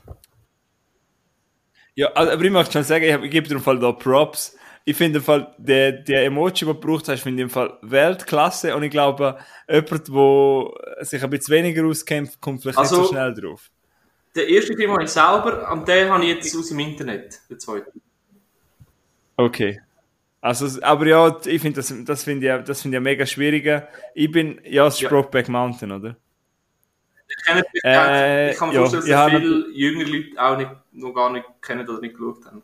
Ja, 1.94 2.08
also, 2.14 2.32
aber 2.32 2.44
ich 2.44 2.52
möchte 2.52 2.74
schon 2.74 2.84
sagen, 2.84 3.04
ich, 3.04 3.16
ich 3.26 3.32
gebe 3.32 3.48
dir 3.48 3.54
im 3.54 3.62
Fall 3.62 3.78
da 3.78 3.92
Props 3.92 4.58
ich 4.86 4.98
finde 4.98 5.20
im 5.20 5.24
Fall, 5.24 5.54
der, 5.58 5.94
der 5.94 6.26
Emoji, 6.26 6.66
den 6.66 6.68
du 6.68 6.74
gebraucht 6.74 7.08
hast, 7.08 7.22
finde 7.22 7.42
ich 7.42 7.44
im 7.44 7.50
Fall 7.50 7.78
Weltklasse 7.82 8.76
und 8.76 8.84
ich 8.84 8.92
glaube, 8.92 9.38
jemand, 9.70 10.08
der 10.08 11.06
sich 11.06 11.24
ein 11.24 11.30
bisschen 11.30 11.56
weniger 11.56 11.86
auskennt, 11.86 12.40
kommt 12.42 12.62
vielleicht 12.62 12.78
also, 12.78 12.98
nicht 12.98 13.06
so 13.06 13.14
schnell 13.14 13.34
drauf. 13.34 13.72
Der 14.36 14.48
erste 14.48 14.76
Film 14.76 14.92
habe 14.92 15.04
ich 15.04 15.10
selber 15.10 15.72
und 15.72 15.88
den 15.88 16.10
habe 16.10 16.24
ich 16.26 16.36
jetzt 16.36 16.58
aus 16.58 16.70
dem 16.70 16.80
Internet, 16.80 17.40
der 17.50 17.60
zweite. 17.60 17.92
Okay. 19.38 19.80
Also, 20.42 20.82
aber 20.82 21.08
ja, 21.08 21.38
ich 21.46 21.62
finde 21.62 21.78
das, 21.78 21.94
das 22.04 22.24
finde 22.24 22.58
ich, 22.60 22.64
das 22.66 22.82
finde 22.82 22.98
ich 22.98 23.04
mega 23.04 23.26
schwierig. 23.26 23.88
Ich 24.14 24.30
bin, 24.30 24.60
ja, 24.66 24.88
es 24.88 24.96
ist 24.96 25.02
ja. 25.02 25.10
Brokeback 25.10 25.48
Mountain, 25.48 25.92
oder? 25.94 26.18
Ich, 27.26 27.46
kenne 27.46 27.64
äh, 27.86 28.52
ich 28.52 28.58
kann 28.58 28.70
mir 28.70 28.76
ja, 28.76 28.82
vorstellen, 28.82 29.08
dass 29.08 29.32
viele 29.32 29.72
jüngere 29.72 30.08
Leute 30.08 30.30
auch 30.38 30.58
nicht, 30.58 30.72
noch 30.92 31.14
gar 31.14 31.32
nicht 31.32 31.46
kennen 31.62 31.88
oder 31.88 32.02
nicht 32.02 32.16
geschaut 32.18 32.46
haben. 32.46 32.62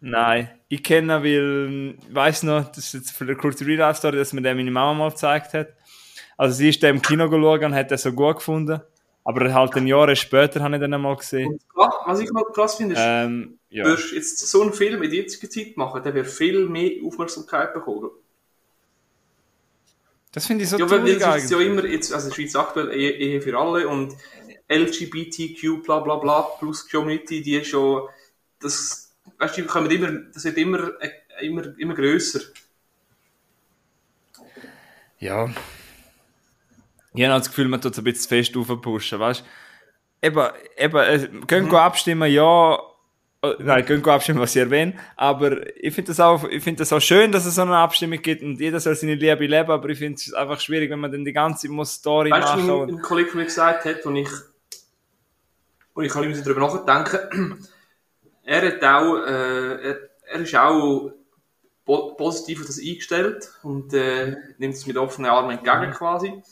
Nein, 0.00 0.50
ich 0.68 0.82
kenne 0.82 1.22
weil, 1.22 1.96
ich 1.98 2.14
weiss 2.14 2.42
noch, 2.42 2.68
das 2.68 2.78
ist 2.78 2.94
jetzt 2.94 3.10
für 3.12 3.24
eine 3.24 3.36
kurze 3.36 3.66
Real-Life-Story, 3.66 4.16
dass 4.16 4.32
mir 4.32 4.42
der 4.42 4.54
meine 4.54 4.70
Mama 4.70 4.94
mal 4.94 5.10
gezeigt 5.10 5.54
hat. 5.54 5.68
Also 6.36 6.56
sie 6.56 6.68
ist 6.68 6.82
da 6.82 6.88
im 6.88 7.00
Kino 7.00 7.28
geschaut 7.30 7.62
und 7.62 7.74
hat 7.74 7.90
das 7.90 8.02
so 8.02 8.12
gut 8.12 8.36
gefunden. 8.36 8.80
Aber 9.24 9.52
halt 9.52 9.74
ein 9.74 9.86
Jahr 9.88 10.14
später 10.14 10.62
habe 10.62 10.76
ich 10.76 10.80
den 10.80 10.94
einmal 10.94 11.16
gesehen. 11.16 11.48
Und 11.48 11.62
was 11.74 12.20
ich 12.20 12.30
mal 12.30 12.44
krass 12.54 12.76
finde, 12.76 12.94
ist, 12.94 13.00
ähm, 13.02 13.58
ja. 13.70 13.84
würdest 13.84 14.12
jetzt 14.12 14.38
so 14.38 14.62
einen 14.62 14.72
Film 14.72 15.02
in 15.02 15.12
jetziger 15.12 15.50
Zeit 15.50 15.76
machen, 15.76 16.02
der 16.02 16.14
wird 16.14 16.28
viel 16.28 16.68
mehr 16.68 16.92
Aufmerksamkeit 17.04 17.74
bekommen. 17.74 18.10
Das 20.30 20.46
finde 20.46 20.64
ich 20.64 20.70
so 20.70 20.78
ja, 20.78 20.88
weil 20.90 21.08
es 21.08 21.44
ist 21.44 21.50
ja 21.50 21.60
immer, 21.60 21.84
jetzt, 21.86 22.12
also 22.12 22.30
Schweiz 22.30 22.54
aktuell 22.54 22.92
Ehe, 22.92 23.12
Ehe 23.12 23.40
für 23.40 23.58
alle 23.58 23.88
und 23.88 24.14
LGBTQ 24.68 25.82
bla 25.82 26.00
bla 26.00 26.16
bla 26.16 26.42
plus 26.42 26.88
Community, 26.88 27.42
die 27.42 27.56
ist 27.56 27.68
schon, 27.68 28.08
das 28.60 29.05
weißt 29.38 29.58
du, 29.58 29.64
kommen 29.64 29.90
immer, 29.90 30.12
das 30.32 30.44
wird 30.44 30.56
immer, 30.58 30.92
immer, 31.40 31.78
immer 31.78 31.94
grösser. 31.94 32.40
Ja. 35.18 35.48
Ich 37.14 37.24
habe 37.24 37.38
das 37.38 37.48
Gefühl, 37.48 37.68
man 37.68 37.80
tut 37.80 37.92
es 37.92 37.98
ein 37.98 38.04
bisschen 38.04 38.28
fest 38.28 38.56
aufpushen, 38.56 39.18
weißt 39.18 39.40
du? 39.40 40.26
Eben, 40.26 40.48
eben, 40.76 40.96
äh, 40.96 41.60
mhm. 41.60 41.74
abstimmen, 41.74 42.30
ja, 42.30 42.42
oh, 42.42 43.54
nein, 43.58 43.86
gehen 43.86 44.04
abstimmen, 44.06 44.40
was 44.40 44.56
ich 44.56 44.62
erwähne, 44.62 44.94
aber 45.16 45.66
ich 45.76 45.94
finde 45.94 46.08
das, 46.08 46.20
auch, 46.20 46.48
find 46.60 46.80
das 46.80 46.92
auch 46.92 47.00
schön, 47.00 47.32
dass 47.32 47.46
es 47.46 47.54
so 47.54 47.62
eine 47.62 47.76
Abstimmung 47.76 48.20
gibt 48.20 48.42
und 48.42 48.58
jeder 48.58 48.80
soll 48.80 48.94
seine 48.94 49.14
Liebe 49.14 49.46
leben, 49.46 49.70
aber 49.70 49.88
ich 49.88 49.98
finde 49.98 50.16
es 50.16 50.32
einfach 50.32 50.58
schwierig, 50.60 50.90
wenn 50.90 51.00
man 51.00 51.12
dann 51.12 51.24
die 51.24 51.32
ganze 51.32 51.68
Story 51.84 52.30
weißt, 52.30 52.48
machen 52.48 52.66
muss. 52.66 52.80
Weißt 52.80 52.90
du, 52.90 52.96
ein 52.96 53.02
Kollege 53.02 53.30
von 53.30 53.38
mir 53.40 53.46
gesagt 53.46 53.84
hat, 53.84 54.04
und 54.04 54.16
ich, 54.16 54.30
und 55.94 56.04
ich 56.04 56.12
kann 56.12 56.28
nicht 56.28 56.44
darüber 56.44 56.60
nachdenken, 56.60 57.66
er 58.46 58.66
hat 58.66 58.84
auch, 58.84 59.16
äh, 59.26 59.88
er, 59.88 60.10
er 60.22 60.40
ist 60.40 60.54
auch 60.54 61.12
po 61.84 62.14
positiv 62.14 62.60
auf 62.60 62.66
das 62.66 62.78
eingestellt 62.78 63.52
und 63.62 63.92
äh, 63.92 64.36
nimmt 64.58 64.74
es 64.74 64.86
mit 64.86 64.96
offenen 64.96 65.30
Armen 65.30 65.58
entgegen 65.58 65.92
quasi. 65.92 66.42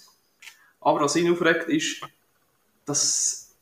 Aber 0.80 1.00
was 1.00 1.16
ihn 1.16 1.32
aufregt, 1.32 1.68
ist, 1.68 2.02
dass 2.84 3.56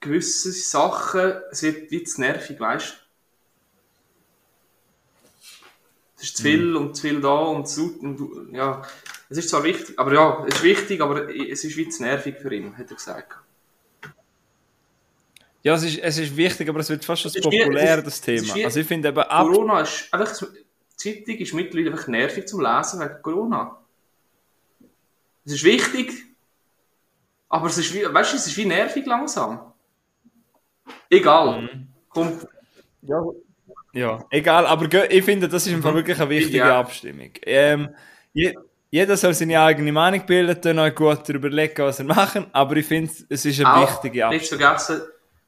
gewisse 0.00 0.52
Sachen, 0.52 1.32
es 1.50 1.62
wird 1.62 1.90
wie 1.90 2.04
zu 2.04 2.20
nervig, 2.20 2.60
weißt? 2.60 3.04
Es 6.16 6.22
ist 6.22 6.36
zu 6.36 6.42
viel 6.42 6.66
mhm. 6.66 6.76
und 6.76 6.94
zu 6.94 7.02
viel 7.02 7.20
da 7.20 7.36
und 7.36 7.68
zu, 7.68 7.98
und, 8.00 8.52
ja, 8.52 8.82
es 9.28 9.38
ist 9.38 9.50
zwar 9.50 9.64
wichtig, 9.64 9.98
aber 9.98 10.12
ja, 10.14 10.46
es 10.46 10.56
ist 10.56 10.62
wichtig, 10.62 11.00
aber 11.00 11.28
es 11.28 11.64
ist 11.64 11.76
wie 11.76 11.88
zu 11.88 12.02
nervig 12.02 12.36
für 12.36 12.52
ihn, 12.52 12.76
hat 12.76 12.90
er 12.90 12.96
gesagt. 12.96 13.38
Ja, 15.68 15.74
es 15.74 15.82
ist, 15.82 15.98
es 15.98 16.16
ist 16.16 16.34
wichtig, 16.34 16.66
aber 16.70 16.80
es 16.80 16.88
wird 16.88 17.04
fast 17.04 17.20
schon 17.20 17.42
populär, 17.42 18.00
das 18.00 18.22
Thema. 18.22 18.54
also 18.64 18.80
ich 18.80 18.86
finde 18.86 19.10
eben 19.10 19.18
ab 19.18 19.46
Corona 19.46 19.82
ist 19.82 20.08
einfach, 20.10 20.34
die 20.34 20.46
Zeitung 20.96 21.36
ist 21.36 21.52
mittlerweile 21.52 21.90
einfach 21.90 22.08
nervig 22.08 22.48
zum 22.48 22.62
Lesen 22.62 23.00
wegen 23.00 23.20
Corona. 23.20 23.76
Es 25.44 25.52
ist 25.52 25.64
wichtig, 25.64 26.10
aber 27.50 27.66
es 27.66 27.76
ist 27.76 27.92
wie, 27.92 28.02
weißt 28.02 28.32
du, 28.32 28.36
es 28.38 28.46
ist 28.46 28.56
wie 28.56 28.64
nervig 28.64 29.04
langsam. 29.04 29.74
Egal. 31.10 31.60
Mhm. 31.60 31.88
Kommt. 32.08 32.46
Ja. 33.02 33.22
ja, 33.92 34.24
egal, 34.30 34.64
aber 34.64 35.10
ich 35.10 35.22
finde, 35.22 35.50
das 35.50 35.66
ist 35.66 35.72
im 35.74 35.82
Fall 35.82 35.92
mhm. 35.92 35.96
wirklich 35.96 36.18
eine 36.18 36.30
wichtige 36.30 36.58
ja. 36.58 36.80
Abstimmung. 36.80 37.32
Ähm, 37.42 37.90
je, 38.32 38.54
jeder 38.88 39.18
soll 39.18 39.34
seine 39.34 39.60
eigene 39.60 39.92
Meinung 39.92 40.24
bilden, 40.24 40.58
dann 40.62 40.78
euch 40.78 40.94
gut 40.94 41.28
darüber 41.28 41.48
überlegen, 41.48 41.82
was 41.82 41.98
er 41.98 42.06
machen, 42.06 42.46
aber 42.52 42.76
ich 42.76 42.86
finde, 42.86 43.12
es 43.28 43.44
ist 43.44 43.60
eine 43.60 43.76
auch, 43.76 43.82
wichtige 43.82 44.24
Abstimmung. 44.24 44.40
Nicht 44.40 44.48
vergessen, 44.48 45.02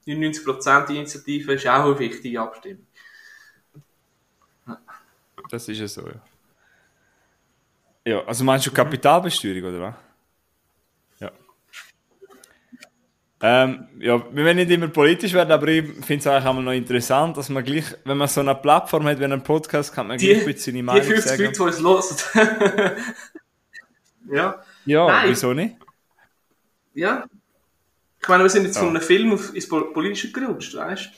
99% 0.06 0.90
Initiative 0.90 1.54
ist 1.54 1.66
auch 1.66 1.84
eine 1.84 1.98
wichtige 1.98 2.40
Abstimmung. 2.40 2.86
Das 5.50 5.68
ist 5.68 5.78
ja 5.78 5.88
so, 5.88 6.06
ja. 6.06 6.22
Ja, 8.04 8.24
also 8.24 8.44
meinst 8.44 8.66
du 8.66 8.70
Kapitalbesteuerung, 8.70 9.70
oder 9.70 9.80
was? 9.80 9.94
Ja. 11.20 11.30
Ähm, 13.42 13.88
ja, 13.98 14.22
wir 14.32 14.44
werden 14.44 14.56
nicht 14.56 14.70
immer 14.70 14.88
politisch 14.88 15.32
werden, 15.34 15.52
aber 15.52 15.68
ich 15.68 15.84
finde 15.84 16.16
es 16.16 16.26
eigentlich 16.26 16.46
auch 16.46 16.60
noch 16.60 16.72
interessant, 16.72 17.36
dass 17.36 17.48
man 17.50 17.62
gleich, 17.62 17.84
wenn 18.04 18.16
man 18.16 18.28
so 18.28 18.40
eine 18.40 18.54
Plattform 18.54 19.04
hat 19.04 19.18
wie 19.18 19.24
einen 19.24 19.42
Podcast, 19.42 19.94
kann 19.94 20.06
man 20.06 20.18
die, 20.18 20.28
gleich 20.28 20.44
bisschen 20.44 20.74
seine 20.74 20.82
Meinung 20.82 21.06
die 21.06 21.20
sagen. 21.20 21.38
Die 21.38 21.54
50 21.54 21.82
Leute, 21.82 22.16
die 22.16 22.38
hören. 22.38 22.96
ja. 24.32 24.62
Ja, 24.86 25.06
Nein. 25.06 25.28
wieso 25.28 25.52
nicht? 25.52 25.76
Ja, 26.94 27.26
ich 28.20 28.28
meine, 28.28 28.42
wir 28.42 28.50
sind 28.50 28.64
jetzt 28.64 28.76
ja. 28.76 28.82
von 28.82 28.90
einem 28.90 29.02
Film 29.02 29.32
auf, 29.32 29.54
ins 29.54 29.68
Politische 29.68 30.30
gerutscht, 30.30 30.74
weißt 30.74 31.06
du? 31.06 31.10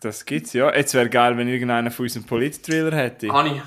Das 0.00 0.24
gibt's, 0.24 0.54
ja. 0.54 0.74
Jetzt 0.74 0.94
wäre 0.94 1.08
geil, 1.10 1.36
wenn 1.36 1.46
irgendeiner 1.46 1.90
von 1.90 2.04
uns 2.04 2.16
einen 2.16 2.24
Polit-Thriller 2.24 2.96
hätte. 2.96 3.30
Hani. 3.30 3.62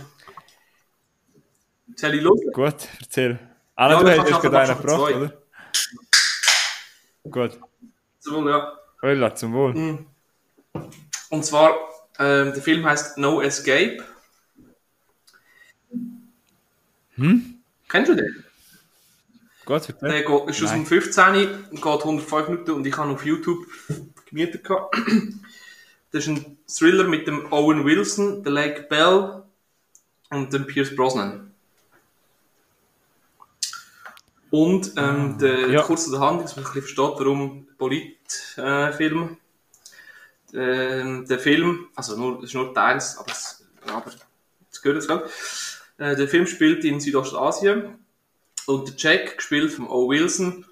Soll 1.95 2.15
ich 2.15 2.21
los? 2.21 2.39
Gut, 2.51 2.87
erzähl. 2.99 3.39
Anna, 3.75 3.93
ja, 3.93 4.01
du 4.01 4.09
hättest 4.09 4.41
gerade 4.41 4.59
einen 4.59 4.77
gebracht, 4.77 5.13
oder? 5.13 5.43
Gut. 7.29 7.59
Zum 8.19 8.35
Wohl, 8.35 8.49
ja. 8.49 8.73
Holla, 9.01 9.35
zum 9.35 9.53
Wohl. 9.53 9.73
Mhm. 9.73 10.05
Und 11.29 11.45
zwar, 11.45 11.75
ähm, 12.19 12.53
der 12.53 12.61
Film 12.61 12.85
heißt 12.85 13.17
No 13.17 13.41
Escape. 13.41 14.03
Hm? 17.15 17.61
Kennst 17.87 18.09
du 18.09 18.15
den? 18.15 18.43
Gut, 19.65 19.93
Der 20.01 20.23
geht, 20.23 20.49
ist 20.49 20.63
aus 20.63 20.71
dem 20.71 20.85
15, 20.85 21.33
geht 21.71 21.85
105 21.85 22.47
Minuten 22.49 22.71
und 22.71 22.85
ich 22.85 22.97
habe 22.97 23.11
auf 23.11 23.25
YouTube 23.25 23.65
gemietet. 24.25 24.67
Das 26.11 26.27
ist 26.27 26.29
ein 26.29 26.57
Thriller 26.67 27.05
mit 27.05 27.25
dem 27.25 27.51
Owen 27.51 27.85
Wilson, 27.85 28.43
der 28.43 28.51
Lake 28.51 28.83
Bell 28.83 29.41
und 30.29 30.53
dem 30.53 30.67
Pierce 30.67 30.95
Brosnan. 30.95 31.51
Und 34.51 34.93
ähm, 34.95 35.33
ah, 35.33 35.37
der, 35.39 35.69
ja. 35.69 35.81
kurz 35.81 36.07
der 36.11 36.19
Hand, 36.19 36.43
dass 36.43 36.55
man 36.55 36.65
ein 36.65 36.71
bisschen 36.71 36.83
versteht, 36.83 37.17
warum 37.17 37.67
Politfilm. 37.79 39.37
Äh, 40.53 40.99
ähm, 40.99 41.25
der 41.27 41.39
Film, 41.39 41.87
also 41.95 42.15
nur, 42.15 42.35
das 42.35 42.43
ist 42.43 42.53
nur 42.53 42.75
Teils, 42.75 43.17
aber, 43.17 43.31
es, 43.31 43.65
aber 43.87 44.11
gehört 44.83 44.97
jetzt 44.97 45.07
gerade. 45.07 45.29
Äh, 45.97 46.15
der 46.15 46.27
Film 46.27 46.45
spielt 46.45 46.85
in 46.85 46.99
Südostasien 46.99 48.02
und 48.65 48.87
der 48.87 48.95
Jack, 48.97 49.37
gespielt 49.37 49.71
von 49.71 49.87
O. 49.87 50.09
Wilson, 50.09 50.65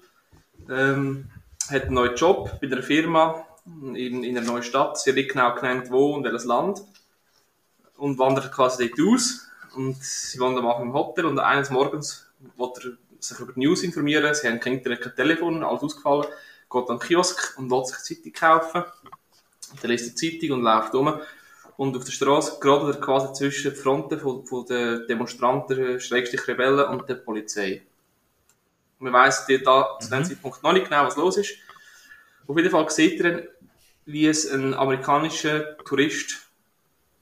ähm, 0.70 1.30
hat 1.68 1.84
einen 1.84 1.94
neuen 1.94 2.16
Job 2.16 2.58
bei 2.60 2.66
einer 2.66 2.82
Firma 2.82 3.46
in, 3.66 4.24
in 4.24 4.36
einer 4.36 4.46
neuen 4.46 4.62
Stadt. 4.62 4.98
Sie 4.98 5.10
hat 5.10 5.16
nicht 5.16 5.30
genau 5.30 5.54
genannt, 5.54 5.90
wo 5.90 6.14
und 6.14 6.24
welches 6.24 6.44
Land. 6.44 6.82
Und 7.96 8.18
wandert 8.18 8.50
quasi 8.52 8.90
dort 8.96 9.14
aus. 9.14 9.46
und 9.74 10.02
sie 10.02 10.38
wohnen 10.40 10.58
am 10.58 10.66
Anfang 10.66 10.88
im 10.88 10.92
Hotel 10.92 11.24
und 11.24 11.38
eines 11.38 11.70
Morgens 11.70 12.26
wollte 12.56 12.88
er 12.88 13.22
sich 13.22 13.38
über 13.38 13.52
die 13.52 13.60
News 13.60 13.82
informieren. 13.82 14.34
Sie 14.34 14.48
haben 14.48 14.60
kein 14.60 14.74
Internet, 14.74 15.02
kein 15.02 15.14
Telefon, 15.14 15.62
alles 15.62 15.82
ausgefallen. 15.82 16.26
Geht 16.70 16.90
an 16.90 16.98
den 16.98 17.06
Kiosk 17.06 17.54
und 17.58 17.70
will 17.70 17.84
sich 17.84 18.22
die 18.22 18.32
Zeitung 18.32 18.60
kaufen. 18.60 18.84
Und 19.70 19.82
liest 19.84 20.22
die 20.22 20.40
Zeitung 20.40 20.58
und 20.58 20.64
läuft 20.64 20.94
um. 20.94 21.20
Und 21.76 21.96
auf 21.96 22.04
der 22.04 22.12
Straße 22.12 22.58
gerade 22.60 22.92
er 22.92 23.00
quasi 23.00 23.32
zwischen 23.32 23.72
den 23.72 23.80
Fronten 23.80 24.18
von, 24.18 24.46
von 24.46 24.66
den 24.66 25.06
Demonstranten, 25.06 26.00
Schrägstrich 26.00 26.46
Rebellen 26.46 26.86
und 26.88 27.08
der 27.08 27.16
Polizei. 27.16 27.82
Man 28.98 29.12
weiss 29.12 29.46
da 29.64 29.98
zu 30.00 30.10
dem 30.10 30.24
Zeitpunkt 30.24 30.62
noch 30.62 30.72
nicht 30.72 30.88
genau, 30.88 31.06
was 31.06 31.16
los 31.16 31.36
ist. 31.36 31.54
Auf 32.46 32.56
jeden 32.56 32.70
Fall 32.70 32.88
sieht 32.90 33.20
er, 33.20 33.48
wie 34.04 34.26
es 34.26 34.50
ein 34.50 34.74
amerikanischer 34.74 35.76
Tourist 35.78 36.48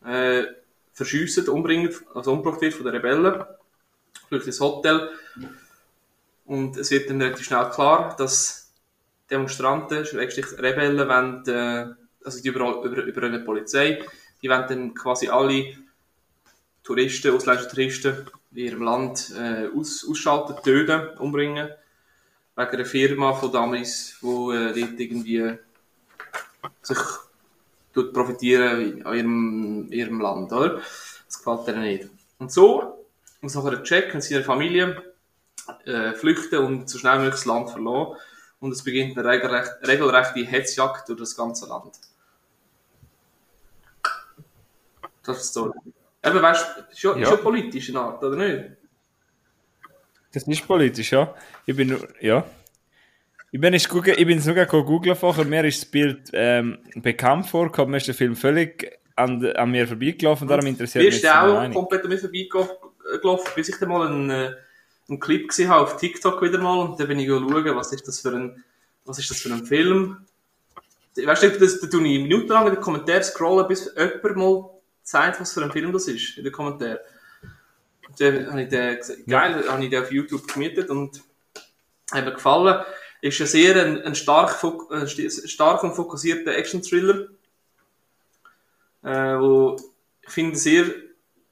äh, 0.04 0.44
verschiessen, 0.92 1.48
umbringt, 1.48 2.02
also 2.14 2.32
umgebracht 2.32 2.60
wird 2.60 2.74
von 2.74 2.84
den 2.84 2.94
Rebellen. 2.94 3.44
Flüchtet 4.28 4.48
ins 4.48 4.60
Hotel. 4.60 5.10
Und 6.44 6.76
es 6.76 6.90
wird 6.90 7.08
dann 7.08 7.22
relativ 7.22 7.46
schnell 7.46 7.70
klar, 7.70 8.14
dass 8.18 8.72
Demonstranten, 9.30 10.04
Schrägstrich 10.04 10.58
Rebellen, 10.58 11.08
wollen, 11.08 11.46
äh, 11.46 11.94
also 12.24 12.42
die 12.42 12.48
über, 12.48 12.82
über, 12.82 13.04
über 13.04 13.22
eine 13.22 13.40
Polizei, 13.40 14.04
die 14.42 14.48
wollen 14.48 14.66
dann 14.68 14.94
quasi 14.94 15.28
alle 15.28 15.76
Touristen, 16.82 17.34
ausländische 17.34 17.68
Touristen 17.68 18.26
in 18.52 18.58
ihrem 18.58 18.82
Land 18.82 19.32
äh, 19.38 19.68
aus, 19.76 20.06
ausschalten, 20.08 20.56
töten, 20.62 21.16
umbringen. 21.18 21.68
Wegen 22.56 22.70
einer 22.70 22.84
Firma 22.84 23.32
von 23.32 23.52
damals, 23.52 24.16
die 24.20 24.26
äh, 24.26 24.80
dort 24.80 25.00
irgendwie 25.00 25.58
sich 26.82 26.98
tut 27.92 28.12
profitieren 28.12 29.04
an 29.04 29.16
ihrem, 29.16 29.92
ihrem 29.92 30.20
Land, 30.20 30.52
oder? 30.52 30.80
Das 31.26 31.38
gefällt 31.42 31.68
ihnen 31.68 31.82
nicht. 31.82 32.08
Und 32.38 32.52
so, 32.52 33.06
muss 33.40 33.58
Check 33.84 34.14
mit 34.14 34.22
seiner 34.22 34.44
Familie 34.44 35.02
äh, 35.84 36.12
flüchten 36.14 36.58
und 36.58 36.88
so 36.88 36.98
schnell 36.98 37.18
wie 37.18 37.24
möglich 37.24 37.34
das 37.34 37.46
Land 37.46 37.70
verlassen. 37.70 38.16
Und 38.60 38.72
es 38.72 38.84
beginnt 38.84 39.16
eine 39.18 39.28
regelrecht, 39.28 39.72
regelrechte 39.82 40.44
Hetzjagd 40.44 41.08
durch 41.08 41.20
das 41.20 41.36
ganze 41.36 41.66
Land. 41.66 41.98
Das 45.30 45.44
ist 45.44 45.54
so. 45.54 45.72
Eben, 46.24 46.42
weißt 46.42 46.66
du, 46.76 46.92
ist 46.92 47.02
ja, 47.02 47.26
schon 47.26 47.40
politisch 47.40 47.88
in 47.88 47.96
Art, 47.96 48.22
oder 48.22 48.36
nicht? 48.36 48.76
Das 50.32 50.46
ist 50.46 50.66
politisch, 50.66 51.12
ja. 51.12 51.34
Ich 51.66 51.74
bin 51.74 51.88
nur, 51.88 52.06
ja. 52.20 52.44
Ich 53.52 53.60
bin, 53.60 53.72
nicht 53.72 53.88
gucken, 53.88 54.14
ich 54.16 54.26
bin 54.26 54.40
nur 54.44 54.84
googeln 54.84 55.16
vorher, 55.16 55.44
mir 55.44 55.64
ist 55.64 55.82
das 55.82 55.90
Bild 55.90 56.30
ähm, 56.32 56.78
bekannt 56.96 57.46
vorgekommen, 57.46 57.90
mir 57.92 57.96
ist 57.96 58.06
der 58.06 58.14
Film 58.14 58.36
völlig 58.36 59.00
an, 59.16 59.44
an 59.44 59.70
mir 59.70 59.88
vorbeigelaufen, 59.88 60.46
darum 60.46 60.66
interessiert 60.66 61.02
Mir 61.02 61.08
mich 61.08 61.16
ist 61.16 61.22
jetzt 61.22 61.32
der 61.32 61.42
auch 61.42 61.54
Meinung. 61.54 61.74
komplett 61.74 62.04
an 62.04 62.10
mir 62.10 62.18
vorbeigelaufen, 62.18 63.52
bis 63.56 63.68
ich 63.70 63.78
dann 63.78 63.88
mal 63.88 64.06
einen, 64.06 64.30
äh, 64.30 64.50
einen 65.08 65.18
Clip 65.18 65.48
gesehen 65.48 65.68
habe 65.68 65.82
auf 65.82 65.96
TikTok 65.96 66.40
wieder 66.42 66.58
mal 66.58 66.78
und 66.78 67.00
dann 67.00 67.08
bin 67.08 67.18
ich 67.18 67.26
schauen, 67.26 67.76
was 67.76 67.92
ist 67.92 68.06
das 68.06 68.20
für 68.20 68.30
ein, 68.30 68.62
was 69.04 69.18
ist 69.18 69.30
das 69.30 69.40
für 69.40 69.52
ein 69.52 69.66
Film. 69.66 70.26
Weißt 71.16 71.42
du, 71.42 71.50
da 71.50 71.86
tue 71.88 72.06
ich 72.06 72.22
minutenlang 72.22 72.68
in 72.68 72.74
den 72.74 72.80
Kommentaren 72.80 73.24
scrollen, 73.24 73.66
bis 73.66 73.92
jemand 73.96 74.36
mal 74.36 74.70
sagt, 75.02 75.40
was 75.40 75.52
für 75.52 75.62
ein 75.62 75.72
Film 75.72 75.92
das 75.92 76.08
ist, 76.08 76.38
in 76.38 76.44
den 76.44 76.52
Kommentaren. 76.52 76.98
Und 78.08 78.20
dann 78.20 78.50
habe 78.50 78.62
ich 78.62 78.68
den 78.68 78.96
gesagt, 78.96 79.26
geil, 79.26 79.64
habe 79.68 79.84
ich 79.84 79.90
den 79.90 80.02
auf 80.02 80.12
YouTube 80.12 80.46
gemietet 80.52 80.90
und 80.90 81.22
hat 82.10 82.24
mir 82.24 82.32
gefallen. 82.32 82.84
Ist 83.22 83.40
ein 83.40 83.46
sehr 83.46 83.76
ein, 83.84 84.02
ein 84.02 84.14
stark, 84.14 84.62
ein 84.90 85.08
stark 85.08 85.84
und 85.84 85.94
fokussierter 85.94 86.56
Action-Thriller, 86.56 87.28
äh, 89.02 89.38
wo 89.38 89.76
ich 90.22 90.30
finde 90.30 90.56
sehr, 90.56 90.86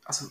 also 0.05 0.27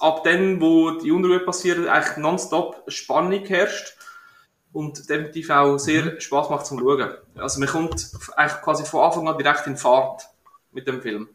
ab 0.00 0.22
dem, 0.22 0.60
wo 0.60 0.92
die 0.92 1.10
Unruhe 1.10 1.40
passiert, 1.40 1.86
eigentlich 1.88 2.16
nonstop 2.18 2.84
Spannung 2.88 3.44
herrscht 3.46 3.96
und 4.72 5.08
definitiv 5.08 5.50
auch 5.50 5.78
sehr 5.78 6.20
Spaß 6.20 6.50
macht 6.50 6.66
zum 6.66 6.78
Schauen. 6.78 7.14
Also 7.36 7.58
man 7.58 7.68
kommt 7.68 8.10
eigentlich 8.36 8.62
quasi 8.62 8.84
von 8.84 9.04
Anfang 9.04 9.28
an 9.28 9.38
direkt 9.38 9.66
in 9.66 9.76
Fahrt 9.76 10.28
mit 10.72 10.86
dem 10.86 11.02
Film. 11.02 11.28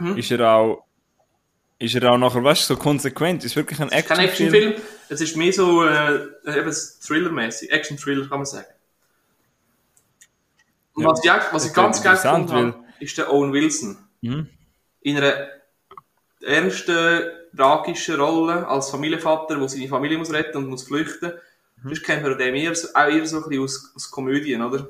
Mhm. 0.00 0.16
Ist 0.16 0.30
er 0.30 0.48
auch, 0.48 0.84
ist 1.78 1.94
er 1.94 2.12
auch 2.12 2.18
nachher, 2.18 2.42
weißt 2.42 2.68
du, 2.70 2.74
so 2.74 2.80
konsequent? 2.80 3.44
Ist 3.44 3.56
wirklich 3.56 3.80
ein 3.80 3.88
Kein 3.90 3.98
Actionfilm? 3.98 4.72
Actionfilm, 4.72 4.82
es 5.08 5.20
ist 5.20 5.36
mehr 5.36 5.52
so 5.52 5.84
äh, 5.84 6.28
eben 6.46 6.72
Thriller-mäßig, 6.72 7.70
Action-Thriller 7.70 8.28
kann 8.28 8.38
man 8.38 8.46
sagen. 8.46 8.66
Und 10.94 11.04
Ja, 11.04 11.10
was 11.10 11.24
ich, 11.24 11.30
was 11.52 11.66
ich 11.66 11.72
das 11.72 11.74
ganz 11.74 12.02
geil 12.02 12.16
gefunden 12.16 12.52
habe, 12.52 12.74
ist 13.00 13.18
der 13.18 13.32
Owen 13.32 13.52
Wilson. 13.52 13.98
Mhm. 14.20 14.48
in 15.00 15.16
einer 15.16 15.48
ernsten, 16.40 17.22
tragischen 17.56 18.20
Rolle 18.20 18.66
als 18.66 18.90
Familienvater, 18.90 19.56
der 19.56 19.68
seine 19.68 19.88
Familie 19.88 20.18
muss 20.18 20.32
retten 20.32 20.58
und 20.58 20.68
muss 20.68 20.82
flüchten. 20.84 21.32
Mhm. 21.76 21.88
Sonst 21.88 22.02
kennt 22.02 22.22
man 22.22 22.36
den 22.36 22.54
eher, 22.54 22.72
auch 22.72 23.08
eher 23.08 23.26
so 23.26 23.36
ein 23.38 23.48
bisschen 23.48 23.64
aus, 23.64 23.92
aus 23.94 24.10
Komödien, 24.10 24.62
oder? 24.62 24.88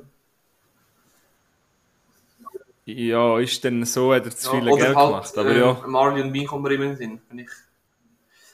Ja, 2.97 3.39
ist 3.39 3.63
dann 3.63 3.83
so, 3.85 4.13
hat 4.13 4.25
er 4.25 4.35
zu 4.35 4.51
viel 4.51 4.67
Ja, 4.67 4.75
Geld 4.75 4.95
halt, 4.95 5.07
gemacht, 5.07 5.37
aber 5.37 5.49
äh, 5.49 5.59
ja. 5.59 5.83
Marlon 5.85 6.31
Bean 6.31 6.47
kommt 6.47 6.63
mir 6.63 6.73
immer 6.73 6.85
in 6.85 6.89
den 6.91 6.97
Sinn. 6.97 7.39
Ich... 7.39 7.49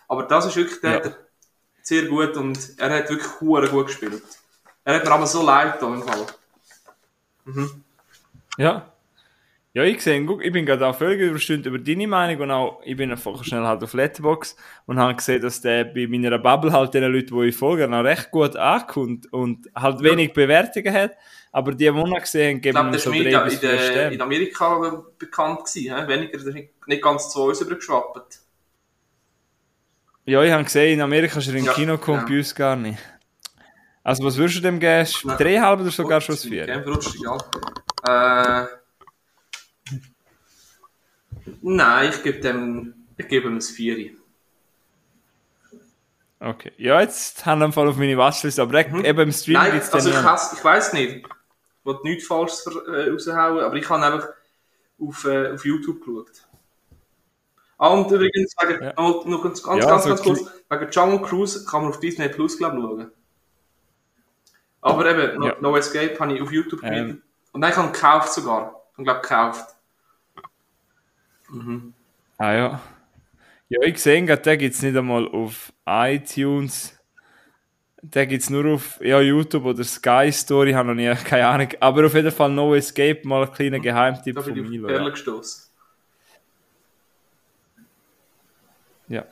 Aber 0.07 0.23
das 0.23 0.45
ist 0.47 0.55
wirklich 0.55 0.81
der, 0.81 1.05
Ja. 1.05 1.15
sehr 1.81 2.05
gut 2.05 2.35
und 2.37 2.57
er 2.77 2.97
hat 2.97 3.09
wirklich 3.09 3.41
hure 3.41 3.69
gut 3.69 3.87
gespielt. 3.87 4.21
Er 4.83 4.95
hat 4.95 5.05
mir 5.05 5.11
aber 5.11 5.27
so 5.27 5.45
leid 5.45 5.81
da 5.81 5.87
im 5.87 6.03
Fall. 6.03 6.25
Ja. 8.57 8.91
Ja, 9.73 9.83
ich 9.83 10.01
sehe, 10.01 10.23
guck, 10.25 10.41
ich 10.41 10.53
bin 10.53 10.65
gerade 10.65 10.87
auch 10.87 10.95
völlig 10.95 11.19
überstimmt 11.19 11.65
über 11.65 11.77
deine 11.77 12.07
Meinung 12.07 12.43
und 12.43 12.51
auch, 12.51 12.81
ich 12.85 12.95
bin 12.95 13.11
einfach 13.11 13.43
schnell 13.43 13.63
halt 13.63 13.83
auf 13.83 13.91
Letterbox 13.93 14.55
und 14.85 14.97
habe 14.99 15.15
gesehen, 15.15 15.41
dass 15.41 15.59
der 15.59 15.83
bei 15.83 16.07
meiner 16.07 16.39
Bubble 16.39 16.71
halt 16.71 16.93
den 16.93 17.03
Leuten, 17.11 17.37
die 17.37 17.47
ich 17.47 17.57
folge, 17.57 17.85
noch 17.85 18.05
recht 18.05 18.31
gut 18.31 18.55
ankommt 18.55 19.31
und 19.33 19.69
halt 19.75 20.01
wenig 20.01 20.31
Bewertungen 20.31 20.93
hat, 20.93 21.11
aber 21.57 21.71
die, 21.71 21.85
die 21.85 21.91
noch 21.91 22.19
gesehen 22.19 22.49
haben, 22.49 22.55
Ich 22.57 22.61
geben 22.63 22.73
glaube, 22.75 22.91
der 22.91 22.99
so 22.99 23.11
drei 23.11 23.17
in, 23.17 23.43
bis 23.45 23.53
in, 23.53 23.59
vier 23.61 23.69
der- 23.69 23.79
in 23.79 23.91
Sterne. 23.91 24.23
Amerika 24.23 25.03
bekannt 25.17 25.59
gewesen. 25.59 25.95
He? 25.95 26.07
Weniger, 26.09 26.37
der 26.37 26.47
ist 26.47 26.53
nicht, 26.53 26.87
nicht 26.87 27.01
ganz 27.01 27.29
zu 27.31 27.43
uns 27.43 27.61
übergeschwappt. 27.61 28.39
Ja, 30.25 30.43
ich 30.43 30.51
habe 30.51 30.63
gesehen, 30.65 30.95
in 30.95 31.01
Amerika 31.01 31.39
ist 31.39 31.47
er 31.47 31.55
im 31.55 31.63
Ja, 31.63 31.71
Kino 31.73 31.97
gekommen, 31.97 32.19
ja. 32.19 32.25
bei 32.27 32.37
uns 32.39 32.53
gar 32.53 32.75
nicht. 32.75 32.99
Also 34.03 34.23
was 34.25 34.35
würdest 34.35 34.57
du 34.57 34.61
dem 34.63 34.79
geben? 34.81 35.07
Nein. 35.23 35.37
Dreieinhalb 35.37 35.79
oder 35.79 35.91
sogar 35.91 36.19
schon 36.19 36.35
das 36.35 36.41
das 36.41 36.51
Vier? 36.51 36.65
Gell, 36.65 36.83
verrutscht, 36.83 37.15
ja. 37.23 38.63
Äh, 38.63 38.67
nein, 41.61 42.09
ich 42.09 42.21
gebe 42.23 42.39
dem, 42.41 42.93
ich 43.17 43.27
gebe 43.29 43.47
ihm 43.47 43.55
ein 43.55 43.61
Vieri. 43.61 44.17
Okay. 46.39 46.73
Ja, 46.77 46.99
jetzt 46.99 47.45
haben 47.45 47.59
wir 47.61 47.71
Fall 47.71 47.87
auf 47.87 47.95
meine 47.95 48.17
Watchlist, 48.17 48.59
aber 48.59 48.77
eben 48.79 49.19
im 49.21 49.31
Stream 49.31 49.55
Mhm. 49.57 49.63
Nein, 49.63 49.71
gibt 49.71 49.83
es 49.85 49.93
also 49.93 50.09
den 50.09 50.17
ich, 50.17 50.21
nicht. 50.21 50.31
hasse, 50.31 50.55
ich 50.57 50.63
weiss 50.65 50.91
nicht. 50.93 51.25
Will 51.85 51.99
nichts 52.03 52.27
Falsches 52.27 52.65
äh, 52.65 53.09
raushauen, 53.11 53.63
aber 53.63 53.75
ich 53.75 53.87
habe 53.89 54.03
einfach 54.05 54.29
auf, 54.99 55.23
äh, 55.25 55.51
auf 55.53 55.63
YouTube 55.65 55.99
geschaut. 56.03 56.47
Ah, 57.77 57.89
und 57.89 58.09
übrigens, 58.11 58.55
wegen, 58.61 58.83
Ja. 58.83 58.93
noch, 58.97 59.25
noch 59.25 59.43
ganz, 59.43 59.61
ganz, 59.61 59.83
Ja, 59.83 59.89
ganz, 59.89 60.05
ganz 60.05 60.21
kurz, 60.23 60.39
wegen 60.69 60.91
Jungle 60.91 61.21
Cruise 61.21 61.65
kann 61.65 61.81
man 61.83 61.91
auf 61.91 61.99
Disney 61.99 62.27
Plus, 62.29 62.57
glaube 62.57 62.77
ich, 62.77 62.83
schauen. 62.83 63.11
Aber 64.81 65.05
eben, 65.09 65.39
no, 65.39 65.47
Ja. 65.47 65.55
no 65.59 65.75
Escape 65.77 66.17
habe 66.19 66.33
ich 66.35 66.41
auf 66.41 66.51
YouTube 66.51 66.83
Ähm. 66.83 66.89
gemietet. 66.93 67.21
Und 67.51 67.61
dann 67.61 67.75
habe 67.75 67.87
ich 67.87 67.93
gekauft 67.93 68.33
sogar. 68.33 68.81
Ich 68.97 69.03
glaube, 69.03 69.21
gekauft. 69.21 69.75
Ah 72.37 72.53
ja. 72.53 72.81
Ja, 73.69 73.81
ich 73.81 74.01
sehe 74.01 74.23
gerade, 74.25 74.41
den 74.41 74.59
gibt 74.59 74.75
es 74.75 74.81
nicht 74.81 74.95
einmal 74.95 75.27
auf 75.27 75.71
iTunes. 75.85 76.94
Den 78.13 78.29
gibt 78.29 78.43
es 78.43 78.49
nur 78.49 78.65
auf 78.75 78.99
ja, 79.01 79.19
YouTube 79.19 79.65
oder 79.65 79.83
Sky 79.83 80.29
Story, 80.31 80.73
habe 80.73 80.89
noch 80.89 80.95
nie, 80.95 81.13
keine 81.25 81.47
Ahnung. 81.47 81.69
Aber 81.79 82.05
auf 82.05 82.13
jeden 82.13 82.31
Fall 82.31 82.49
No 82.51 82.75
Escape, 82.75 83.21
mal 83.23 83.43
ein 83.45 83.51
kleiner 83.51 83.79
Geheimtipp 83.79 84.35
Da 84.35 84.41
von 84.41 84.53
bin 84.53 84.63
ich 84.63 84.63
auf 84.63 84.69
Milo. 84.69 84.87
Perle 84.87 85.03
Ja. 85.05 85.09
gestoßen. 85.09 85.71
ja. 89.07 89.25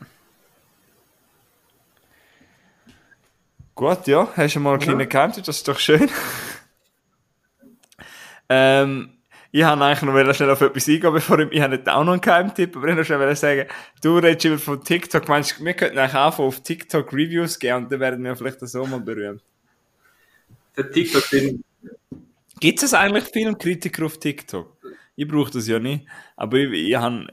Gut, 3.76 4.06
ja, 4.08 4.28
hast 4.36 4.56
du 4.56 4.60
mal 4.60 4.72
einen 4.74 4.82
kleinen 4.82 5.10
Geheimtipp, 5.10 5.44
das 5.46 5.58
ist 5.58 5.68
doch 5.68 5.80
schön. 5.80 6.10
ähm, 8.50 9.18
ich 9.56 9.64
habe 9.64 9.86
eigentlich 9.86 10.02
noch 10.02 10.34
schnell 10.34 10.50
auf 10.50 10.62
etwas 10.62 10.88
eingehen, 10.88 11.14
bevor 11.14 11.38
ich, 11.38 11.52
ich 11.52 11.62
habe 11.62 11.78
nicht 11.78 11.88
auch 11.88 12.04
noch 12.04 12.14
einen 12.14 12.22
Geheimtipp, 12.22 12.76
aber 12.76 12.88
ich 12.88 12.98
wollte 12.98 13.14
noch 13.14 13.20
schnell 13.20 13.36
sagen, 13.36 13.70
du 14.02 14.18
redest 14.18 14.46
immer 14.46 14.58
von 14.58 14.84
TikTok, 14.84 15.28
meinst 15.28 15.60
du, 15.60 15.64
wir 15.64 15.76
könnten 15.76 16.00
eigentlich 16.00 16.16
anfangen 16.16 16.48
auf 16.48 16.64
TikTok 16.64 17.14
Reviews 17.14 17.60
gehen 17.60 17.76
und 17.76 17.92
dann 17.92 18.00
werden 18.00 18.24
wir 18.24 18.36
vielleicht 18.36 18.60
so 18.62 18.84
mal 18.88 19.00
berühmt. 19.00 19.44
Der 20.76 20.92
TikTok-Film. 20.92 21.64
Gibt 22.60 22.82
es 22.82 22.96
eigentlich 22.96 23.26
Filmkritiker 23.26 24.08
auf 24.08 24.18
TikTok? 24.18 24.76
Ich 25.16 25.28
brauche 25.28 25.52
das 25.52 25.68
ja 25.68 25.78
nicht, 25.78 26.08
aber 26.36 26.58
ich, 26.58 26.90
ich 26.90 26.96
habe... 26.96 27.28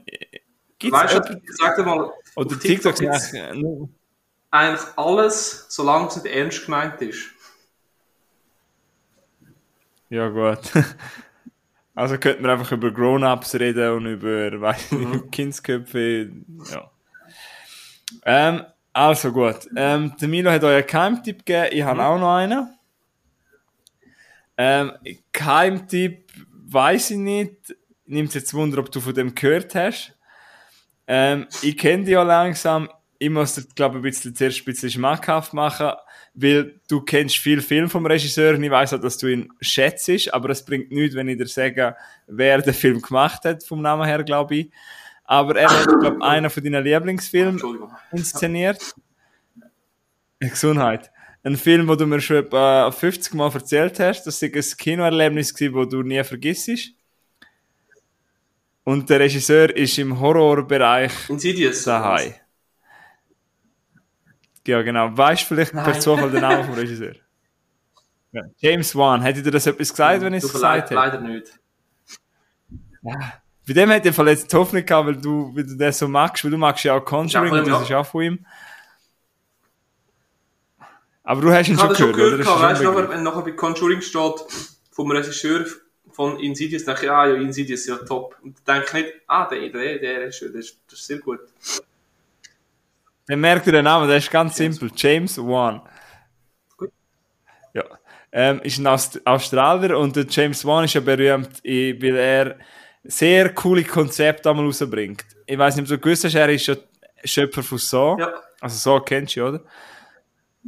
Gibt 0.77 0.95
es 0.95 1.01
Weißt 1.01 1.27
du, 1.27 1.41
sag 1.53 1.75
dir 1.75 1.83
mal, 1.83 2.11
Oder 2.35 2.59
TikTok, 2.59 2.95
TikTok 2.95 2.99
gibt's 2.99 3.33
nur... 3.33 3.89
eigentlich 4.51 4.87
alles, 4.95 5.65
solange 5.69 6.09
es 6.09 6.17
nicht 6.17 6.35
ernst 6.35 6.65
gemeint 6.65 7.01
ist. 7.01 7.31
Ja, 10.09 10.29
gut. 10.29 10.59
Also 11.93 12.17
könnten 12.17 12.43
wir 12.43 12.51
einfach 12.51 12.71
über 12.71 12.91
Grown-Ups 12.91 13.55
reden 13.55 13.91
und 13.91 14.05
über, 14.05 14.61
weiß 14.61 14.93
nicht, 14.93 15.07
mhm. 15.07 15.31
Kindsköpfe, 15.31 16.31
ja. 16.71 16.91
Ähm, 18.25 18.63
also 18.93 19.31
gut. 19.31 19.67
Ähm, 19.75 20.13
der 20.19 20.27
Milo 20.27 20.51
hat 20.51 20.63
euch 20.63 20.75
einen 20.75 20.87
Keimtipp 20.87 21.45
gegeben, 21.45 21.69
ich 21.71 21.83
habe 21.83 22.01
mhm. 22.01 22.05
auch 22.05 22.19
noch 22.19 22.35
einen. 22.35 22.77
Ähm, 24.57 24.91
Keimtipp 25.31 26.31
weiß 26.67 27.11
ich 27.11 27.17
nicht. 27.17 27.75
Nimmt 28.05 28.33
jetzt 28.33 28.53
Wunder, 28.53 28.79
ob 28.79 28.91
du 28.91 28.99
von 28.99 29.13
dem 29.13 29.33
gehört 29.33 29.73
hast. 29.75 30.13
Ähm, 31.07 31.47
ich 31.61 31.77
kenne 31.77 32.03
dich 32.03 32.13
ja 32.13 32.23
langsam. 32.23 32.89
Ich 33.17 33.29
muss 33.29 33.55
dir, 33.55 33.63
glaube 33.75 33.97
ich, 33.97 33.99
ein 33.99 34.03
bisschen, 34.03 34.35
zuerst 34.35 34.61
ein 34.61 34.65
bisschen 34.65 34.89
schmackhaft 34.89 35.53
machen, 35.53 35.91
weil 36.33 36.79
du 36.87 37.01
kennst 37.01 37.37
viel 37.37 37.61
Film 37.61 37.89
vom 37.89 38.05
Regisseur 38.05 38.55
und 38.55 38.63
ich 38.63 38.71
weiß 38.71 38.93
auch, 38.93 39.01
dass 39.01 39.17
du 39.17 39.27
ihn 39.27 39.49
schätzt, 39.59 40.33
aber 40.33 40.49
es 40.49 40.63
bringt 40.63 40.91
nichts, 40.91 41.15
wenn 41.15 41.27
ich 41.27 41.37
dir 41.37 41.47
sage, 41.47 41.95
wer 42.27 42.61
den 42.61 42.73
Film 42.73 43.01
gemacht 43.01 43.43
hat, 43.43 43.63
vom 43.63 43.81
Namen 43.81 44.05
her, 44.05 44.23
glaube 44.23 44.55
ich. 44.55 44.71
Aber 45.25 45.55
er 45.55 45.69
hat, 45.69 45.87
glaube 45.99 46.17
ich, 46.19 46.23
einen 46.23 46.49
von 46.49 46.63
deinen 46.63 46.83
Lieblingsfilmen 46.83 47.61
inszeniert. 48.11 48.93
Gesundheit 50.39 51.11
ein 51.43 51.57
Film, 51.57 51.87
wo 51.87 51.95
du 51.95 52.05
mir 52.05 52.21
schon 52.21 52.37
etwa 52.37 52.91
50 52.91 53.33
Mal 53.33 53.51
erzählt 53.53 53.99
hast. 53.99 54.23
Das 54.23 54.41
war 54.41 54.49
ein 54.49 54.77
Kinoerlebnis, 54.77 55.53
das 55.53 55.89
du 55.89 56.03
nie 56.03 56.23
vergisst. 56.23 56.91
Und 58.83 59.09
der 59.09 59.19
Regisseur 59.19 59.75
ist 59.75 59.97
im 59.97 60.19
Horrorbereich 60.19 61.11
Insidious. 61.29 61.83
daheim. 61.83 62.33
Ja, 64.67 64.81
genau. 64.81 65.15
Weißt 65.15 65.43
du 65.43 65.47
vielleicht 65.47 65.73
Nein. 65.73 65.83
per 65.83 65.99
Zufall 65.99 66.31
den 66.31 66.41
Namen 66.41 66.65
vom 66.65 66.75
Regisseur? 66.75 67.13
Ja. 68.33 68.43
James 68.59 68.95
Wan. 68.95 69.21
Hätte 69.21 69.43
dir 69.43 69.51
das 69.51 69.67
etwas 69.67 69.89
gesagt, 69.89 70.21
wenn 70.21 70.33
ich 70.33 70.41
es 70.41 70.53
gesagt 70.53 70.83
hätte? 70.83 70.93
Leider 70.95 71.19
nicht. 71.19 71.51
Ja. 73.01 73.41
Bei 73.67 73.73
dem 73.73 73.89
hätte 73.89 74.09
ich 74.09 74.17
jetzt 74.17 74.53
Hoffnung 74.53 74.85
gehabt, 74.85 75.07
weil 75.07 75.17
du, 75.17 75.55
weil 75.55 75.65
du 75.65 75.75
den 75.75 75.91
so 75.91 76.07
magst, 76.07 76.43
weil 76.43 76.51
du 76.51 76.57
magst 76.57 76.83
ja 76.83 76.95
auch 76.95 77.03
Conjuring, 77.03 77.53
ja, 77.53 77.59
und 77.59 77.67
das 77.67 77.81
ist 77.83 77.91
auch 77.91 78.05
von 78.05 78.23
ihm. 78.23 78.45
Aber 81.23 81.41
du 81.41 81.51
hast 81.51 81.67
ihn 81.67 81.77
schon, 81.77 81.95
schon 81.95 82.13
gehört, 82.13 82.39
oder? 82.39 82.61
Weißt 82.61 82.83
du, 82.83 83.09
wenn 83.09 83.23
nachher 83.23 83.41
bei 83.41 83.51
Conjuring 83.51 84.01
steht, 84.01 84.33
vom 84.91 85.11
Regisseur 85.11 85.65
von 86.11 86.39
Insidious, 86.39 86.85
denke 86.85 87.05
ich, 87.05 87.11
ah 87.11 87.27
ja, 87.27 87.35
Insidious 87.35 87.81
ist 87.81 87.87
ja 87.87 87.97
top. 87.97 88.35
Und 88.41 88.57
dann 88.65 88.81
denke 88.81 88.97
ich 88.97 89.05
nicht, 89.05 89.15
ah, 89.27 89.47
der, 89.47 89.69
der, 89.69 89.99
der 89.99 90.23
ist, 90.25 90.41
der 90.41 90.55
ist, 90.55 90.79
das 90.89 90.99
ist 90.99 91.07
sehr 91.07 91.19
gut. 91.19 91.39
Dann 93.27 93.39
merkt 93.39 93.67
ihr 93.67 93.73
den 93.73 93.85
Namen, 93.85 94.07
der 94.07 94.17
ist 94.17 94.31
ganz 94.31 94.55
simpel. 94.55 94.91
James 94.95 95.37
Wan. 95.37 95.81
Gut. 96.77 96.91
Ja. 97.73 97.83
Ähm, 98.31 98.61
ist 98.61 98.77
ein 98.77 98.87
Aust 98.87 99.25
Australier 99.25 99.97
und 99.97 100.15
der 100.15 100.25
James 100.29 100.65
Wan 100.65 100.85
ist 100.85 100.93
ja 100.93 101.01
berühmt, 101.01 101.61
weil 101.63 102.15
er 102.15 102.57
sehr 103.03 103.53
coole 103.53 103.83
Konzepte 103.83 104.49
einmal 104.49 104.65
rausbringt. 104.65 105.25
Ich 105.45 105.57
weiß 105.57 105.75
nicht, 105.75 105.83
ob 105.83 105.89
du 105.89 105.97
gewusst 105.99 106.23
hast, 106.23 106.35
er 106.35 106.49
ist 106.49 106.67
ja 106.67 106.75
Schöpfer 107.23 107.63
von 107.63 107.77
So. 107.77 108.17
Ja. 108.19 108.33
Also 108.59 108.77
So 108.77 108.99
kennst 109.01 109.35
du, 109.35 109.47
oder? 109.47 109.61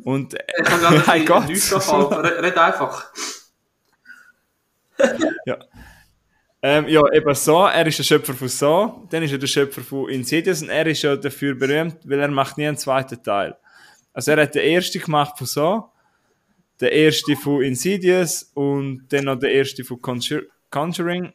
Und, 0.03 0.33
ich 0.33 0.65
kann 0.65 0.81
gar 0.81 0.91
mein 1.07 1.25
Gott, 1.25 1.55
so. 1.55 2.07
red 2.07 2.57
einfach. 2.57 3.11
ja. 5.45 5.57
Ähm, 6.65 6.87
ja, 6.87 7.01
eben 7.11 7.35
so, 7.35 7.65
er 7.65 7.85
ist 7.85 7.99
der 7.99 8.03
Schöpfer 8.03 8.33
von 8.33 8.47
So, 8.47 9.05
dann 9.09 9.21
ist 9.21 9.33
er 9.33 9.37
der 9.37 9.47
Schöpfer 9.47 9.81
von 9.81 10.07
Insidious 10.07 10.61
und 10.61 10.69
er 10.69 10.87
ist 10.87 11.01
ja 11.01 11.17
dafür 11.17 11.55
berühmt, 11.55 11.97
weil 12.05 12.21
er 12.21 12.29
macht 12.29 12.57
nie 12.57 12.65
einen 12.65 12.77
zweiten 12.77 13.21
Teil. 13.21 13.57
Also 14.13 14.31
er 14.31 14.43
hat 14.43 14.55
den 14.55 14.63
ersten 14.63 15.01
gemacht 15.01 15.37
von 15.37 15.45
So, 15.45 15.89
den 16.79 16.87
ersten 16.87 17.35
von 17.35 17.63
Insidious 17.63 18.49
und 18.53 19.05
dann 19.09 19.25
noch 19.25 19.37
den 19.39 19.49
ersten 19.49 19.83
von 19.83 20.01
Conjur 20.01 20.43
Conjuring. 20.71 21.33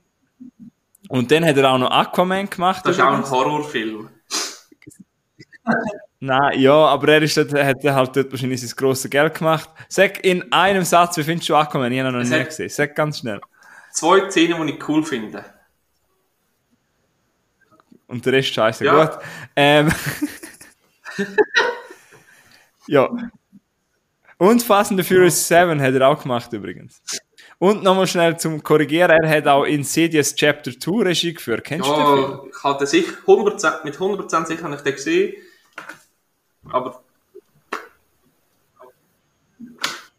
Und 1.11 1.31
dann 1.31 1.45
hat 1.45 1.59
er 1.59 1.73
auch 1.73 1.79
noch 1.79 1.91
Aquaman 1.91 2.49
gemacht. 2.49 2.87
Das 2.87 2.97
ist 2.97 3.03
auch 3.03 3.13
ein 3.13 3.31
Horrorfilm. 3.31 4.09
Nein, 6.21 6.59
ja, 6.59 6.73
aber 6.73 7.13
er 7.13 7.23
ist 7.23 7.37
dort, 7.37 7.53
hat 7.53 7.85
halt 7.85 8.17
dort 8.17 8.31
wahrscheinlich 8.33 8.63
sein 8.63 8.73
grosses 8.75 9.11
Geld 9.11 9.35
gemacht. 9.35 9.69
Sag 9.91 10.25
in 10.25 10.51
einem 10.55 10.85
Satz, 10.85 11.19
wie 11.19 11.23
findest 11.23 11.51
du 11.51 11.55
Aquaman? 11.55 11.93
Ich 11.93 12.01
habe 12.01 12.13
noch 12.13 12.25
nie 12.25 12.45
gesehen. 12.45 12.71
Sag 12.71 12.97
ganz 12.97 13.19
schnell. 13.19 13.41
Zwei 13.93 14.31
Szenen, 14.31 14.67
die 14.67 14.75
ich 14.75 14.89
cool 14.89 15.05
finde. 15.05 15.45
Und 18.07 18.25
der 18.25 18.33
Rest 18.33 18.55
scheiße. 18.55 18.85
Ja. 18.85 19.05
Gut. 19.05 19.19
Ähm. 19.55 19.93
ja. 22.87 23.11
Und 24.39 24.63
Fast 24.63 24.93
and 24.93 25.01
the 25.01 25.07
Furious 25.07 25.49
7 25.49 25.81
hat 25.81 25.95
er 25.95 26.09
auch 26.09 26.23
gemacht 26.23 26.53
übrigens. 26.53 27.03
Und 27.59 27.83
nochmal 27.83 28.07
schnell 28.07 28.39
zum 28.39 28.63
Korrigieren, 28.63 29.11
er 29.11 29.29
hat 29.29 29.49
auch 29.49 29.65
Insidious 29.65 30.35
Chapter 30.35 30.71
2 30.79 31.05
Regie 31.05 31.35
geführt. 31.35 31.65
Kennst 31.65 31.89
ja, 31.89 31.95
du 31.95 32.17
den 32.17 32.25
Film? 32.25 32.51
Ich 32.51 32.65
hatte 32.65 32.87
sich 32.87 33.07
100%, 33.27 33.85
mit 33.85 33.97
100% 33.97 34.47
sicher 34.47 34.63
habe 34.63 34.77
ich 34.77 34.81
den 34.83 34.95
gesehen. 34.95 35.35
Aber. 36.71 37.03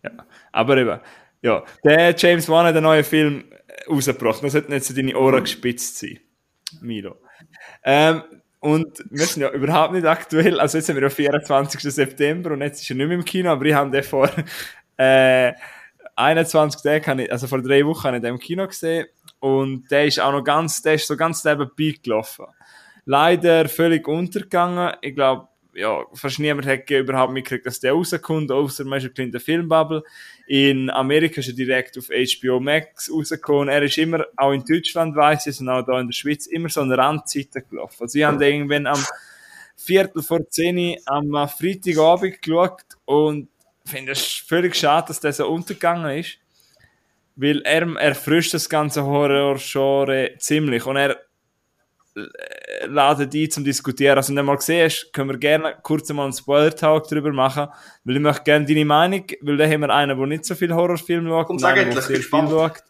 Ja, 0.03 0.11
aber 0.51 0.77
eben, 0.77 0.99
ja, 1.41 1.63
der 1.83 2.15
James 2.15 2.49
Wan 2.49 2.65
hat 2.65 2.75
einen 2.75 2.83
neuen 2.83 3.03
Film 3.03 3.45
rausgebracht. 3.89 4.43
Das 4.43 4.53
nicht 4.53 4.83
zu 4.83 4.93
deine 4.93 5.17
Ohren 5.17 5.43
gespitzt 5.43 5.97
sein, 5.97 6.19
Milo. 6.81 7.15
Ähm, 7.83 8.23
und 8.59 9.03
wir 9.09 9.25
sind 9.25 9.41
ja 9.41 9.51
überhaupt 9.51 9.93
nicht 9.93 10.05
aktuell. 10.05 10.59
Also 10.59 10.77
jetzt 10.77 10.87
sind 10.87 10.97
wir 10.97 11.03
am 11.03 11.11
24. 11.11 11.81
September 11.81 12.51
und 12.51 12.61
jetzt 12.61 12.81
ist 12.81 12.89
er 12.89 12.97
nicht 12.97 13.07
mehr 13.07 13.17
im 13.17 13.25
Kino, 13.25 13.51
aber 13.51 13.65
ich 13.65 13.73
habe 13.73 13.89
den 13.89 14.03
vor 14.03 14.29
äh, 14.97 15.53
21 16.15 16.81
Tagen, 16.81 17.29
also 17.31 17.47
vor 17.47 17.61
drei 17.61 17.85
Wochen, 17.85 18.13
in 18.13 18.21
dem 18.21 18.39
Kino 18.39 18.67
gesehen. 18.67 19.07
Und 19.39 19.89
der 19.89 20.05
ist 20.05 20.19
auch 20.19 20.33
noch 20.33 20.43
ganz, 20.43 20.81
der 20.81 20.95
ist 20.95 21.07
so 21.07 21.15
ganz 21.15 21.43
nebenbei 21.45 21.95
gelaufen. 22.03 22.45
Leider 23.05 23.69
völlig 23.69 24.07
untergegangen. 24.07 24.93
Ich 25.01 25.15
glaube, 25.15 25.47
ja, 25.73 26.03
fast 26.13 26.39
niemand 26.39 26.67
hat 26.67 26.89
überhaupt 26.89 27.33
mitgekriegt, 27.33 27.65
dass 27.65 27.79
der 27.79 27.93
rauskommt, 27.93 28.51
außer 28.51 28.83
man 28.85 28.99
ist 28.99 29.17
in 29.19 29.31
der 29.31 29.39
Filmbubble. 29.41 30.03
In 30.47 30.89
Amerika 30.89 31.41
ist 31.41 31.49
er 31.49 31.53
direkt 31.53 31.97
auf 31.97 32.07
HBO 32.07 32.59
Max 32.59 33.11
rausgekommen. 33.11 33.69
Er 33.69 33.83
ist 33.83 33.97
immer, 33.97 34.25
auch 34.35 34.51
in 34.51 34.63
Deutschland 34.65 35.15
weiss 35.15 35.45
ich, 35.47 35.59
und 35.59 35.69
auch 35.69 35.85
da 35.85 35.99
in 35.99 36.07
der 36.07 36.13
Schweiz, 36.13 36.47
immer 36.47 36.69
so 36.69 36.81
eine 36.81 36.97
Randzeiten 36.97 37.63
gelaufen. 37.69 38.01
Also 38.01 38.17
ich 38.17 38.25
habe 38.25 38.45
irgendwann 38.45 38.87
am 38.87 39.03
Viertel 39.77 40.21
vor 40.23 40.49
zehn 40.49 40.97
am 41.05 41.31
Freitagabend 41.47 42.41
geschaut 42.41 42.83
und 43.05 43.47
finde 43.85 44.11
es 44.13 44.25
völlig 44.25 44.75
schade, 44.75 45.07
dass 45.07 45.19
der 45.19 45.33
so 45.33 45.47
untergegangen 45.47 46.17
ist. 46.17 46.37
Weil 47.35 47.61
er 47.61 47.95
erfrischt 47.95 48.53
das 48.53 48.67
ganze 48.67 49.03
Horror-Genre 49.03 50.31
ziemlich. 50.39 50.85
Und 50.85 50.97
er 50.97 51.17
laden 52.87 53.29
die 53.29 53.49
zum 53.49 53.63
Diskutieren. 53.63 54.17
Also, 54.17 54.29
wenn 54.29 54.37
du 54.37 54.43
mal 54.43 54.55
gesehen 54.55 54.85
hast, 54.85 55.11
können 55.13 55.29
wir 55.29 55.37
gerne 55.37 55.77
kurz 55.81 56.11
mal 56.11 56.23
einen 56.23 56.33
Spoiler-Talk 56.33 57.07
darüber 57.07 57.31
machen, 57.31 57.67
weil 58.03 58.15
ich 58.15 58.21
möchte 58.21 58.43
gerne 58.43 58.65
deine 58.65 58.85
Meinung, 58.85 59.25
weil 59.41 59.57
da 59.57 59.65
haben 59.65 59.81
wir 59.81 59.89
einen, 59.89 60.17
der 60.17 60.27
nicht 60.27 60.45
so 60.45 60.55
viel 60.55 60.73
Horrorfilme 60.73 61.29
schaut, 61.29 61.49
und 61.49 61.63
einen, 61.63 61.91
der 61.91 62.01
sehr 62.01 62.17
viel 62.17 62.23
schaut. 62.23 62.83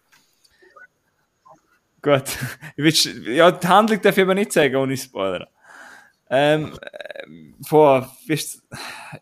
Gut. 2.02 2.24
ja, 3.26 3.52
die 3.52 3.68
Handlung 3.68 4.02
darf 4.02 4.18
ich 4.18 4.24
aber 4.24 4.36
nicht 4.36 4.54
sagen, 4.54 4.76
ohne 4.76 4.96
Spoiler. 4.96 5.50
Ähm, 6.30 6.78
boah, 7.70 8.10
bist, 8.28 8.62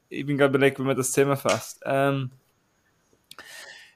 ich 0.09 0.25
bin 0.25 0.37
gerade 0.37 0.49
überlegt, 0.49 0.77
wie 0.77 0.83
man 0.83 0.95
das 0.95 1.11
zusammenfasst. 1.11 1.81
Ähm, 1.85 2.31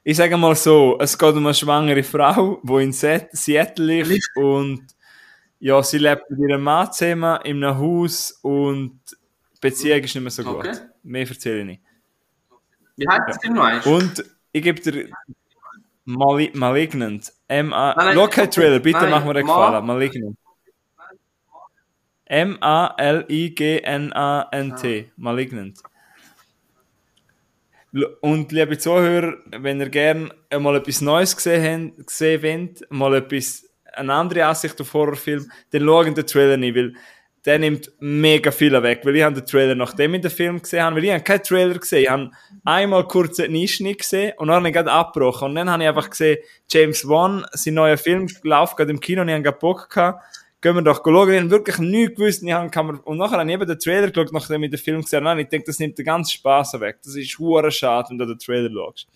ich 0.03 0.17
sage 0.17 0.35
mal 0.37 0.55
so, 0.55 0.97
es 0.99 1.17
geht 1.17 1.35
um 1.35 1.45
eine 1.45 1.53
schwangere 1.53 2.03
Frau, 2.03 2.59
die 2.63 2.83
in 2.83 2.91
Seattle 2.93 4.01
lebt 4.01 4.29
und 4.35 4.87
ja, 5.61 5.81
sie 5.83 5.99
lebt 5.99 6.29
mit 6.29 6.39
ihrem 6.39 6.63
Mann 6.63 6.91
zusammen 6.91 7.39
in 7.43 7.63
einem 7.63 7.77
Haus 7.77 8.31
und 8.41 8.99
die 9.11 9.59
Beziehung 9.61 9.99
ist 9.99 10.15
nicht 10.15 10.23
mehr 10.23 10.31
so 10.31 10.43
gut. 10.43 10.55
Okay. 10.55 10.73
Mehr 11.03 11.29
erzähle 11.29 11.59
ich 11.59 11.65
nicht. 11.65 11.81
Wie 12.97 13.07
heißt 13.07 13.21
das 13.27 13.37
denn 13.39 13.53
noch 13.53 13.85
Und 13.85 14.25
ich 14.51 14.63
gebe 14.63 14.81
dir 14.81 15.07
Mali 16.05 16.49
Malignant. 16.55 17.31
Keinen 17.47 17.71
Trailer, 18.51 18.79
bitte 18.79 19.01
nein, 19.01 19.11
mach 19.11 19.23
mir 19.23 19.35
einen 19.35 19.45
Gefallen. 19.45 19.85
Malignant. 19.85 20.35
M-A-L-I-G-N-A-N-T. 22.25 22.65
Ah. 25.05 25.11
Malignant. 25.15 25.79
Und 28.21 28.51
liebe 28.51 28.77
Zuhörer, 28.79 29.35
wenn 29.51 29.79
ihr 29.79 29.89
gerne 29.89 30.31
mal 30.59 30.75
etwas 30.77 31.01
Neues 31.01 31.35
gesehen, 31.35 31.93
habt, 31.97 32.07
gesehen 32.07 32.41
wollt, 32.41 32.89
mal 32.89 33.13
etwas 33.13 33.70
eine 33.93 34.13
andere 34.13 34.45
Ansicht 34.45 34.79
auf 34.79 34.93
Horrorfilm, 34.93 35.49
dann 35.71 35.83
schauen 35.83 36.15
den 36.15 36.25
Trailer 36.25 36.57
nicht, 36.57 36.75
weil 36.75 36.93
der 37.45 37.57
nimmt 37.57 37.91
mega 37.99 38.51
viel 38.51 38.71
weg, 38.83 39.01
weil 39.03 39.15
ich 39.15 39.23
habe 39.23 39.35
den 39.35 39.45
Trailer, 39.45 39.73
nachdem 39.73 40.13
ich 40.13 40.21
den 40.21 40.29
Film 40.29 40.61
gesehen 40.61 40.83
habe, 40.83 40.95
weil 40.95 41.05
ich 41.05 41.11
habe 41.11 41.23
keinen 41.23 41.43
Trailer 41.43 41.79
gesehen, 41.79 42.03
ich 42.03 42.09
habe 42.09 42.31
einmal 42.63 43.07
kurz 43.07 43.39
einen 43.39 43.55
Einschnitt 43.55 43.99
gesehen 43.99 44.33
und 44.37 44.47
dann 44.47 44.57
habe 44.57 44.67
ich 44.67 44.73
gerade 44.73 44.91
abgebrochen. 44.91 45.49
Und 45.49 45.55
dann 45.55 45.69
habe 45.69 45.81
ich 45.81 45.89
einfach 45.89 46.09
gesehen, 46.09 46.37
James 46.69 47.07
Wan, 47.07 47.45
sein 47.53 47.73
neuer 47.73 47.97
Film, 47.97 48.27
läuft 48.43 48.77
gerade 48.77 48.91
im 48.91 48.99
Kino 48.99 49.21
und 49.21 49.29
ich 49.29 49.35
habe 49.35 49.51
Bock 49.53 49.89
gehabt, 49.89 50.23
gehen 50.61 50.75
wir 50.75 50.83
doch 50.83 51.03
schauen, 51.03 51.33
ich 51.33 51.39
habe 51.39 51.49
wirklich 51.49 51.79
nichts 51.79 52.15
gewusst, 52.15 52.43
ich 52.43 52.53
habe, 52.53 52.99
und 53.03 53.17
nachher 53.17 53.39
habe 53.39 53.49
ich 53.49 53.55
eben 53.55 53.67
den 53.67 53.79
Trailer 53.79 54.11
geschaut, 54.11 54.31
nachdem 54.31 54.63
ich 54.63 54.69
den 54.69 54.79
Film 54.79 55.01
gesehen 55.01 55.25
habe, 55.25 55.39
und 55.39 55.43
ich 55.43 55.49
denke, 55.49 55.65
das 55.65 55.79
nimmt 55.79 55.97
den 55.97 56.05
ganzen 56.05 56.33
Spaß 56.33 56.79
weg, 56.79 56.99
das 57.03 57.15
ist 57.15 57.39
hure 57.39 57.71
schade, 57.71 58.09
wenn 58.11 58.19
du 58.19 58.25
den 58.25 58.37
Trailer 58.37 58.69
schaust. 58.71 59.07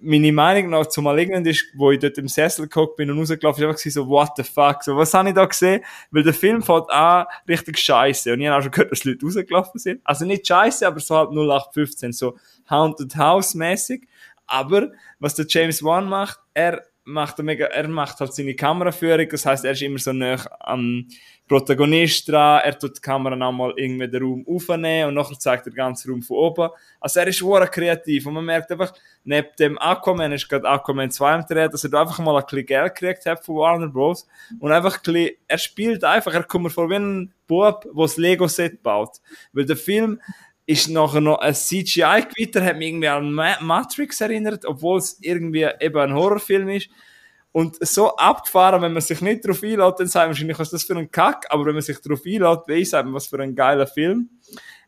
Meine 0.00 0.32
Meinung 0.32 0.70
nach 0.70 0.86
zu 0.86 1.02
Malignant 1.02 1.46
ist, 1.46 1.64
wo 1.76 1.90
ich 1.90 1.98
dort 1.98 2.18
im 2.18 2.28
Sessel 2.28 2.66
geguckt 2.66 2.96
bin 2.96 3.10
und 3.10 3.18
rausgelaufen 3.18 3.60
bin, 3.60 3.70
einfach 3.70 3.80
so, 3.80 4.08
what 4.08 4.30
the 4.36 4.42
fuck, 4.42 4.82
so, 4.82 4.96
was 4.96 5.14
habe 5.14 5.28
ich 5.28 5.34
da 5.34 5.44
gesehen? 5.44 5.84
Weil 6.10 6.22
der 6.22 6.34
Film 6.34 6.62
fängt 6.62 6.90
an 6.90 7.26
richtig 7.48 7.78
scheiße 7.78 8.32
und 8.32 8.40
ich 8.40 8.46
habe 8.46 8.58
auch 8.58 8.62
schon 8.62 8.72
gehört, 8.72 8.92
dass 8.92 9.04
Leute 9.04 9.24
rausgelaufen 9.24 9.78
sind. 9.78 10.00
Also 10.04 10.24
nicht 10.24 10.46
scheiße, 10.46 10.86
aber 10.86 11.00
so 11.00 11.16
halt 11.16 11.30
0815, 11.30 12.12
so 12.12 12.36
Haunted 12.68 13.16
House 13.16 13.54
mäßig. 13.54 14.08
Aber, 14.46 14.92
was 15.18 15.34
der 15.34 15.46
James 15.48 15.82
Wan 15.82 16.08
macht, 16.08 16.38
er 16.54 16.82
macht, 17.04 17.38
mega, 17.38 17.66
er 17.66 17.88
macht 17.88 18.20
halt 18.20 18.34
seine 18.34 18.54
Kameraführung, 18.54 19.28
das 19.28 19.46
heißt, 19.46 19.64
er 19.64 19.72
ist 19.72 19.82
immer 19.82 19.98
so 19.98 20.12
nah 20.12 20.38
am 20.60 21.06
Protagonist 21.48 22.28
dran, 22.28 22.60
er 22.64 22.76
tut 22.76 22.96
die 22.96 23.00
Kamera 23.00 23.36
nochmal 23.36 23.72
irgendwie 23.76 24.08
den 24.08 24.22
Raum 24.22 24.44
aufnehmen 24.48 25.08
und 25.08 25.14
nachher 25.14 25.38
zeigt 25.38 25.66
er 25.66 25.70
den 25.70 25.76
ganzen 25.76 26.10
Raum 26.10 26.22
von 26.22 26.36
oben. 26.38 26.70
Also 27.00 27.20
er 27.20 27.28
ist 27.28 27.38
sehr 27.38 27.66
kreativ 27.68 28.26
und 28.26 28.34
man 28.34 28.44
merkt 28.44 28.72
einfach, 28.72 28.92
neben 29.22 29.48
dem 29.58 29.78
Aquaman 29.78 30.32
ist 30.32 30.48
gerade 30.48 30.68
Aquaman 30.68 31.10
2 31.10 31.32
am 31.32 31.46
Dreh, 31.46 31.68
dass 31.68 31.84
er 31.84 31.90
da 31.90 32.00
einfach 32.00 32.18
mal 32.18 32.36
ein 32.36 32.44
bisschen 32.44 32.66
Geld 32.66 32.94
gekriegt 32.96 33.26
hat 33.26 33.44
von 33.44 33.56
Warner 33.56 33.88
Bros. 33.88 34.26
Und 34.58 34.72
einfach 34.72 34.96
ein 34.96 35.02
bisschen, 35.04 35.36
er 35.46 35.58
spielt 35.58 36.02
einfach, 36.02 36.34
er 36.34 36.42
kommt 36.42 36.64
mir 36.64 36.70
vor 36.70 36.90
wie 36.90 36.96
ein 36.96 37.32
Bub, 37.46 37.82
der 37.82 37.92
das 37.94 38.16
Lego-Set 38.16 38.82
baut. 38.82 39.18
Weil 39.52 39.66
der 39.66 39.76
Film 39.76 40.20
ist 40.66 40.88
nachher 40.88 41.20
noch 41.20 41.38
ein 41.38 41.54
CGI-Gewitter, 41.54 42.64
hat 42.64 42.76
mich 42.76 42.88
irgendwie 42.88 43.08
an 43.08 43.32
Matrix 43.32 44.20
erinnert, 44.20 44.64
obwohl 44.64 44.98
es 44.98 45.18
irgendwie 45.20 45.68
eben 45.80 45.98
ein 45.98 46.12
Horrorfilm 46.14 46.68
ist. 46.70 46.88
Und 47.56 47.78
so 47.80 48.14
abgefahren, 48.16 48.82
wenn 48.82 48.92
man 48.92 49.00
sich 49.00 49.22
nicht 49.22 49.42
darauf 49.42 49.62
einlädt, 49.62 49.98
dann 49.98 50.08
sagt 50.08 50.24
man 50.24 50.28
wahrscheinlich, 50.28 50.58
was 50.58 50.66
ist 50.66 50.72
das 50.74 50.84
für 50.84 50.94
ein 50.94 51.10
Kack, 51.10 51.46
aber 51.48 51.64
wenn 51.64 51.72
man 51.72 51.80
sich 51.80 51.98
darauf 52.02 52.20
einlädt, 52.26 52.68
weiss 52.68 52.92
man, 52.92 53.14
was 53.14 53.28
für 53.28 53.40
ein 53.40 53.54
geiler 53.54 53.86
Film. 53.86 54.28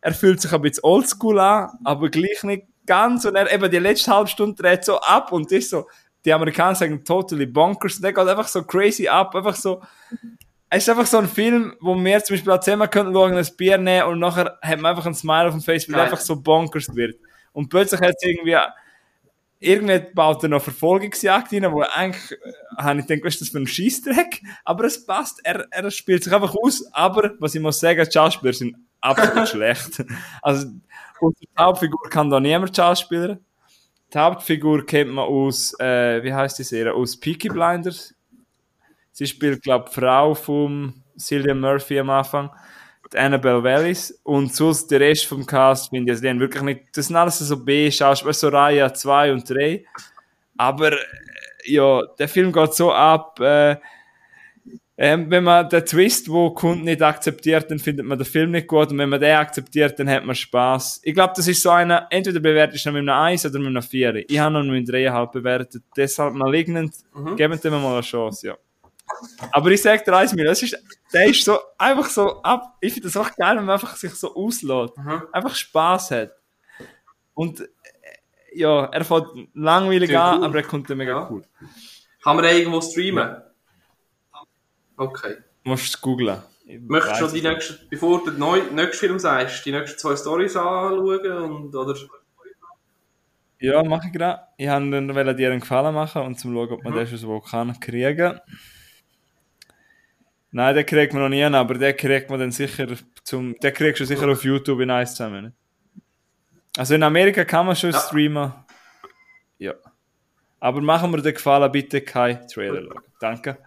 Er 0.03 0.13
fühlt 0.13 0.39
sich 0.43 0.53
ein 0.53 0.61
bisschen 0.61 0.85
oldschool 0.85 1.41
an, 1.41 1.71
aber 1.83 2.11
gleich 2.11 2.43
nicht 2.43 2.65
ganz. 2.85 3.25
Und 3.25 3.37
er 3.37 3.51
eben 3.51 3.71
die 3.71 3.79
letzte 3.79 4.11
halbe 4.11 4.29
Stunde 4.29 4.63
dreht 4.63 4.85
so 4.85 5.01
ab 5.01 5.33
und 5.33 5.51
ist 5.51 5.71
so, 5.71 5.87
die 6.27 6.31
Amerikaner 6.31 6.75
sagen 6.75 7.03
totally 7.07 7.47
bonkers. 7.47 7.97
Und 7.97 8.03
der 8.03 8.13
geht 8.13 8.29
einfach 8.29 8.49
so 8.49 8.63
crazy 8.63 9.09
ab, 9.09 9.35
einfach 9.35 9.57
so, 9.57 9.81
es 10.69 10.83
ist 10.83 10.91
einfach 10.91 11.07
so 11.07 11.17
ein 11.17 11.27
Film, 11.27 11.75
wo 11.81 11.97
wir 11.97 12.23
zum 12.23 12.35
Beispiel 12.37 12.53
auch 12.53 12.61
zusammen 12.61 12.91
könnten 12.91 13.15
schauen, 13.15 13.35
ein 13.35 13.47
Bier 13.57 13.79
nehmen 13.79 14.09
und 14.09 14.19
nachher 14.19 14.59
hat 14.61 14.79
man 14.79 14.91
einfach 14.91 15.07
ein 15.07 15.15
Smile 15.15 15.47
auf 15.47 15.55
dem 15.55 15.63
Face, 15.63 15.89
weil 15.89 15.95
er 15.95 16.03
einfach 16.03 16.21
so 16.21 16.39
bonkers 16.39 16.95
wird. 16.95 17.19
Und 17.53 17.71
plötzlich 17.71 18.03
hat 18.03 18.13
es 18.15 18.23
irgendwie, 18.29 18.59
irgendwie 19.61 19.99
baut 20.15 20.43
er 20.43 20.49
noch 20.49 20.63
Verfolgungsjagd 20.63 21.53
rein, 21.53 21.73
wo 21.73 21.81
eigentlich, 21.81 22.33
äh, 22.33 22.53
habe 22.77 23.01
ich 23.01 23.07
gedacht, 23.07 23.25
was 23.25 23.35
ist 23.35 23.41
das 23.43 23.49
für 23.51 23.59
ein 23.59 23.67
Scheissdreck? 23.67 24.43
Aber 24.65 24.85
es 24.85 25.05
passt, 25.05 25.41
er, 25.45 25.67
er 25.71 25.91
spielt 25.91 26.25
sich 26.25 26.33
einfach 26.33 26.55
aus, 26.55 26.85
aber, 26.93 27.33
was 27.39 27.55
ich 27.55 27.61
muss 27.61 27.81
sagen, 27.81 28.05
die 28.05 28.13
Schauspieler 28.13 28.53
sind 28.53 28.77
absolut 29.01 29.49
schlecht. 29.49 30.05
Also, 30.43 30.69
und 31.21 31.37
die 31.41 31.49
Hauptfigur 31.59 32.09
kann 32.11 32.31
da 32.31 32.39
niemand 32.39 32.77
Schauspieler. 32.77 33.39
Die 34.13 34.19
Hauptfigur 34.19 34.87
kennt 34.87 35.11
man 35.11 35.27
aus, 35.27 35.79
äh, 35.81 36.23
wie 36.23 36.33
heißt 36.33 36.59
die 36.59 36.65
Serie? 36.65 36.95
Aus 36.95 37.19
Peaky 37.19 37.49
Blinders 37.49 38.15
Sie 39.19 39.27
spielt, 39.27 39.65
glaube 39.65 39.87
ich, 39.89 39.95
Frau 39.95 40.33
von 40.33 41.03
Cillian 41.19 41.59
Murphy 41.59 41.99
am 41.99 42.09
Anfang, 42.09 42.51
die 43.13 43.19
Annabelle 43.19 43.63
Wallis. 43.63 44.21
Und 44.23 44.55
sonst 44.55 44.91
der 44.91 45.01
Rest 45.01 45.27
vom 45.27 45.47
Cast 45.47 45.91
finde 45.91 46.07
ich, 46.07 46.11
also 46.11 46.23
die 46.23 46.29
haben 46.29 46.41
wirklich 46.41 46.63
nicht, 46.63 46.81
das 46.95 47.07
sind 47.07 47.17
alles 47.17 47.39
so 47.39 47.57
B-Schauspieler, 47.65 48.33
so 48.33 48.49
Reihe 48.49 48.93
2 48.93 49.33
und 49.33 49.49
3. 49.49 49.85
Aber, 50.57 50.93
äh, 50.93 50.97
ja, 51.67 52.03
der 52.19 52.29
Film 52.29 52.53
geht 52.53 52.75
so 52.75 52.93
ab, 52.93 53.39
äh, 53.41 53.77
ähm, 55.01 55.31
wenn 55.31 55.45
man 55.45 55.69
den 55.69 55.87
Twist, 55.87 56.29
wo 56.29 56.51
Kunden 56.51 56.85
nicht 56.85 57.01
akzeptiert, 57.01 57.71
dann 57.71 57.79
findet 57.79 58.05
man 58.05 58.19
den 58.19 58.25
Film 58.25 58.51
nicht 58.51 58.67
gut. 58.67 58.91
Und 58.91 58.99
wenn 58.99 59.09
man 59.09 59.21
den 59.21 59.37
akzeptiert, 59.37 59.97
dann 59.97 60.11
hat 60.11 60.25
man 60.25 60.35
Spaß. 60.35 61.03
Ich 61.05 61.15
glaube, 61.15 61.35
das 61.37 61.47
ist 61.47 61.63
so 61.63 61.71
einer, 61.71 62.09
entweder 62.11 62.41
bewertet 62.41 62.75
ich 62.75 62.85
noch 62.85 62.93
mit 62.93 63.03
einem 63.03 63.11
1 63.11 63.47
oder 63.47 63.61
mit 63.61 63.69
einem 63.69 63.83
4. 63.83 64.29
Ich 64.29 64.39
habe 64.41 64.55
noch 64.55 64.65
mit 64.65 64.93
einem 64.93 65.07
3,5 65.07 65.31
bewertet. 65.31 65.83
Deshalb 65.97 66.35
malignant. 66.35 66.97
Mhm. 67.15 67.37
Geben 67.37 67.61
dem 67.61 67.73
mal 67.75 67.93
eine 67.93 68.01
Chance, 68.01 68.49
ja. 68.49 68.57
Aber 69.53 69.71
ich 69.71 69.83
sag 69.83 70.05
dir 70.05 70.17
eins, 70.17 70.35
das 70.35 70.63
ist, 70.63 70.77
der 71.13 71.27
ist 71.27 71.45
so, 71.45 71.59
einfach 71.77 72.09
so 72.09 72.43
ab, 72.43 72.77
ich 72.81 72.93
finde 72.93 73.09
das 73.09 73.17
auch 73.17 73.35
geil, 73.35 73.57
wenn 73.57 73.65
man 73.65 73.75
einfach 73.75 73.97
sich 73.97 74.13
so 74.15 74.35
auslässt. 74.35 74.97
Mhm. 74.97 75.23
Einfach 75.33 75.55
Spaß 75.55 76.11
hat. 76.13 76.33
Und, 77.35 77.61
äh, 77.61 77.67
ja, 78.55 78.85
er 78.87 79.05
fährt 79.05 79.29
langweilig 79.55 80.11
Sehr 80.11 80.23
an, 80.23 80.39
cool. 80.39 80.45
aber 80.45 80.57
er 80.57 80.65
kommt 80.65 80.91
dann 80.91 80.99
mega 80.99 81.13
ja. 81.13 81.29
cool. 81.31 81.43
Kann 82.23 82.37
man 82.37 82.45
den 82.45 82.57
irgendwo 82.57 82.81
streamen? 82.81 83.43
Okay. 84.97 85.37
Du 85.65 85.71
musst 85.71 85.85
es 85.85 86.01
googlen. 86.01 86.43
Möchtest 86.67 87.21
du 87.21 87.27
die 87.29 87.41
nächste, 87.41 87.79
bevor 87.89 88.25
du 88.25 88.31
den 88.31 88.75
nächsten 88.75 88.99
Film 88.99 89.19
sagst, 89.19 89.65
die 89.65 89.73
nächsten 89.73 89.99
zwei 89.99 90.17
Storys 90.17 90.55
anschauen 90.55 91.43
und, 91.43 91.75
oder? 91.75 91.95
Ja, 93.61 93.83
mache 93.83 94.09
ich 94.09 94.13
gerade. 94.13 94.43
Ich 94.57 94.69
wollte 94.69 95.35
dir 95.35 95.51
einen 95.51 95.61
Gefallen 95.61 95.95
machen 95.95 96.23
und 96.23 96.39
zum 96.39 96.53
schauen, 96.53 96.71
ob 96.71 96.85
man 96.85 96.93
mhm. 96.93 96.99
das 96.99 97.09
schon 97.09 97.19
so 97.19 97.41
kann 97.41 97.79
kriegen. 97.81 98.41
Nein, 100.51 100.75
den 100.75 100.87
kriegt 100.87 101.13
man 101.13 101.23
noch 101.23 101.29
nie, 101.29 101.45
aber 101.45 101.75
den 101.75 101.97
kriegt 101.97 102.31
man 102.31 102.41
dann 102.41 102.53
sicher 102.53 102.87
zum, 103.23 103.55
den 103.61 103.75
kriegst 103.75 104.01
du 104.01 104.07
sicher 104.07 104.29
auf 104.29 104.45
YouTube 104.45 104.81
in 104.81 104.91
eins 104.91 105.15
zusammen. 105.15 105.55
Also 106.77 106.95
in 106.95 107.03
Amerika 107.03 107.45
kann 107.45 107.67
man 107.67 107.77
schon 107.77 107.91
ja. 107.91 107.99
streamen. 107.99 108.53
Ja. 109.59 109.75
Aber 110.61 110.81
machen 110.81 111.13
wir 111.13 111.21
den 111.21 111.35
Gefallen, 111.35 111.71
bitte 111.71 112.01
kein 112.01 112.47
Trailer 112.49 112.83
schauen. 112.83 113.01
Danke. 113.21 113.59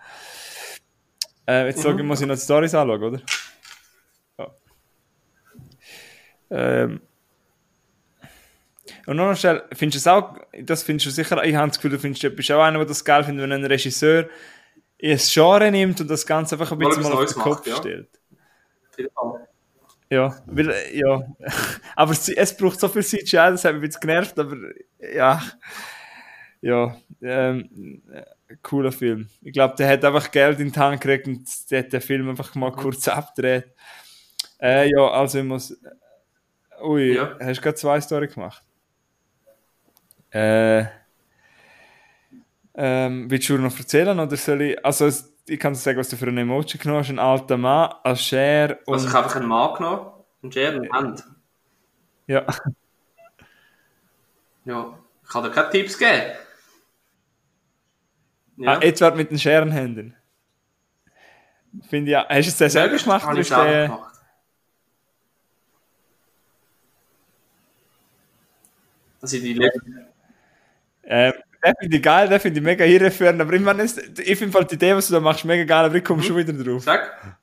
Äh, 1.48 1.68
jetzt 1.68 1.86
mhm. 1.86 2.06
muss 2.06 2.22
ich 2.22 2.28
noch 2.28 2.36
die 2.36 2.42
Storys 2.42 2.74
anschauen, 2.74 3.04
oder? 3.04 3.22
Ja. 4.38 4.52
Ähm. 6.50 7.02
Und 9.06 9.18
noch 9.18 9.36
schnell, 9.36 9.64
findest 9.74 10.06
du 10.06 10.10
es 10.10 10.14
auch, 10.14 10.38
das 10.62 10.84
findest 10.84 11.08
du 11.08 11.12
sicher, 11.12 11.44
ich 11.44 11.56
habe 11.56 11.68
das 11.68 11.78
Gefühl, 11.78 11.92
du 11.92 12.00
findest, 12.00 12.24
du 12.24 12.30
bist 12.30 12.52
auch 12.52 12.62
einer, 12.62 12.78
der 12.78 12.88
das 12.88 13.04
geil 13.04 13.24
findet, 13.24 13.44
wenn 13.44 13.52
ein 13.52 13.66
Regisseur 13.66 14.30
ein 15.02 15.18
Genre 15.18 15.72
nimmt 15.72 16.00
und 16.02 16.10
das 16.10 16.26
Ganze 16.26 16.56
einfach 16.56 16.72
ein 16.72 16.78
bisschen 16.78 17.04
mal 17.04 17.14
auf 17.14 17.26
den 17.26 17.42
Kopf 17.42 17.68
macht, 17.68 17.78
stellt. 17.80 18.10
Ja, 20.10 20.36
weil, 20.46 20.74
ja. 20.94 21.26
aber 21.96 22.12
es, 22.12 22.28
es, 22.28 22.58
braucht 22.58 22.80
so 22.80 22.90
viel 22.90 23.04
CGI, 23.04 23.38
das 23.38 23.64
hat 23.64 23.74
mich 23.74 23.82
ein 23.84 23.88
bisschen 23.88 24.02
genervt, 24.02 24.38
aber 24.38 24.56
ja. 25.00 25.42
Ja, 26.64 26.96
ähm, 27.22 28.04
cooler 28.62 28.92
Film. 28.92 29.30
Ich 29.42 29.54
glaube, 29.54 29.76
der 29.78 29.90
hat 29.90 30.06
einfach 30.06 30.30
Geld 30.30 30.60
in 30.60 30.72
die 30.72 30.80
Hand 30.80 31.02
gekriegt 31.02 31.28
und 31.28 31.72
der 31.72 31.80
hat 31.80 31.94
den 31.94 32.02
Film 32.02 32.30
einfach 32.30 32.54
mal 32.56 32.72
kurz 32.72 33.08
abgedreht. 33.08 33.72
Äh, 34.62 34.92
ja, 34.92 35.10
also 35.10 35.40
ich 35.40 35.46
muss. 35.46 35.76
Ui, 36.84 37.16
ja. 37.16 37.38
hast 37.40 37.58
du 37.58 37.62
gerade 37.62 37.76
zwei 37.76 38.02
Storys 38.02 38.34
gemacht? 38.34 38.64
Äh. 40.30 41.01
Ähm, 42.74 43.30
willst 43.30 43.50
du 43.50 43.58
noch 43.58 43.78
erzählen 43.78 44.18
oder 44.20 44.38
soll 44.38 44.62
ich, 44.62 44.86
also 44.86 45.10
ich 45.48 45.60
kann 45.60 45.74
dir 45.74 45.80
sagen, 45.80 46.00
was 46.00 46.10
du 46.10 46.16
für 46.16 46.28
ein 46.28 46.38
Emoji 46.38 46.78
genommen 46.78 47.02
hast, 47.02 47.10
ein 47.10 47.20
alter 47.20 47.58
Mann, 47.58 47.94
ein 48.04 48.16
Share 48.16 48.80
und... 48.86 48.94
Also 48.94 49.08
ich 49.08 49.14
habe 49.14 49.26
einfach 49.26 49.38
einen 49.38 49.48
Mann 49.48 49.74
genommen, 49.76 50.12
einen 50.42 50.52
Share 50.52 50.80
und 50.80 50.92
Hand. 50.94 51.26
Ja. 52.28 52.46
Ja, 54.64 54.98
ich 55.24 55.30
kann 55.30 55.44
dir 55.44 55.52
keine 55.52 55.70
Tipps 55.70 55.98
geben. 55.98 56.32
Ja. 58.58 58.74
Ah, 58.74 58.82
Edward 58.82 59.18
mit 59.18 59.32
den 59.32 59.40
Scherenhänden. 59.40 60.16
Finde 61.90 62.12
ich 62.12 62.14
ja. 62.14 62.28
Hast 62.30 62.46
du 62.46 62.50
es 62.50 62.58
den 62.58 62.70
selber 62.70 62.98
gemacht? 62.98 63.26
Habe 63.26 63.40
ich 63.40 63.48
selber 63.48 63.96
gemacht. 63.96 64.16
Das 69.20 69.32
sind 69.32 69.44
die 69.44 69.54
letzten. 69.54 70.08
Ähm, 71.04 71.34
den 71.64 71.74
finde 71.80 71.98
ich 71.98 72.04
geil, 72.04 72.30
den 72.30 72.40
finde 72.40 72.60
ich 72.60 72.66
mega 72.66 72.86
irreführend, 72.86 73.42
aber 73.42 73.54
ich 73.54 73.62
meine, 73.62 73.84
ich 73.84 74.38
finde 74.38 74.58
halt 74.58 74.72
die 74.72 74.76
Idee, 74.76 74.96
was 74.96 75.08
du 75.08 75.14
da 75.14 75.20
machst, 75.20 75.46
mega 75.46 75.64
geil, 75.64 75.86
aber 75.86 75.96
ich 75.96 76.04
komme 76.04 76.22
mhm. 76.22 76.26
schon 76.26 76.38
wieder 76.38 76.54
drauf. 76.54 76.84
Sag. 76.84 77.38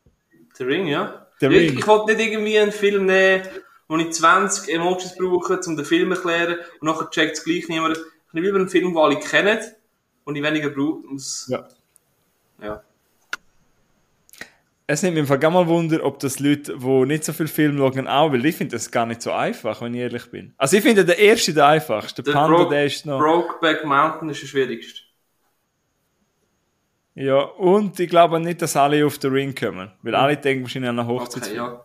The 0.55 0.65
Ring, 0.65 0.87
ja. 0.87 1.27
The 1.41 1.47
Ring. 1.47 1.73
Ich, 1.73 1.79
ich 1.79 1.87
wollte 1.87 2.15
nicht 2.15 2.29
irgendwie 2.29 2.59
einen 2.59 2.73
Film 2.73 3.07
nehmen, 3.07 3.45
wo 3.87 3.97
ich 3.97 4.11
20 4.13 4.75
Emojis 4.75 5.17
brauche, 5.17 5.61
um 5.67 5.77
den 5.77 5.85
Film 5.85 6.15
zu 6.15 6.17
erklären, 6.17 6.59
und 6.81 6.87
nachher 6.87 7.11
checkt 7.11 7.39
es 7.39 7.45
gleich 7.45 7.69
niemand. 7.69 7.97
Ich 7.97 8.35
nehme 8.35 8.47
lieber 8.47 8.59
einen 8.59 8.69
Film, 8.69 8.93
den 8.93 8.99
alle 8.99 9.19
kennen, 9.19 9.59
und 10.25 10.37
ich 10.37 10.43
weniger 10.43 10.71
brauche. 10.71 11.03
Ja. 11.49 11.69
Ja 12.61 12.83
es 14.91 15.03
nimmt 15.03 15.15
mir 15.17 15.21
einfach 15.21 15.39
gar 15.39 15.51
mal 15.51 15.67
Wunder, 15.67 16.03
ob 16.03 16.19
das 16.19 16.41
Leute, 16.41 16.79
die 16.79 17.07
nicht 17.07 17.23
so 17.23 17.35
viel 17.35 17.47
Film 17.47 17.77
schauen, 17.77 18.09
auch, 18.09 18.33
weil 18.33 18.45
ich 18.47 18.57
finde 18.57 18.75
das 18.75 18.91
gar 18.91 19.05
nicht 19.05 19.21
so 19.21 19.33
einfach, 19.33 19.83
wenn 19.83 19.93
ich 19.93 20.01
ehrlich 20.01 20.31
bin. 20.31 20.55
Also 20.57 20.79
ich 20.79 20.83
finde 20.83 21.05
der 21.05 21.19
erste 21.19 21.53
der 21.53 21.67
einfachste. 21.67 22.23
Der 22.23 22.33
Panda, 22.33 22.57
Bro 22.57 22.71
der 22.71 22.87
ist 22.87 23.05
noch... 23.05 23.19
Brokeback 23.21 23.85
Mountain 23.85 24.31
ist 24.31 24.41
der 24.41 24.47
schwierigste. 24.47 25.03
Ja, 27.15 27.39
und 27.39 28.01
ich 28.01 28.09
glaube 28.09 28.41
nicht, 28.41 28.63
dass 28.63 28.77
alle 28.77 29.05
auf 29.05 29.19
den 29.19 29.31
Ring 29.31 29.55
kommen, 29.55 29.93
weil 30.01 30.13
mhm. 30.13 30.19
alle 30.19 30.37
denken 30.39 30.65
wahrscheinlich 30.65 30.89
an 30.89 30.99
eine 30.99 31.07
Hochzeit. 31.07 31.43
Okay, 31.43 31.57
ja. 31.57 31.85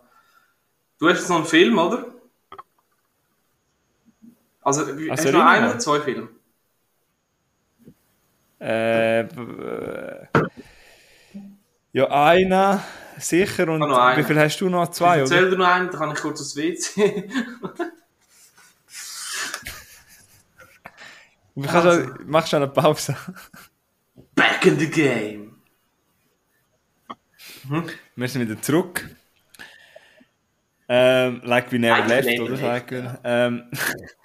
Du 0.98 1.06
hast 1.06 1.18
jetzt 1.18 1.28
noch 1.28 1.36
einen 1.36 1.44
Film, 1.44 1.76
oder? 1.76 2.06
Also, 4.62 4.80
also 4.80 5.10
hast 5.10 5.24
du 5.26 5.32
noch 5.32 5.44
einen 5.44 5.68
oder 5.68 5.78
zwei 5.78 6.00
Filme? 6.00 6.28
Äh... 8.60 10.33
Ja, 11.94 12.10
einer, 12.10 12.82
sicher. 13.18 13.68
Und 13.68 13.80
wie 13.82 14.24
viel 14.24 14.36
hast 14.36 14.60
du 14.60 14.68
noch? 14.68 14.90
Zwei, 14.90 15.22
ich 15.22 15.30
oder? 15.30 15.48
dir 15.48 15.56
noch 15.56 15.68
einen, 15.68 15.88
dann 15.90 15.96
kann 15.96 16.10
ich 16.10 16.18
kurz 16.18 16.40
aufs 16.40 16.56
WC. 16.56 17.30
Also. 21.68 21.88
auch, 21.88 22.18
machst 22.24 22.52
du 22.52 22.56
eine 22.56 22.66
Pause. 22.66 23.16
Back 24.34 24.66
in 24.66 24.76
the 24.76 24.90
game. 24.90 25.62
Mhm. 27.68 27.88
Wir 28.16 28.28
sind 28.28 28.48
wieder 28.48 28.60
zurück. 28.60 29.08
Ähm, 30.88 31.42
like 31.44 31.70
we 31.70 31.78
never 31.78 32.00
like 32.00 32.24
left, 32.24 32.40
oder? 32.40 32.56
Like, 32.56 32.90
ja. 32.90 33.20
ähm, 33.22 33.70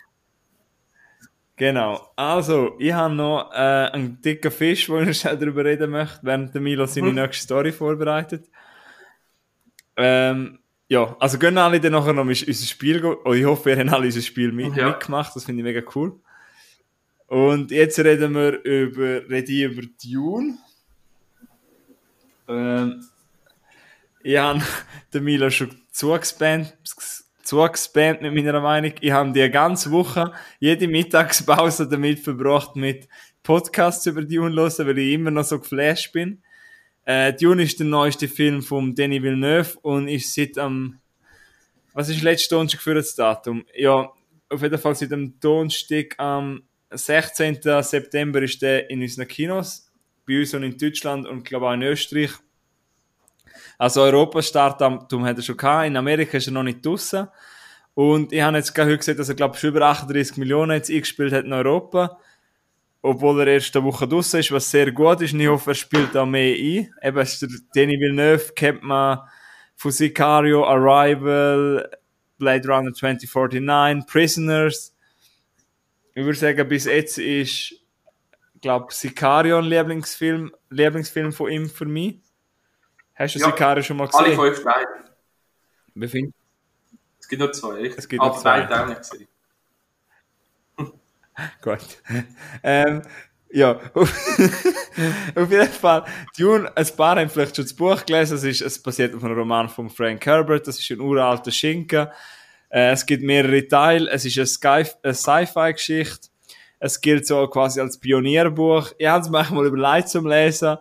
genau. 1.59 2.11
Also, 2.15 2.75
ich 2.79 2.91
habe 2.91 3.13
noch 3.13 3.51
äh, 3.53 3.91
einen 3.91 4.19
dicken 4.21 4.51
Fisch, 4.51 4.89
wo 4.89 4.97
ich 4.99 5.21
darüber 5.21 5.63
reden 5.63 5.91
möchte, 5.91 6.19
während 6.23 6.55
der 6.55 6.61
Milo 6.61 6.87
seine 6.87 7.09
mhm. 7.09 7.15
nächste 7.15 7.43
Story 7.43 7.71
vorbereitet. 7.71 8.49
Ähm, 9.95 10.59
ja, 10.87 11.15
also 11.19 11.37
gehen 11.37 11.57
alle 11.59 11.79
dann 11.79 11.91
nachher 11.91 12.13
noch 12.13 12.25
unser 12.25 12.65
Spiel. 12.65 13.05
Oh, 13.05 13.33
ich 13.33 13.45
hoffe, 13.45 13.65
wir 13.65 13.77
haben 13.77 13.89
alle 13.89 14.07
unser 14.07 14.21
Spiel 14.21 14.51
mit, 14.51 14.75
ja. 14.75 14.87
mitgemacht. 14.89 15.35
Das 15.35 15.45
finde 15.45 15.61
ich 15.61 15.63
mega 15.63 15.87
cool. 15.93 16.19
Und 17.27 17.69
jetzt 17.69 17.99
reden 17.99 18.33
wir 18.33 18.63
über, 18.63 19.29
rede 19.29 19.51
ich 19.51 19.61
über 19.61 19.83
Dune. 20.03 20.57
Ähm, 22.47 23.05
ich 24.23 24.37
habe 24.37 24.61
den 25.13 25.23
Milo 25.23 25.49
schon 25.51 25.69
zugespannt, 25.91 26.75
zugespannt 27.49 28.21
mit 28.21 28.33
meiner 28.33 28.61
Meinung. 28.61 28.93
Ich 29.01 29.11
habe 29.11 29.31
die 29.31 29.49
ganze 29.49 29.89
Woche, 29.89 30.31
jede 30.59 30.87
Mittagspause 30.87 31.89
damit 31.89 32.19
verbracht, 32.19 32.75
mit 32.75 33.07
Podcasts 33.41 34.05
über 34.05 34.21
Dune 34.21 34.55
hören, 34.55 34.87
weil 34.87 34.99
ich 34.99 35.13
immer 35.13 35.31
noch 35.31 35.43
so 35.43 35.59
geflasht 35.59 36.13
bin. 36.13 36.43
Äh, 37.05 37.33
Dune 37.33 37.63
ist 37.63 37.79
der 37.79 37.87
neueste 37.87 38.27
Film 38.27 38.61
von 38.61 38.93
Denis 38.93 39.23
Villeneuve 39.23 39.79
und 39.81 40.07
ist 40.07 40.31
seit 40.31 40.59
am, 40.59 40.99
was 41.93 42.09
ist 42.09 42.21
letzte 42.21 42.53
Donnerstag 42.53 42.81
für 42.81 42.93
das 42.93 43.15
Datum? 43.15 43.65
Ja, 43.75 44.11
auf 44.49 44.61
jeden 44.61 44.77
Fall 44.77 44.93
seit 44.93 45.09
dem 45.09 45.39
Donnerstag 45.39 46.19
am 46.19 46.61
16. 46.91 47.61
September 47.81 48.43
ist 48.43 48.61
der 48.61 48.91
in 48.91 49.01
unseren 49.01 49.27
Kinos, 49.27 49.91
bei 50.27 50.39
uns 50.39 50.53
und 50.53 50.61
in 50.61 50.77
Deutschland 50.77 51.27
und 51.27 51.45
glaube 51.45 51.67
auch 51.67 51.73
in 51.73 51.81
Österreich. 51.81 52.31
Also 53.79 54.03
Europa-Startdatum 54.03 55.25
hat 55.25 55.37
er 55.37 55.41
schon 55.41 55.57
gehabt, 55.57 55.87
in 55.87 55.97
Amerika 55.97 56.37
ist 56.37 56.45
er 56.45 56.53
noch 56.53 56.61
nicht 56.61 56.85
draussen. 56.85 57.27
Und 57.95 58.31
ich 58.31 58.41
habe 58.41 58.57
jetzt 58.57 58.75
gerade 58.75 58.91
heute 58.91 58.99
gesehen, 58.99 59.17
dass 59.17 59.29
er 59.29 59.35
glaube 59.35 59.57
ich 59.57 59.63
über 59.63 59.81
38 59.81 60.37
Millionen 60.37 60.73
jetzt 60.73 60.91
eingespielt 60.91 61.33
hat 61.33 61.45
in 61.45 61.53
Europa. 61.53 62.19
Obwohl 63.01 63.39
er 63.39 63.47
erst 63.47 63.75
eine 63.75 63.85
Woche 63.85 64.07
draussen 64.07 64.41
ist, 64.41 64.51
was 64.51 64.69
sehr 64.69 64.91
gut 64.91 65.21
ist. 65.21 65.33
Und 65.33 65.39
ich 65.39 65.47
hoffe, 65.47 65.71
er 65.71 65.75
spielt 65.75 66.15
auch 66.15 66.27
mehr 66.27 66.53
ein. 66.53 66.93
Eben, 67.01 67.17
ist 67.17 67.41
der 67.41 67.49
Denis 67.73 67.99
Villeneuve 67.99 68.53
kennt 68.53 68.83
man 68.83 69.19
von 69.75 69.91
Sicario, 69.91 70.65
Arrival, 70.65 71.89
Blade 72.37 72.67
Runner 72.67 72.93
2049, 72.93 74.05
Prisoners 74.05 74.93
ich 76.19 76.25
würde 76.25 76.37
sagen, 76.37 76.67
bis 76.67 76.83
jetzt 76.83 77.17
ist, 77.17 77.75
glaube 78.59 78.87
Sicario 78.89 79.59
ein 79.59 79.65
Lieblingsfilm, 79.65 80.53
Lieblingsfilm 80.69 81.31
von 81.31 81.49
ihm 81.49 81.69
für 81.69 81.85
mich. 81.85 82.19
Hast 83.19 83.35
du 83.35 83.39
ja, 83.39 83.45
Sicario 83.47 83.83
schon 83.83 83.97
mal 83.97 84.07
gesehen? 84.07 84.25
Alle 84.25 84.35
fünf 84.35 84.63
Teile. 84.63 84.87
Wie 85.93 86.07
findest 86.07 86.37
Es 87.19 87.27
gibt 87.27 87.41
nur 87.41 87.51
zwei, 87.51 87.73
richtig? 87.73 87.97
Es 87.97 88.07
gibt 88.07 88.23
nur 88.23 88.37
zwei. 88.37 88.61
Teile 88.61 88.87
nicht 88.87 89.01
gesehen. 89.01 89.27
Gut. 91.61 92.01
ähm, 92.63 93.01
ja, 93.51 93.79
auf 93.93 95.51
jeden 95.51 95.67
Fall, 95.67 96.05
Dune, 96.37 96.71
ein 96.75 96.87
paar 96.95 97.19
haben 97.19 97.29
vielleicht 97.29 97.55
schon 97.55 97.65
das 97.65 97.73
Buch 97.73 98.05
gelesen, 98.05 98.35
es, 98.35 98.43
ist, 98.43 98.61
es 98.61 98.81
basiert 98.81 99.15
auf 99.15 99.23
einem 99.23 99.37
Roman 99.37 99.67
von 99.67 99.89
Frank 99.89 100.23
Herbert, 100.25 100.67
das 100.67 100.79
ist 100.79 100.91
ein 100.91 100.99
uralter 100.99 101.49
Schinken, 101.49 102.09
äh, 102.69 102.91
es 102.91 103.05
gibt 103.05 103.23
mehrere 103.23 103.67
Teile. 103.67 104.09
Es 104.11 104.25
ist 104.25 104.63
eine, 104.63 104.85
Sci-Fi-Geschichte. 105.13 106.29
Es 106.79 107.01
gilt 107.01 107.27
so 107.27 107.47
quasi 107.47 107.81
als 107.81 107.99
Pionierbuch. 107.99 108.91
Ich 108.97 109.07
habe 109.07 109.23
es 109.23 109.29
manchmal 109.29 109.65
überlegt 109.65 110.09
zum 110.09 110.27
Lesen, 110.27 110.77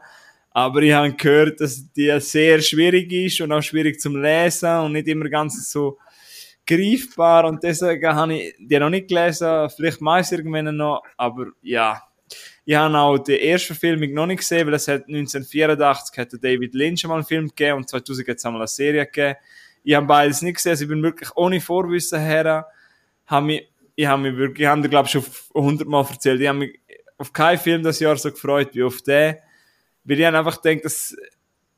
aber 0.58 0.82
ich 0.82 0.92
habe 0.92 1.12
gehört, 1.12 1.60
dass 1.60 1.92
die 1.92 2.18
sehr 2.18 2.60
schwierig 2.60 3.12
ist 3.12 3.40
und 3.40 3.52
auch 3.52 3.62
schwierig 3.62 4.00
zum 4.00 4.20
Lesen 4.20 4.80
und 4.80 4.92
nicht 4.92 5.06
immer 5.06 5.28
ganz 5.28 5.70
so 5.70 5.98
greifbar 6.66 7.44
und 7.44 7.62
deswegen 7.62 8.12
habe 8.12 8.34
ich 8.34 8.54
die 8.58 8.76
noch 8.76 8.90
nicht 8.90 9.06
gelesen. 9.06 9.70
Vielleicht 9.70 10.00
meist 10.00 10.32
irgendwann 10.32 10.76
noch, 10.76 11.04
aber 11.16 11.46
ja. 11.62 12.02
Ich 12.64 12.74
habe 12.74 12.98
auch 12.98 13.18
die 13.18 13.38
erste 13.38 13.68
Verfilmung 13.68 14.12
noch 14.12 14.26
nicht 14.26 14.40
gesehen, 14.40 14.66
weil 14.66 14.74
es 14.74 14.88
hat 14.88 15.06
1984 15.06 16.18
hat 16.18 16.32
David 16.42 16.74
Lynch 16.74 17.06
mal 17.06 17.14
einen 17.14 17.24
Film 17.24 17.46
gegeben 17.46 17.76
und 17.76 17.88
2000 17.88 18.28
hat 18.28 18.36
es 18.38 18.44
einmal 18.44 18.62
eine 18.62 18.68
Serie 18.68 19.06
gegeben. 19.06 19.36
Ich 19.84 19.94
habe 19.94 20.06
beides 20.06 20.42
nicht 20.42 20.56
gesehen, 20.56 20.70
also 20.70 20.82
ich 20.82 20.90
bin 20.90 21.02
wirklich 21.04 21.30
ohne 21.36 21.60
Vorwissen 21.60 22.18
her, 22.18 22.66
ich 23.24 23.30
habe 23.30 23.46
mich 23.46 24.36
wirklich, 24.36 24.64
ich 24.64 24.66
habe 24.66 24.82
dir, 24.82 24.88
glaube 24.88 25.06
ich, 25.06 25.12
schon 25.12 25.24
hundertmal 25.54 26.04
erzählt, 26.10 26.40
ich 26.40 26.48
habe 26.48 26.58
mich 26.58 26.80
auf 27.16 27.32
keinen 27.32 27.58
Film 27.58 27.84
das 27.84 28.00
Jahr 28.00 28.16
so 28.16 28.32
gefreut 28.32 28.70
wie 28.72 28.82
auf 28.82 29.00
den, 29.02 29.36
weil 30.08 30.20
ich 30.20 30.26
einfach 30.26 30.56
denke, 30.56 30.84
dass 30.84 31.14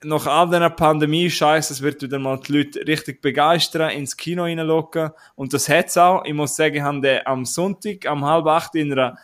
nach 0.02 0.26
all 0.26 0.46
dieser 0.46 0.70
Pandemie 0.70 1.28
scheiße, 1.28 1.72
es 1.72 1.82
wird 1.82 2.00
wieder 2.00 2.18
mal 2.18 2.38
die 2.38 2.52
Leute 2.52 2.86
richtig 2.86 3.20
begeistern, 3.20 3.90
ins 3.90 4.16
Kino 4.16 4.44
reinlocken. 4.44 5.10
Und 5.34 5.52
das 5.52 5.68
hat's 5.68 5.98
auch. 5.98 6.24
Ich 6.24 6.32
muss 6.32 6.56
sagen, 6.56 6.76
ich 6.76 6.82
habe 6.82 7.00
den 7.00 7.26
am 7.26 7.44
Sonntag, 7.44 8.06
am 8.06 8.24
halb 8.24 8.46
acht 8.46 8.74
in 8.76 8.92
einer, 8.92 9.18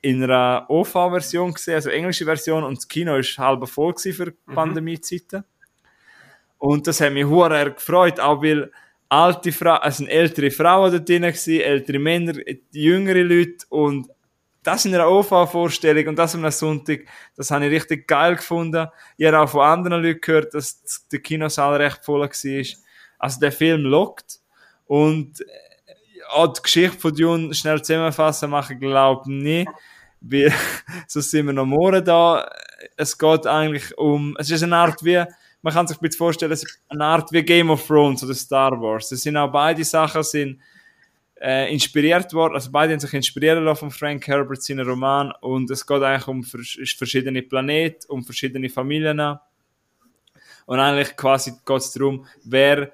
in 0.00 0.22
einer 0.22 0.64
OV-Version 0.68 1.52
gesehen, 1.52 1.74
also 1.74 1.90
englische 1.90 2.24
Version, 2.24 2.64
und 2.64 2.78
das 2.78 2.88
Kino 2.88 3.12
war 3.12 3.46
halb 3.46 3.68
voll 3.68 3.94
für 3.98 4.32
mhm. 4.46 4.54
Pandemiezeiten. 4.54 5.44
Und 6.58 6.86
das 6.86 7.00
hat 7.00 7.12
mich 7.12 7.26
hure 7.26 7.72
gefreut, 7.72 8.18
auch 8.20 8.42
weil 8.42 8.70
alte 9.10 9.52
Frauen, 9.52 9.80
es 9.84 9.98
sind 9.98 10.08
ältere 10.08 10.50
Frauen 10.50 10.92
da 10.92 10.98
drin 10.98 11.22
gewesen, 11.22 11.60
ältere 11.60 11.98
Männer, 11.98 12.34
jüngere 12.72 13.22
Leute 13.22 13.66
und 13.68 14.08
das 14.66 14.84
in 14.84 14.94
einer 14.94 15.08
OV-Vorstellung 15.08 16.08
und 16.08 16.18
das 16.18 16.34
am 16.34 16.50
Sonntag, 16.50 17.06
das 17.36 17.50
habe 17.50 17.66
ich 17.66 17.72
richtig 17.72 18.08
geil 18.08 18.36
gefunden. 18.36 18.88
Ich 19.16 19.26
habe 19.26 19.40
auch 19.40 19.48
von 19.48 19.60
anderen 19.60 20.02
Leuten 20.02 20.20
gehört, 20.20 20.54
dass 20.54 20.82
der 21.12 21.20
Kinosaal 21.20 21.76
recht 21.76 22.04
voll 22.04 22.20
war. 22.20 22.30
Also 23.18 23.40
der 23.40 23.52
Film 23.52 23.82
lockt 23.82 24.40
und 24.86 25.40
äh, 25.40 25.44
auch 26.30 26.52
die 26.52 26.62
Geschichte 26.62 26.98
von 26.98 27.14
Dune 27.14 27.54
schnell 27.54 27.80
zusammenfassen 27.82 28.50
mache 28.50 28.74
ich 28.74 28.80
glaube 28.80 29.32
nicht, 29.32 29.68
weil 30.20 30.52
so 31.06 31.20
sind 31.20 31.46
wir 31.46 31.52
noch 31.52 31.66
morgen 31.66 32.04
da. 32.04 32.50
Es 32.96 33.16
geht 33.16 33.46
eigentlich 33.46 33.96
um, 33.96 34.36
es 34.38 34.50
ist 34.50 34.62
eine 34.62 34.76
Art 34.76 35.04
wie 35.04 35.24
man 35.64 35.72
kann 35.72 35.86
sich 35.86 35.96
ein 35.96 36.00
bisschen 36.00 36.18
vorstellen, 36.18 36.52
es 36.52 36.62
ist 36.62 36.78
eine 36.90 37.06
Art 37.06 37.32
wie 37.32 37.42
Game 37.42 37.70
of 37.70 37.86
Thrones 37.86 38.22
oder 38.22 38.34
Star 38.34 38.78
Wars. 38.78 39.10
Es 39.10 39.22
sind 39.22 39.38
auch 39.38 39.50
beide 39.50 39.82
Sachen 39.82 40.22
sind, 40.22 40.60
äh, 41.44 41.70
inspiriert 41.70 42.32
worden, 42.32 42.54
also 42.54 42.70
beide 42.72 42.94
haben 42.94 43.00
sich 43.00 43.12
inspirieren 43.12 43.64
lassen 43.64 43.80
von 43.80 43.90
Frank 43.90 44.26
Herbert, 44.26 44.62
seinen 44.62 44.88
Roman, 44.88 45.30
und 45.42 45.70
es 45.70 45.86
geht 45.86 46.02
eigentlich 46.02 46.26
um 46.26 46.42
verschiedene 46.42 47.42
Planeten, 47.42 48.06
um 48.08 48.24
verschiedene 48.24 48.70
Familien. 48.70 49.20
Und 50.64 50.80
eigentlich 50.80 51.14
quasi 51.14 51.52
geht 51.66 51.76
es 51.76 51.92
darum, 51.92 52.26
wer 52.44 52.92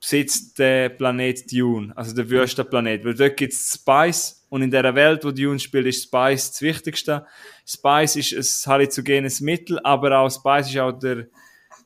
besitzt 0.00 0.58
den 0.58 0.96
Planet 0.96 1.52
Dune, 1.52 1.92
also 1.94 2.14
der 2.14 2.30
Wüstenplanet. 2.30 3.04
Weil 3.04 3.14
dort 3.14 3.36
gibt 3.36 3.52
es 3.52 3.74
Spice 3.74 4.46
und 4.48 4.62
in 4.62 4.70
der 4.70 4.94
Welt, 4.94 5.22
wo 5.22 5.30
Dune 5.30 5.58
spielt, 5.58 5.86
ist 5.86 6.04
Spice 6.04 6.50
das 6.50 6.62
Wichtigste. 6.62 7.26
Spice 7.66 8.16
ist 8.16 8.66
ein 8.66 8.72
halluzigenes 8.72 9.42
Mittel, 9.42 9.78
aber 9.84 10.18
auch 10.18 10.30
Spice 10.30 10.70
ist 10.70 10.78
auch 10.78 10.92
der 10.92 11.26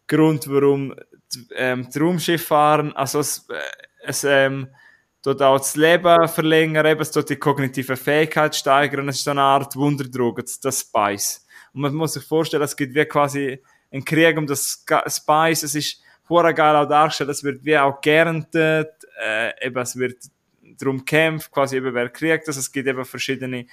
Grund, 0.06 0.48
warum 0.48 0.94
ähm, 1.56 1.88
die 1.92 1.98
Raumschiff 1.98 2.46
fahren. 2.46 2.94
Also 2.94 3.18
es, 3.18 3.48
äh, 3.50 3.60
es 4.04 4.22
ähm, 4.22 4.68
tut 5.26 5.42
auch 5.42 5.58
das 5.58 5.74
Leben 5.74 6.28
verlängern, 6.28 6.86
eben, 6.86 7.00
es 7.00 7.10
tut 7.10 7.28
die 7.28 7.36
kognitive 7.36 7.96
Fähigkeit 7.96 8.54
steigern. 8.54 9.08
Es 9.08 9.16
ist 9.16 9.24
so 9.24 9.32
eine 9.32 9.42
Art 9.42 9.74
Wunderdroge, 9.74 10.44
das 10.62 10.80
Spice. 10.80 11.44
Und 11.72 11.80
man 11.80 11.94
muss 11.94 12.12
sich 12.12 12.22
vorstellen, 12.22 12.62
es 12.62 12.76
gibt 12.76 12.94
wie 12.94 13.04
quasi 13.06 13.60
einen 13.90 14.04
Krieg 14.04 14.38
um 14.38 14.46
das 14.46 14.84
Spice. 15.08 15.64
Es 15.64 15.74
ist 15.74 16.00
hure 16.28 16.54
geil 16.54 16.76
auch 16.76 16.88
dargestellt. 16.88 17.30
Es 17.30 17.42
wird 17.42 17.64
wie 17.64 17.76
auch 17.76 18.00
geerntet. 18.00 18.92
Äh, 19.20 19.66
eben, 19.66 19.76
es 19.78 19.96
wird 19.96 20.16
darum 20.78 21.04
kämpft, 21.04 21.50
quasi 21.50 21.76
eben 21.76 21.92
wer 21.92 22.08
kriegt 22.08 22.46
das. 22.46 22.56
Es 22.56 22.70
gibt 22.70 22.86
eben 22.86 23.04
verschiedene 23.04 23.66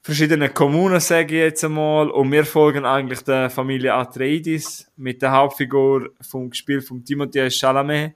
verschiedenen 0.00 0.54
Kommunen, 0.54 1.00
sage 1.00 1.34
ich 1.34 1.42
jetzt 1.42 1.64
einmal. 1.64 2.08
Und 2.10 2.32
wir 2.32 2.46
folgen 2.46 2.86
eigentlich 2.86 3.20
der 3.24 3.50
Familie 3.50 3.92
Atreides 3.92 4.90
mit 4.96 5.20
der 5.20 5.32
Hauptfigur 5.32 6.12
vom 6.22 6.50
Spiel 6.54 6.80
von 6.80 7.04
Timothée 7.04 7.50
Chalamet. 7.50 8.14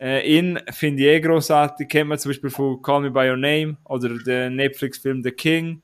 Äh, 0.00 0.26
ihn 0.26 0.58
finde 0.72 1.02
ich 1.02 1.08
eh 1.08 1.20
großartig. 1.20 1.86
Kennt 1.88 2.08
man 2.08 2.18
zum 2.18 2.30
Beispiel 2.30 2.48
von 2.48 2.80
Call 2.80 3.02
Me 3.02 3.10
By 3.10 3.28
Your 3.28 3.36
Name 3.36 3.76
oder 3.84 4.08
den 4.08 4.56
Netflix-Film 4.56 5.22
The 5.22 5.30
King. 5.30 5.82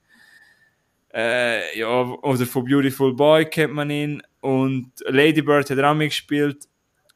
Äh, 1.13 1.79
ja, 1.79 2.01
oder 2.01 2.47
von 2.47 2.65
Beautiful 2.65 3.15
Boy 3.15 3.45
kennt 3.45 3.75
man 3.75 3.91
ihn. 3.91 4.23
Und 4.41 4.93
Lady 5.07 5.43
Bird 5.43 5.69
hat 5.69 5.77
er 5.77 5.91
auch 5.91 5.95
mitgespielt. 5.95 6.65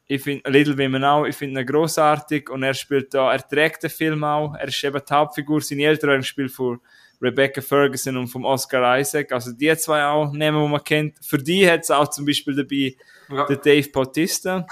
Ich 0.05 0.21
finde 0.21 0.49
Little 0.51 0.77
Women 0.77 1.03
auch, 1.03 1.25
ich 1.25 1.35
finde 1.35 1.61
ihn 1.61 1.65
großartig 1.65 2.49
und 2.49 2.63
er 2.63 2.73
spielt 2.73 3.13
da, 3.13 3.31
er 3.31 3.47
trägt 3.47 3.81
den 3.81 3.89
Film 3.89 4.23
auch. 4.25 4.53
Er 4.55 4.67
ist 4.67 4.83
eben 4.83 5.01
die 5.07 5.13
Hauptfigur, 5.13 5.61
seine 5.61 5.83
Eltern 5.83 6.09
haben 6.09 6.19
gespielt 6.19 6.51
von 6.51 6.81
Rebecca 7.21 7.61
Ferguson 7.61 8.17
und 8.17 8.27
vom 8.27 8.43
Oscar 8.43 8.99
Isaac. 8.99 9.31
Also 9.31 9.53
die 9.53 9.73
zwei 9.77 10.03
auch 10.03 10.31
nehmen, 10.33 10.61
die 10.61 10.69
man 10.69 10.83
kennt. 10.83 11.25
Für 11.25 11.37
die 11.37 11.69
hat 11.69 11.81
es 11.81 11.91
auch 11.91 12.09
zum 12.09 12.25
Beispiel 12.25 12.55
dabei 12.55 12.95
ja. 13.29 13.45
der 13.45 13.57
Dave 13.57 13.89
Bautista 13.89 14.67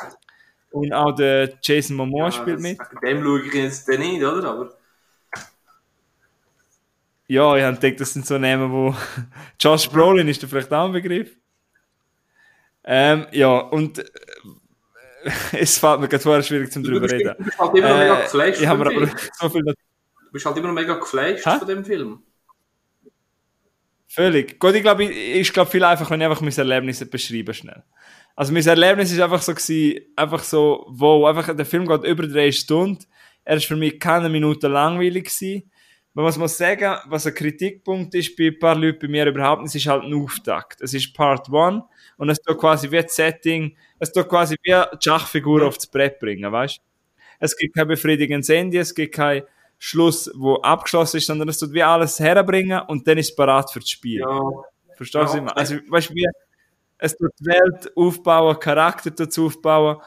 und 0.72 0.94
auch 0.94 1.14
der 1.16 1.58
Jason 1.62 1.96
Momoa 1.98 2.26
ja, 2.26 2.32
spielt 2.32 2.60
mit. 2.60 2.78
Dem 3.04 3.24
schaue 3.24 3.42
ich 3.46 3.54
jetzt 3.54 3.88
nicht, 3.88 4.24
oder? 4.24 4.50
Aber 4.50 4.74
Ja, 7.28 7.56
ich 7.56 7.64
habe 7.64 7.78
gedacht, 7.78 8.00
das 8.02 8.14
sind 8.14 8.26
so 8.26 8.38
Namen, 8.38 8.72
wo 8.72 8.96
Josh 9.60 9.90
Brolin 9.90 10.28
ist 10.28 10.42
da 10.44 10.48
vielleicht 10.48 10.72
auch 10.74 10.86
ein 10.86 10.92
Begriff. 10.94 11.36
Ähm, 12.84 13.28
ja, 13.32 13.58
und 13.60 14.00
äh, 14.00 14.06
es 15.60 15.78
fällt 15.78 16.00
mir 16.00 16.08
gerade 16.08 16.24
vorher 16.24 16.44
schwierig 16.44 16.72
zum 16.72 16.84
drüber 16.84 17.10
reden. 17.10 17.36
du 17.38 17.44
bist 17.44 17.60
halt 17.60 17.76
immer 17.78 17.90
noch 17.90 17.98
mega 17.98 18.20
Äh, 18.20 18.24
geflasht 18.24 18.62
ich 18.62 18.68
habe 18.68 18.82
aber 18.82 18.92
Film. 18.92 19.12
so 19.40 19.50
viel 19.50 19.64
Du 19.64 20.32
bist 20.32 20.46
halt 20.46 20.58
immer 20.58 20.68
noch 20.68 20.76
mega 20.76 20.94
geflasht 20.96 21.46
Hä? 21.46 21.58
von 21.60 21.68
dem 21.68 21.86
Film. 21.86 22.24
Völlig. 24.08 24.60
Gut, 24.60 24.74
ich 24.74 24.82
glaube, 24.82 25.04
ich, 25.04 25.12
ich 25.42 25.54
glaube 25.54 25.70
viel 25.70 25.84
einfach, 25.84 26.10
wenn 26.10 26.20
ich 26.22 26.28
einfach 26.28 26.42
mein 26.42 26.54
Erlebnis 26.58 27.08
beschreiben 27.10 27.54
schnell. 27.54 27.84
Also 28.40 28.54
mein 28.54 28.66
Erlebnis 28.66 29.12
ist 29.12 29.20
einfach 29.20 29.42
so 29.42 29.54
gewesen, 29.54 30.00
einfach 30.16 30.42
so, 30.42 30.86
wow, 30.88 31.28
einfach, 31.28 31.54
der 31.54 31.66
Film 31.66 31.86
geht 31.86 32.06
über 32.06 32.26
drei 32.26 32.54
Stunden. 32.54 33.04
Er 33.44 33.58
ist 33.58 33.66
für 33.66 33.76
mich 33.76 34.00
keine 34.00 34.30
Minute 34.30 34.70
langweilig 34.70 35.26
gewesen. 35.26 35.70
Man 36.14 36.24
muss 36.24 36.38
mal 36.38 36.48
sagen, 36.48 36.96
was 37.08 37.28
ein 37.28 37.34
Kritikpunkt 37.34 38.16
ist 38.16 38.38
bei 38.38 38.48
ein 38.48 38.58
paar 38.58 38.76
Leuten, 38.76 39.00
bei 39.00 39.08
mir 39.10 39.26
überhaupt 39.26 39.64
nicht, 39.64 39.76
es 39.76 39.82
ist 39.82 39.88
halt 39.88 40.06
ein 40.06 40.14
Auftakt. 40.14 40.80
Es 40.80 40.94
ist 40.94 41.14
Part 41.14 41.54
1 41.54 41.84
und 42.16 42.30
es 42.30 42.40
tut 42.40 42.58
quasi 42.58 42.90
wie 42.90 43.00
ein 43.00 43.10
Setting, 43.10 43.76
es 44.00 44.14
tut 44.14 44.30
quasi 44.30 44.56
wie 44.64 44.74
eine 44.74 44.88
Schachfigur 45.04 45.68
aufs 45.68 45.88
Brett 45.88 46.18
bringen, 46.18 46.50
weißt? 46.50 46.80
Es 47.40 47.58
gibt 47.58 47.76
kein 47.76 47.90
befriedigendes 47.90 48.48
Ende, 48.48 48.80
es 48.80 48.96
gibt 48.96 49.16
kein 49.16 49.44
Schluss, 49.78 50.32
wo 50.34 50.56
abgeschlossen 50.62 51.18
ist, 51.18 51.26
sondern 51.26 51.50
es 51.50 51.60
tut 51.60 51.74
wie 51.74 51.84
alles 51.84 52.22
herbringen 52.22 52.84
und 52.88 53.06
dann 53.06 53.18
ist 53.18 53.32
es 53.32 53.36
parat 53.36 53.70
für 53.70 53.82
das 53.82 53.90
Spiel. 53.90 54.22
Ja. 54.22 54.40
Verstehst 54.96 55.34
du, 55.34 55.40
Ja. 55.40 55.48
Also, 55.48 55.76
weißt 55.90 56.12
du, 56.12 56.16
wie, 56.16 56.26
es 57.00 57.16
tut 57.18 57.32
Welt 57.42 57.92
aufbauen, 57.96 58.60
Charakter 58.60 59.10
dazu 59.12 59.48
aufbauen 59.48 59.98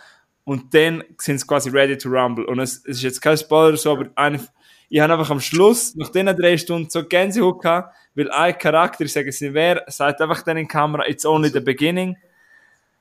und 0.45 0.72
dann 0.74 1.03
sind 1.18 1.40
sie 1.40 1.47
quasi 1.47 1.70
ready 1.70 1.97
to 1.97 2.09
rumble. 2.09 2.45
Und 2.47 2.61
es, 2.61 2.78
es 2.84 2.99
ist 2.99 3.03
jetzt 3.03 3.22
kein 3.22 3.36
Spoiler, 3.36 3.76
so, 3.76 3.93
aber 3.93 4.11
eine, 4.14 4.40
ich 4.88 5.01
habe 5.01 5.14
einfach 5.14 5.30
am 5.30 5.40
Schluss, 5.40 5.95
nach 5.97 6.11
diesen 6.11 6.36
drei 6.36 6.57
Stunden, 6.59 6.90
so 6.90 7.05
Gänsehaut 7.05 7.62
gehabt, 7.62 7.95
weil 8.14 8.30
ein 8.30 8.59
Charakter, 8.59 9.05
ich 9.05 9.12
sage 9.12 9.30
es 9.30 9.40
nicht 9.40 9.55
wer, 9.55 9.84
sagt 9.88 10.20
einfach 10.20 10.43
dann 10.43 10.59
in 10.59 10.64
die 10.64 10.68
Kamera, 10.68 11.07
it's 11.09 11.24
only 11.24 11.49
the 11.49 11.61
beginning. 11.61 12.16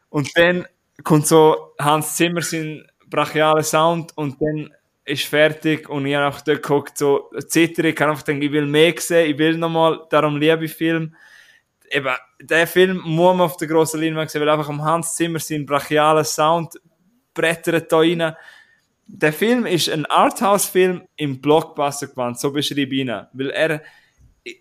Und 0.10 0.30
dann 0.38 0.66
kommt 1.04 1.28
so 1.28 1.74
Hans 1.80 2.16
Zimmer 2.16 2.42
sein 2.42 2.86
brachialer 3.10 3.64
Sound 3.64 4.18
und 4.18 4.42
dann 4.42 4.72
ist 5.04 5.26
fertig 5.26 5.90
und 5.90 6.06
ich 6.06 6.16
habe 6.16 6.28
einfach 6.28 6.42
dort 6.42 6.64
geguckt, 6.64 6.98
so 6.98 7.30
zittern, 7.48 7.88
ich 7.88 7.96
kann 7.96 8.10
einfach 8.10 8.24
denken, 8.24 8.44
ich 8.44 8.52
will 8.52 8.66
mehr 8.66 8.94
sehen, 8.98 9.32
ich 9.32 9.38
will 9.38 9.58
nochmal, 9.58 10.02
darum 10.10 10.38
liebe 10.38 10.66
ich 10.66 10.74
Film. 10.74 11.16
Eben, 11.92 12.16
der 12.40 12.68
Film 12.68 13.02
muss 13.04 13.36
man 13.36 13.42
auf 13.42 13.58
der 13.58 13.68
grossen 13.68 14.02
Leinwand 14.02 14.30
sehen, 14.30 14.42
weil 14.42 14.50
einfach 14.50 14.70
am 14.70 14.84
Hans 14.84 15.16
Zimmer 15.16 15.40
sein 15.40 15.66
brachialer 15.66 16.24
Sound 16.24 16.80
brettert 17.34 17.92
da 17.92 17.98
rein. 17.98 18.36
Der 19.08 19.34
Film 19.34 19.66
ist 19.66 19.90
ein 19.90 20.06
Arthouse-Film 20.06 21.02
im 21.18 21.42
Blockbuster 21.42 22.08
gewand, 22.08 22.40
so 22.40 22.52
beschreibe 22.52 22.96
ich 22.96 23.02
ihn. 23.02 23.10
Weil 23.34 23.50
er, 23.50 23.82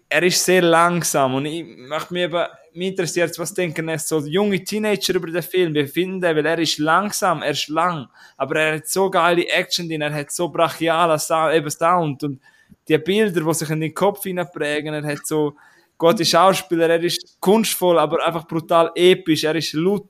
er 0.09 0.23
ist 0.25 0.45
sehr 0.45 0.63
langsam 0.63 1.35
und 1.35 1.47
ich 1.47 1.65
mich 1.65 2.23
eben, 2.23 2.47
mich 2.75 2.89
interessiert, 2.89 3.39
was 3.39 3.55
denken 3.55 3.89
jetzt 3.89 4.09
so 4.09 4.21
junge 4.21 4.63
Teenager 4.63 5.15
über 5.15 5.29
den 5.29 5.43
Film, 5.43 5.75
wie 5.75 5.87
finden 5.87 6.21
den, 6.21 6.37
weil 6.37 6.47
er 6.47 6.59
ist 6.59 6.79
langsam, 6.79 7.43
er 7.43 7.51
ist 7.51 7.69
lang, 7.69 8.09
aber 8.37 8.57
er 8.57 8.77
hat 8.77 8.89
so 8.89 9.11
geile 9.11 9.47
Action 9.49 9.89
drin, 9.89 10.03
er 10.03 10.13
hat 10.13 10.31
so 10.31 10.49
brachialen 10.49 11.19
Sound, 11.19 11.55
eben 11.55 11.71
Sound 11.71 12.25
und 12.25 12.41
die 12.89 12.99
Bilder, 12.99 13.41
die 13.41 13.55
sich 13.55 13.71
in 13.71 13.81
den 13.81 13.95
Kopf 13.95 14.23
hineinprägen, 14.23 14.95
er 14.95 15.05
hat 15.05 15.27
so 15.27 15.55
gute 16.01 16.25
Schauspieler, 16.25 16.89
er 16.89 17.03
ist 17.05 17.39
kunstvoll, 17.41 17.99
aber 17.99 18.27
einfach 18.27 18.47
brutal 18.47 18.91
episch, 18.95 19.45
er 19.45 19.55
ist 19.55 19.75
laut, 19.75 20.09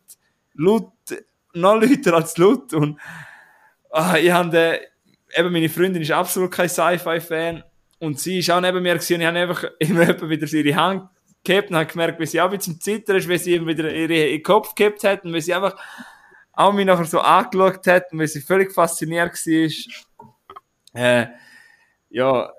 laut, 0.54 0.92
noch 1.52 1.82
lauter 1.82 2.14
als 2.14 2.38
laut. 2.38 2.72
Und 2.72 2.98
ah, 3.90 4.16
ich 4.16 4.30
habe 4.30 4.80
eben 5.36 5.52
meine 5.52 5.68
Freundin 5.68 6.00
ist 6.00 6.12
absolut 6.12 6.52
kein 6.52 6.68
Sci-Fi-Fan. 6.68 7.64
Und 7.98 8.20
sie 8.20 8.38
ist 8.38 8.50
auch 8.50 8.60
neben 8.60 8.82
mir 8.82 8.94
gewesen 8.94 9.14
und 9.16 9.20
ich 9.20 9.26
habe 9.26 9.38
einfach 9.40 9.64
immer 9.80 10.30
wieder 10.30 10.52
ihre 10.52 10.76
Hand 10.76 11.10
gehabt 11.44 11.70
und 11.70 11.76
habe 11.76 11.86
gemerkt, 11.86 12.20
wie 12.20 12.26
sie 12.26 12.40
auch 12.40 12.50
ein 12.50 12.56
bisschen 12.56 12.80
zittern 12.80 13.16
ist, 13.16 13.28
wie 13.28 13.38
sie 13.38 13.66
wieder 13.66 13.92
ihre, 13.92 14.14
ihren 14.14 14.42
Kopf 14.42 14.74
gehabt 14.74 15.02
hat 15.02 15.24
und 15.24 15.34
wie 15.34 15.40
sie 15.40 15.52
einfach 15.52 15.76
auch 16.52 16.72
mich 16.72 16.86
nachher 16.86 17.04
so 17.04 17.18
angeschaut 17.20 17.86
hat 17.88 18.12
und 18.12 18.20
wie 18.20 18.26
sie 18.28 18.40
völlig 18.40 18.72
fasziniert 18.72 19.32
war. 19.34 21.02
Äh, 21.02 21.26
ja, 22.10 22.52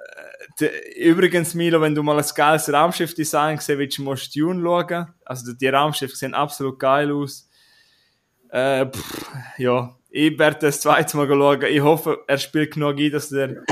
übrigens, 0.96 1.54
Milo, 1.54 1.82
wenn 1.82 1.96
du 1.96 2.04
mal 2.04 2.18
ein 2.18 2.26
geiles 2.36 2.72
Raumschiff-Design 2.72 3.58
gesehen 3.58 3.80
willst, 3.80 4.00
musst 4.00 4.36
du 4.36 4.40
Dune 4.42 4.62
schauen. 4.64 5.08
Also 5.26 5.54
die 5.54 5.68
Raumschiffe 5.68 6.16
sehen 6.16 6.34
absolut 6.34 6.80
geil 6.80 7.12
aus. 7.12 7.50
Äh, 8.50 8.86
pff, 8.88 9.34
ja, 9.58 9.96
ich 10.10 10.38
werde 10.38 10.60
das 10.60 10.82
zweite 10.82 11.18
Mal 11.18 11.28
schauen. 11.28 11.62
Ich 11.64 11.82
hoffe, 11.82 12.20
er 12.28 12.38
spielt 12.38 12.74
genug 12.74 13.00
ein, 13.00 13.12
dass 13.12 13.30
der 13.30 13.64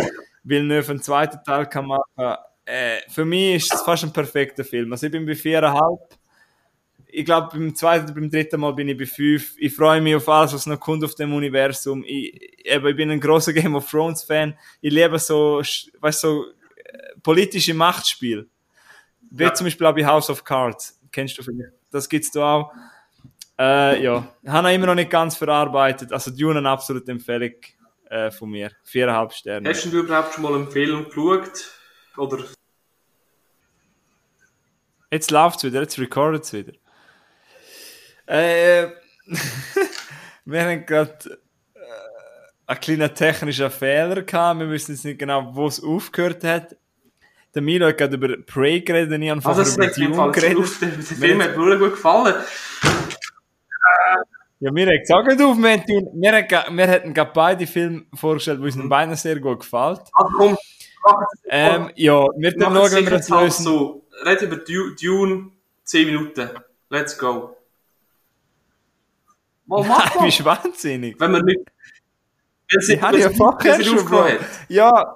Villeneuve 0.43 0.91
einen 0.91 1.01
zweiten 1.01 1.43
Teil 1.43 1.65
kann 1.67 1.85
machen 1.85 2.37
äh, 2.65 2.99
Für 3.09 3.25
mich 3.25 3.55
ist 3.55 3.73
es 3.73 3.81
fast 3.81 4.03
ein 4.03 4.13
perfekter 4.13 4.63
Film. 4.63 4.91
Also 4.91 5.07
ich 5.07 5.11
bin 5.11 5.25
bei 5.25 5.35
viereinhalb. 5.35 5.99
Ich 7.11 7.25
glaube, 7.25 7.49
beim 7.51 7.75
zweiten, 7.75 8.13
beim 8.13 8.29
dritten 8.29 8.59
Mal 8.61 8.73
bin 8.73 8.87
ich 8.87 8.97
bei 8.97 9.05
fünf. 9.05 9.55
Ich 9.57 9.75
freue 9.75 9.99
mich 9.99 10.15
auf 10.15 10.29
alles, 10.29 10.53
was 10.53 10.67
noch 10.67 10.79
kommt 10.79 11.03
auf 11.03 11.15
dem 11.15 11.33
Universum. 11.33 12.03
Ich, 12.05 12.65
eben, 12.65 12.87
ich 12.87 12.95
bin 12.95 13.09
ein 13.09 13.19
großer 13.19 13.51
Game 13.51 13.75
of 13.75 13.89
Thrones 13.89 14.23
Fan. 14.23 14.55
Ich 14.79 14.93
liebe 14.93 15.17
so, 15.17 15.59
weißt 15.59 16.21
so, 16.21 16.45
politische 17.23 17.73
Machtspiel. 17.73 18.49
Wie 19.31 19.43
Ja. 19.43 19.53
zum 19.53 19.65
Beispiel 19.65 19.85
auch 19.87 19.95
bei 19.95 20.05
House 20.05 20.29
of 20.29 20.43
Cards. 20.43 20.99
Kennst 21.11 21.37
du 21.37 21.43
vielleicht? 21.43 21.73
Das 21.91 22.07
gibt's 22.09 22.31
da 22.31 22.53
auch. 22.55 22.73
Äh, 23.57 24.01
ja, 24.03 24.27
habe 24.47 24.69
ich 24.69 24.75
immer 24.75 24.85
noch 24.87 24.95
nicht 24.95 25.09
ganz 25.11 25.35
verarbeitet. 25.35 26.13
Also 26.13 26.31
Dune 26.31 26.59
eine 26.59 26.69
absolute 26.69 27.11
Empfehlung 27.11 27.51
äh, 28.09 28.31
von 28.31 28.49
mir. 28.49 28.71
Viereinhalb 28.83 29.33
Sterne. 29.33 29.67
Hast 29.69 29.85
du 29.85 29.99
überhaupt 29.99 30.33
schon 30.33 30.43
mal 30.43 30.55
einen 30.55 30.71
Film 30.71 31.05
geschaut? 31.05 31.71
Oder 32.17 32.45
Jetzt 35.11 35.31
läuft's 35.31 35.63
wieder, 35.63 35.81
jetzt 35.81 35.97
recordet's 35.99 36.53
wieder. 36.53 36.73
Äh, 38.27 38.89
wir 40.45 40.61
haben 40.63 40.85
gerade 40.85 41.39
einen 42.69 42.79
kleinen 42.81 43.13
technischen 43.15 43.69
Fehler 43.71 44.21
gehabt. 44.21 44.59
Wir 44.59 44.69
wissen 44.69 44.91
jetzt 44.93 45.03
nicht 45.05 45.19
genau, 45.19 45.49
wo 45.55 45.67
es 45.67 45.83
aufgehört 45.83 46.43
hat. 46.43 46.75
Der 47.55 47.61
Milo 47.63 47.87
hat 47.87 47.97
gerade 47.97 48.15
über 48.15 48.37
Prey 48.45 48.81
geredet 48.81 49.19
ich 49.21 49.29
habe 49.29 49.43
Also, 49.43 49.61
das 49.61 49.75
über 49.75 49.87
Dune 49.87 50.31
geredet. 50.31 50.81
Der, 50.81 50.89
Film 50.91 51.41
hat 51.41 51.57
mir 51.57 51.77
gut 51.79 51.91
gefallen. 51.91 52.35
Ja, 54.59 54.71
mir 54.71 54.87
hat 54.87 54.99
gesagt, 54.99 55.41
auf, 55.41 55.57
wir, 55.57 55.77
Dune- 55.77 56.11
wir, 56.13 56.43
ga- 56.43 56.67
wir 56.69 56.87
hätten 56.87 57.13
gerade 57.13 57.31
beide 57.33 57.65
Filme 57.65 58.03
vorgestellt, 58.13 58.59
die 58.59 58.65
uns 58.65 58.75
Mhm. 58.75 58.89
beiden 58.89 59.15
sehr 59.15 59.39
gut 59.39 59.61
gefällt. 59.61 60.01
Also 60.13 60.29
komm, 60.37 60.57
Ähm, 61.49 61.89
ja, 61.95 62.25
wir 62.37 62.51
dann 62.57 62.73
schauen, 62.75 62.91
wie 62.91 62.95
wir 63.05 63.17
das 63.17 63.31
halt 63.31 63.43
lösen. 63.45 63.63
so. 63.63 64.05
Red 64.25 64.41
über 64.41 64.57
Du- 64.57 64.93
Dune 64.95 65.51
10 65.85 66.05
Minuten. 66.07 66.49
Let's 66.89 67.17
go. 67.17 67.55
Mal 69.65 69.83
mach 69.87 70.09
Du 70.13 70.23
bist 70.23 70.43
wahnsinnig. 70.43 71.17
Wenn 71.19 71.31
man 71.31 71.45
nicht... 71.45 71.59
Habe 73.01 73.17
ich 73.17 73.23
ja 73.23 73.29
vorher 73.31 73.83
schon. 73.83 74.39
Ja. 74.67 75.15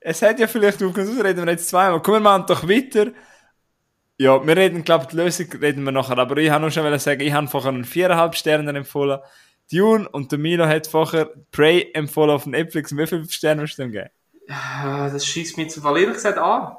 Es 0.00 0.22
hat 0.22 0.38
ja 0.38 0.46
vielleicht 0.46 0.82
aufgehört, 0.82 1.16
das 1.16 1.24
reden 1.24 1.44
wir 1.44 1.52
jetzt 1.52 1.68
zweimal. 1.68 2.00
Kommen 2.00 2.22
wir 2.22 2.30
machen 2.30 2.46
doch 2.46 2.68
weiter. 2.68 3.12
Ja, 4.16 4.44
wir 4.44 4.56
reden, 4.56 4.82
glaube 4.84 5.04
ich, 5.04 5.10
die 5.10 5.16
Lösung 5.16 5.46
reden 5.60 5.84
wir 5.84 5.92
nachher. 5.92 6.18
Aber 6.18 6.36
ich 6.38 6.50
habe 6.50 6.62
nur 6.62 6.70
schon 6.70 6.98
sagen, 6.98 7.20
ich 7.20 7.32
habe 7.32 7.46
vorher 7.48 7.70
einen 7.70 7.84
viereinhalb 7.84 8.34
Sterne 8.34 8.76
empfohlen. 8.76 9.20
Dune 9.70 10.08
und 10.08 10.32
der 10.32 10.38
Milo 10.38 10.66
hat 10.66 10.86
vorher 10.86 11.30
Prey 11.52 11.90
empfohlen 11.94 12.30
auf 12.30 12.46
Netflix. 12.46 12.96
Wie 12.96 13.06
viele 13.06 13.28
Sterne 13.28 13.60
musst 13.60 13.78
du 13.78 13.82
dem 13.82 13.92
geben? 13.92 14.10
Das 14.46 15.26
schießt 15.26 15.56
mich 15.58 15.72
Fall 15.82 15.98
ehrlich 15.98 16.14
gesagt 16.14 16.38
an. 16.38 16.76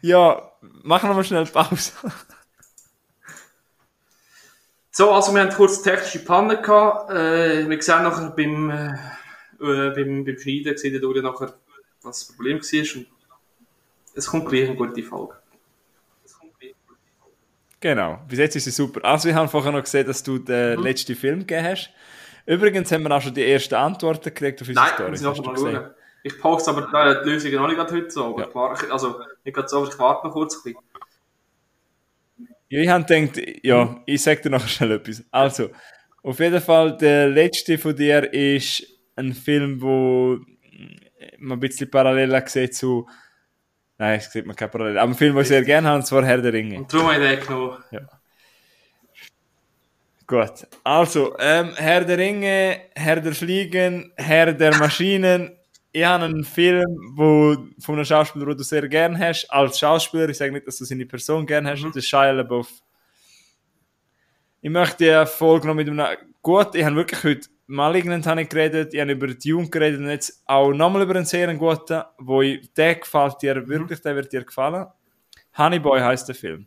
Ja, 0.00 0.52
machen 0.60 1.10
wir 1.10 1.14
mal 1.14 1.24
schnell 1.24 1.46
Pause. 1.46 1.92
So, 4.98 5.12
also 5.12 5.32
wir 5.32 5.42
haben 5.42 5.50
kurz 5.50 5.80
technische 5.80 6.24
Panne 6.24 6.60
gehabt. 6.60 7.12
Äh, 7.12 7.70
wir 7.70 7.80
sehen 7.80 8.02
nachher 8.02 8.30
beim, 8.30 8.68
äh, 8.68 8.94
äh, 9.60 9.90
beim, 9.94 10.24
beim 10.24 10.36
Schneiden, 10.36 10.74
ihr 10.82 11.00
Duri 11.00 11.22
nachher, 11.22 11.54
was 12.02 12.26
das 12.26 12.34
Problem 12.34 12.58
war. 12.58 12.96
Und 12.96 13.06
es 14.16 14.26
kommt 14.26 14.48
gleich 14.48 14.66
eine 14.66 14.74
gute 14.74 15.00
Folge. 15.04 15.36
Genau, 17.78 18.18
bis 18.28 18.40
jetzt 18.40 18.56
ist 18.56 18.64
sie 18.64 18.72
super. 18.72 19.04
Also, 19.04 19.28
wir 19.28 19.36
haben 19.36 19.48
vorher 19.48 19.70
noch 19.70 19.84
gesehen, 19.84 20.04
dass 20.04 20.20
du 20.24 20.36
den 20.38 20.80
letzten 20.80 21.14
Film 21.14 21.46
gegeben 21.46 21.64
hast. 21.64 21.92
Übrigens 22.44 22.90
haben 22.90 23.04
wir 23.04 23.12
auch 23.12 23.22
schon 23.22 23.34
die 23.34 23.48
ersten 23.48 23.76
Antworten 23.76 24.34
gekriegt 24.34 24.60
auf 24.62 24.66
unsere 24.66 24.84
Nein, 24.84 24.94
Story. 24.96 25.10
muss 25.10 25.38
ich 25.38 25.46
mal 25.46 25.56
schauen. 25.56 25.90
Ich 26.24 26.40
poste 26.40 26.72
aber 26.72 26.92
äh, 26.92 27.22
die 27.22 27.30
Lösungen 27.30 27.54
noch 27.54 27.68
nicht 27.68 27.78
heute 27.78 28.10
so. 28.10 28.36
Aber 28.36 28.74
Ja. 28.82 28.90
also 28.90 29.20
nicht 29.44 29.54
gerade 29.54 29.68
so, 29.68 29.78
aber 29.78 29.88
ich 29.92 29.98
warte 30.00 30.26
noch 30.26 30.34
kurz 30.34 30.56
ein 30.56 30.62
bisschen. 30.64 30.87
Ja, 32.68 32.80
ich 32.80 32.88
habe 32.88 33.04
gedacht, 33.04 33.40
ja, 33.62 34.02
ich 34.04 34.22
sag 34.22 34.42
dir 34.42 34.50
noch 34.50 34.66
schnell 34.68 34.92
etwas. 34.92 35.24
Also, 35.30 35.70
auf 36.22 36.38
jeden 36.40 36.60
Fall, 36.60 36.96
der 36.96 37.28
letzte 37.28 37.78
von 37.78 37.96
dir 37.96 38.32
ist 38.32 38.86
ein 39.16 39.32
Film, 39.32 39.80
wo 39.80 40.38
man 41.38 41.56
ein 41.56 41.60
bisschen 41.60 41.90
Parallelen 41.90 42.42
sieht 42.46 42.74
zu. 42.74 43.08
Nein, 43.96 44.18
es 44.18 44.30
sieht 44.30 44.46
man 44.46 44.54
keine 44.54 44.70
Parallelen. 44.70 44.98
Aber 44.98 45.10
ein 45.10 45.16
Film, 45.16 45.34
den 45.34 45.42
ich 45.42 45.48
sehr 45.48 45.64
gerne 45.64 45.88
habe, 45.88 45.98
und 45.98 46.06
zwar 46.06 46.24
Herr 46.24 46.40
der 46.40 46.52
Ringe. 46.52 46.78
Und 46.78 46.92
darum 46.92 47.12
habe 47.12 47.24
ich 47.24 47.38
den 47.38 47.46
genommen. 47.46 47.78
Gut. 50.26 50.66
Also, 50.84 51.36
ähm, 51.38 51.72
Herr 51.76 52.04
der 52.04 52.18
Ringe, 52.18 52.80
Herr 52.94 53.20
der 53.20 53.32
Fliegen, 53.32 54.12
Herr 54.16 54.52
der 54.52 54.76
Maschinen. 54.76 55.57
Ich 55.92 56.04
habe 56.04 56.24
einen 56.24 56.44
Film, 56.44 56.86
wo, 57.14 57.56
von 57.78 57.94
einem 57.94 58.04
Schauspieler, 58.04 58.46
den 58.46 58.56
du 58.58 58.62
sehr 58.62 58.86
gerne 58.88 59.18
hast, 59.18 59.46
als 59.46 59.78
Schauspieler, 59.78 60.28
ich 60.28 60.36
sage 60.36 60.52
nicht, 60.52 60.66
dass 60.66 60.76
du 60.78 60.84
seine 60.84 61.06
Person 61.06 61.46
gerne 61.46 61.70
hast, 61.70 61.82
mhm. 61.82 61.88
das 61.88 61.96
ist 61.96 62.08
Shia 62.08 62.30
LaBeouf. 62.30 62.70
Ich 64.60 64.70
möchte 64.70 65.24
die 65.24 65.30
Folge 65.30 65.66
noch 65.66 65.74
mit 65.74 65.88
einem, 65.88 66.04
gut, 66.42 66.74
ich 66.74 66.84
habe 66.84 66.96
wirklich 66.96 67.24
heute 67.24 67.48
Malignant 67.70 68.26
habe 68.26 68.42
ich 68.42 68.48
geredet, 68.48 68.94
ich 68.94 69.00
habe 69.00 69.12
über 69.12 69.26
Dune 69.28 69.68
geredet 69.68 70.00
und 70.00 70.08
jetzt 70.08 70.42
auch 70.46 70.72
nochmal 70.72 71.02
über 71.02 71.14
einen 71.14 71.26
sehr 71.26 71.54
guten, 71.54 72.02
wo 72.18 72.40
ich, 72.40 72.72
der 72.72 72.94
gefällt 72.94 73.42
dir 73.42 73.56
mhm. 73.56 73.68
wirklich, 73.68 74.00
der 74.00 74.16
wird 74.16 74.32
dir 74.32 74.42
gefallen. 74.42 74.86
Honey 75.56 75.78
Boy 75.78 76.00
heißt 76.00 76.28
der 76.28 76.34
Film. 76.34 76.66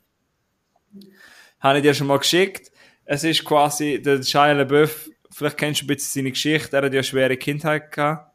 Habe 1.59 1.77
ich 1.77 1.83
dir 1.83 1.93
schon 1.93 2.07
mal 2.07 2.19
geschickt. 2.19 2.71
Es 3.03 3.23
ist 3.23 3.43
quasi 3.43 3.99
der 3.99 4.21
Shia 4.21 4.51
LaBeouf, 4.51 5.09
vielleicht 5.31 5.57
kennst 5.57 5.81
du 5.81 5.85
ein 5.85 5.87
bisschen 5.87 6.21
seine 6.21 6.31
Geschichte, 6.31 6.77
er 6.77 6.83
hat 6.83 6.93
ja 6.93 6.99
eine 6.99 7.03
schwere 7.03 7.35
Kindheit 7.35 7.91
gehabt. 7.91 8.30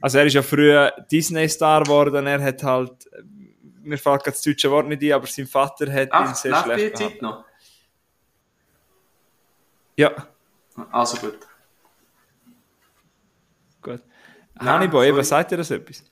Also 0.00 0.18
er 0.18 0.26
ist 0.26 0.34
ja 0.34 0.42
früher 0.42 0.92
Disney-Star 1.10 1.84
geworden, 1.84 2.26
er 2.26 2.42
hat 2.42 2.62
halt, 2.62 3.08
mir 3.82 3.98
fällt 3.98 4.26
das 4.26 4.42
deutsche 4.42 4.70
Wort 4.70 4.88
nicht 4.88 5.02
ein, 5.02 5.12
aber 5.12 5.26
sein 5.26 5.46
Vater 5.46 5.90
hat 5.92 6.08
Ach, 6.10 6.28
ihn 6.28 6.34
sehr 6.34 6.62
schlecht. 6.62 6.96
Zeit 6.96 7.22
noch? 7.22 7.44
Ja. 9.96 10.12
Also 10.90 11.16
gut. 11.16 11.38
Gut. 13.80 14.02
Hannibal, 14.58 15.06
eben, 15.06 15.22
sagt 15.22 15.50
dir 15.52 15.56
das 15.56 15.70
etwas? 15.70 16.04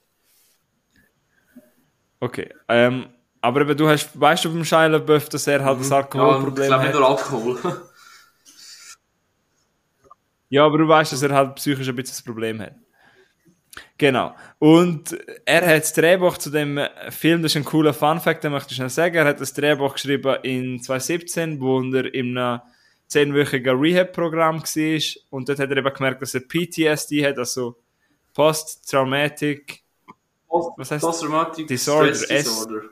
Okay. 2.20 2.54
Ähm, 2.68 3.08
aber 3.40 3.60
eben, 3.62 3.76
du 3.76 3.88
hast, 3.88 4.18
weißt 4.18 4.46
du 4.46 4.54
beim 4.54 4.64
Shia 4.64 4.86
LaBeouf, 4.86 5.28
dass 5.28 5.46
er 5.46 5.62
halt 5.62 5.76
mhm. 5.76 5.82
das 5.82 5.92
Alkoholproblem 5.92 6.70
ja, 6.70 6.82
ich 6.82 6.82
glaube 6.82 6.84
nicht 6.84 6.94
nur 6.94 7.08
Alkohol. 7.08 7.90
ja, 10.48 10.64
aber 10.64 10.78
du 10.78 10.88
weißt, 10.88 11.12
dass 11.12 11.22
er 11.22 11.34
halt 11.34 11.56
psychisch 11.56 11.88
ein 11.88 11.96
bisschen 11.96 12.14
das 12.14 12.22
Problem 12.22 12.60
hat. 12.62 12.74
Genau. 13.98 14.34
Und 14.58 15.16
er 15.44 15.66
hat 15.66 15.82
das 15.82 15.92
Drehbuch 15.92 16.38
zu 16.38 16.50
dem 16.50 16.80
Film, 17.10 17.42
das 17.42 17.52
ist 17.52 17.56
ein 17.56 17.64
cooler 17.64 17.94
Fun-Fact, 17.94 18.44
den 18.44 18.52
möchte 18.52 18.72
ich 18.72 18.80
noch 18.80 18.90
sagen. 18.90 19.16
Er 19.16 19.24
hat 19.24 19.40
das 19.40 19.52
Drehbuch 19.52 19.94
geschrieben 19.94 20.36
in 20.42 20.82
2017, 20.82 21.60
wo 21.60 21.80
er 21.80 22.12
in 22.12 22.36
einem 22.36 22.60
zehnwöchigen 23.06 23.78
Rehab-Programm 23.78 24.62
war. 24.62 25.02
Und 25.30 25.48
dort 25.48 25.58
hat 25.58 25.70
er 25.70 25.76
eben 25.76 25.92
gemerkt, 25.92 26.22
dass 26.22 26.34
er 26.34 26.40
PTSD 26.40 27.26
hat, 27.26 27.38
also 27.38 27.76
Post-Traumatic 28.34 29.84
was 30.76 30.90
heißt 30.90 31.04
Post-Traumatic 31.04 31.66
Disorder. 31.66 32.12
Disorder. 32.12 32.82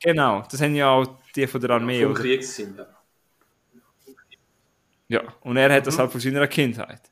Genau, 0.00 0.44
das 0.50 0.60
haben 0.62 0.74
ja 0.74 0.90
auch 0.90 1.18
die 1.34 1.46
von 1.46 1.60
der 1.60 1.70
Armee. 1.70 2.00
Ja, 2.00 2.06
vom 2.06 2.14
Krieg 2.14 2.44
sind, 2.44 2.78
ja. 2.78 2.86
Ja, 5.10 5.22
und 5.40 5.56
er 5.56 5.72
hat 5.72 5.82
mhm. 5.82 5.84
das 5.86 5.98
halt 5.98 6.12
von 6.12 6.20
seiner 6.20 6.46
Kindheit. 6.46 7.10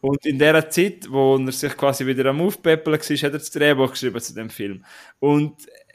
Und 0.00 0.24
in 0.26 0.38
der 0.38 0.68
Zeit, 0.70 1.06
wo 1.10 1.36
er 1.36 1.52
sich 1.52 1.76
quasi 1.76 2.06
wieder 2.06 2.26
am 2.26 2.40
Aufpäppeln 2.40 2.98
war, 2.98 3.16
hat 3.16 3.22
er 3.22 3.30
das 3.30 3.50
Drehbuch 3.50 3.90
geschrieben 3.90 4.20
zu 4.20 4.34
dem 4.34 4.50
Film. 4.50 4.84
Und 5.18 5.54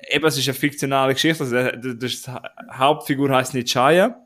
eben, 0.10 0.26
es 0.26 0.38
ist 0.38 0.48
eine 0.48 0.56
fiktionale 0.56 1.14
Geschichte, 1.14 1.44
also 1.44 1.56
der, 1.56 1.78
die 1.78 2.10
Hauptfigur 2.72 3.30
heißt 3.30 3.54
nicht 3.54 3.72
Chaya, 3.72 4.18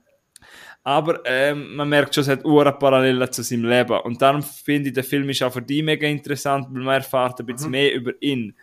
aber 0.84 1.21
ähm, 1.26 1.76
man 1.76 1.89
merkt 1.89 2.13
schon, 2.13 2.21
es 2.21 2.30
hat 2.30 2.45
eine 2.45 2.71
Parallelen 2.71 3.32
zu 3.32 3.41
seinem 3.41 3.65
Leben. 3.65 3.99
Und 4.01 4.21
darum 4.21 4.43
finde 4.43 4.89
ich, 4.89 4.93
der 4.93 5.03
Film 5.03 5.28
ist 5.30 5.41
auch 5.41 5.51
für 5.51 5.61
die 5.61 5.82
mega 5.82 6.07
interessant, 6.07 6.67
weil 6.69 6.84
man 6.84 6.95
erfährt 6.95 7.39
ein 7.39 7.45
bisschen 7.47 7.67
mhm. 7.67 7.71
mehr 7.71 7.93
über 7.93 8.11
ihn. 8.21 8.55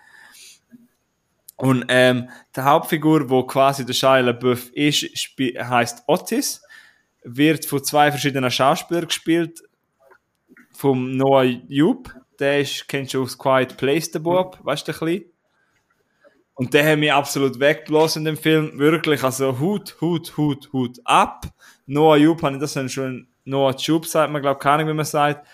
Und 1.57 1.85
ähm, 1.89 2.29
die 2.57 2.61
Hauptfigur, 2.61 3.29
wo 3.29 3.45
quasi 3.45 3.85
der 3.85 3.93
Shia 3.93 4.21
LaBeouf 4.21 4.71
ist, 4.73 5.05
heißt 5.39 6.05
Otis, 6.07 6.63
wird 7.25 7.67
von 7.67 7.85
zwei 7.85 8.11
verschiedenen 8.11 8.51
Schauspielern 8.51 9.07
gespielt. 9.07 9.61
Vom 10.83 11.17
Noah 11.17 11.45
Jupe, 11.45 12.11
der 12.41 12.63
ist, 12.63 12.89
kennst 12.89 13.15
du 13.15 13.23
aus 13.23 13.39
Quiet 13.39 13.77
Place, 13.77 14.11
der 14.11 14.19
Bob, 14.19 14.59
mhm. 14.59 14.67
weißt 14.67 14.89
du, 14.89 14.91
ein 14.91 14.99
bisschen? 14.99 15.25
Und 16.55 16.75
der 16.75 16.91
hat 16.91 16.99
mich 16.99 17.13
absolut 17.13 17.61
weggeblasen 17.61 18.23
in 18.23 18.35
dem 18.35 18.37
Film. 18.37 18.77
Wirklich, 18.81 19.23
also 19.23 19.61
Hut, 19.61 19.97
Hut, 20.01 20.37
Hut, 20.37 20.73
Hut 20.73 20.99
ab. 21.05 21.47
Noah 21.87 22.17
Jupp, 22.17 22.43
habe 22.43 22.57
ich 22.57 22.61
das 22.61 22.93
schon, 22.93 23.29
Noah 23.45 23.77
Jupp 23.77 24.07
sagt 24.07 24.33
man, 24.33 24.43
glaube 24.43 24.59
keine 24.59 24.83
Ahnung, 24.83 24.89
wie 24.89 24.95
man 24.95 25.05
sagt. 25.05 25.47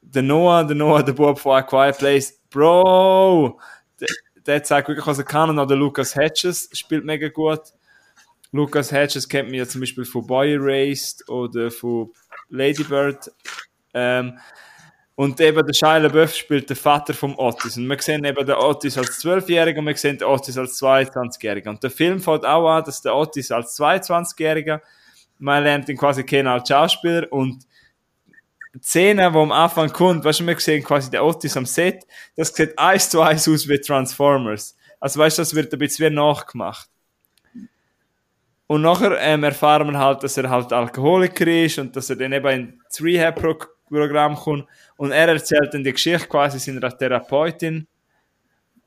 Der 0.00 0.22
Noah, 0.22 0.62
der 0.62 0.76
Noah, 0.76 1.02
der 1.02 1.14
Bob 1.14 1.40
von 1.40 1.56
A 1.56 1.62
Quiet 1.62 1.98
Place, 1.98 2.40
Bro! 2.48 3.58
Der, 3.98 4.08
der 4.46 4.62
zeigt 4.62 4.86
wirklich, 4.86 5.08
was 5.08 5.18
er 5.18 5.24
kann. 5.24 5.50
Und 5.50 5.58
auch 5.58 5.66
der 5.66 5.76
Lucas 5.76 6.14
Hedges 6.14 6.70
spielt 6.72 7.04
mega 7.04 7.26
gut. 7.26 7.62
Lucas 8.52 8.92
Hedges 8.92 9.28
kennt 9.28 9.48
man 9.48 9.58
ja 9.58 9.66
zum 9.66 9.80
Beispiel 9.80 10.04
von 10.04 10.24
Boy 10.24 10.52
Erased 10.52 11.28
oder 11.28 11.68
von 11.72 12.12
Lady 12.48 12.84
Bird. 12.84 13.28
Ähm, 13.94 14.38
und 15.14 15.40
eben 15.40 15.64
der 15.66 15.74
Shia 15.74 15.98
LaBeouf 15.98 16.34
spielt 16.34 16.70
den 16.70 16.76
Vater 16.76 17.12
vom 17.12 17.38
Otis. 17.38 17.76
Und 17.76 17.86
wir 17.86 18.00
sehen 18.00 18.24
eben 18.24 18.46
den 18.46 18.56
Otis 18.56 18.96
als 18.96 19.22
12-Jähriger 19.22 19.78
und 19.78 19.86
wir 19.86 19.96
sehen 19.96 20.18
den 20.18 20.26
Otis 20.26 20.56
als 20.56 20.80
22-Jähriger. 20.80 21.68
Und 21.68 21.82
der 21.82 21.90
Film 21.90 22.20
fängt 22.20 22.46
auch 22.46 22.68
an, 22.68 22.84
dass 22.84 23.02
der 23.02 23.14
Otis 23.14 23.50
als 23.50 23.78
22-Jähriger, 23.78 24.80
man 25.38 25.62
lernt 25.62 25.88
ihn 25.88 25.98
quasi 25.98 26.24
kennen 26.24 26.48
als 26.48 26.68
Schauspieler 26.68 27.30
und 27.30 27.66
die 28.74 28.78
Szene, 28.80 29.32
wo 29.34 29.42
am 29.42 29.52
Anfang 29.52 29.92
kommt, 29.92 30.24
weißt 30.24 30.40
du, 30.40 30.46
wir 30.46 30.58
sehen 30.58 30.82
quasi 30.82 31.10
den 31.10 31.20
Otis 31.20 31.56
am 31.58 31.66
Set, 31.66 32.06
das 32.36 32.54
sieht 32.54 32.78
eins 32.78 33.10
zu 33.10 33.20
eins 33.20 33.46
aus 33.46 33.68
wie 33.68 33.78
Transformers. 33.78 34.76
Also 34.98 35.20
weißt 35.20 35.38
du, 35.38 35.42
das 35.42 35.54
wird 35.54 35.72
ein 35.72 35.78
bisschen 35.78 36.14
nachgemacht. 36.14 36.88
Und 38.66 38.80
nachher 38.80 39.20
ähm, 39.20 39.44
erfahren 39.44 39.92
wir 39.92 39.98
halt, 39.98 40.22
dass 40.22 40.38
er 40.38 40.48
halt 40.48 40.72
Alkoholiker 40.72 41.46
ist 41.46 41.78
und 41.78 41.94
dass 41.94 42.08
er 42.08 42.16
dann 42.16 42.32
eben 42.32 42.48
ins 42.48 43.02
Rehab-Programm 43.92 44.36
kommt. 44.36 44.66
Und 44.96 45.12
er 45.12 45.28
erzählt 45.28 45.72
dann 45.72 45.84
die 45.84 45.92
Geschichte 45.92 46.26
quasi 46.26 46.58
seiner 46.58 46.96
Therapeutin. 46.96 47.86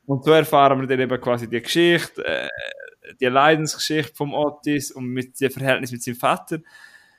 Und 0.05 0.23
so 0.23 0.31
erfahren 0.31 0.79
wir 0.79 0.87
dann 0.87 0.99
eben 0.99 1.21
quasi 1.21 1.49
die 1.49 1.61
Geschichte, 1.61 2.23
äh, 2.25 2.47
die 3.19 3.25
Leidensgeschichte 3.25 4.13
vom 4.15 4.33
Otis 4.33 4.91
und 4.91 5.05
mit 5.05 5.39
dem 5.39 5.51
Verhältnis 5.51 5.91
mit 5.91 6.03
seinem 6.03 6.15
Vater. 6.15 6.59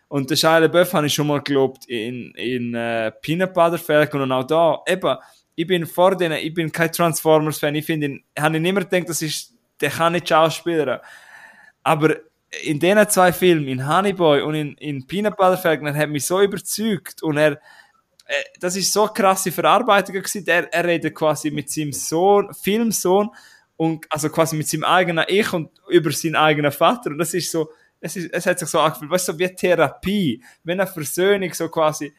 Und 0.09 0.30
der 0.30 0.37
Shia 0.37 0.59
LaBeouf 0.59 0.93
habe 0.93 1.07
ich 1.07 1.14
schon 1.14 1.26
mal 1.26 1.41
gelobt 1.41 1.87
in, 1.87 2.30
in 2.37 2.74
äh, 2.74 3.11
Peanut 3.11 3.53
Butter 3.53 3.78
Falcon 3.78 4.20
und 4.22 4.32
auch 4.32 4.45
da, 4.45 4.82
eben, 4.87 5.16
ich 5.57 5.66
bin 5.66 5.84
vor 5.84 6.16
denen, 6.16 6.39
ich 6.39 6.55
bin 6.55 6.70
kein 6.70 6.93
Transformers-Fan, 6.93 7.74
ich 7.74 7.87
finde 7.87 8.07
ihn, 8.07 8.24
habe 8.39 8.57
ich 8.57 8.64
immer 8.64 8.82
gedacht, 8.82 9.09
das 9.09 9.22
ist, 9.22 9.53
der 9.80 9.91
kann 9.91 10.12
nicht 10.12 10.28
Schauspieler. 10.28 11.03
Aber 11.82 12.14
in 12.62 12.78
diesen 12.78 13.09
zwei 13.09 13.32
Filmen, 13.32 13.68
in 13.68 13.88
Honey 13.88 14.12
Boy 14.12 14.42
und 14.42 14.55
in, 14.55 14.74
in 14.74 15.07
Peanut 15.07 15.36
Butter 15.36 15.57
Falcon, 15.57 15.97
hat 15.97 16.09
mich 16.09 16.24
so 16.24 16.40
überzeugt 16.40 17.22
und 17.22 17.36
er, 17.36 17.53
äh, 18.26 18.34
das 18.61 18.76
ist 18.76 18.92
so 18.92 19.07
krasse 19.07 19.53
Verarbeitung 19.53 20.14
gewesen. 20.14 20.44
Er, 20.47 20.72
er 20.72 20.84
redet 20.84 21.14
quasi 21.14 21.51
mit 21.51 21.70
seinem 21.70 21.92
Sohn, 21.92 22.53
Filmsohn 22.55 23.30
und 23.76 24.07
also 24.11 24.30
quasi 24.30 24.57
mit 24.57 24.68
seinem 24.68 24.84
eigenen 24.84 25.24
Ich 25.28 25.53
und 25.53 25.70
über 25.88 26.12
seinen 26.12 26.36
eigenen 26.36 26.72
Vater 26.72 27.11
und 27.11 27.18
das 27.18 27.34
ist 27.34 27.51
so, 27.51 27.70
es, 28.01 28.16
ist, 28.16 28.32
es 28.32 28.47
hat 28.47 28.59
sich 28.59 28.68
so 28.68 28.78
angefühlt, 28.80 29.11
weißt 29.11 29.28
du, 29.28 29.32
so 29.32 29.38
wie 29.38 29.55
Therapie, 29.55 30.42
wenn 30.64 30.80
eine 30.80 30.90
Versöhnung 30.90 31.53
so 31.53 31.68
quasi, 31.68 32.14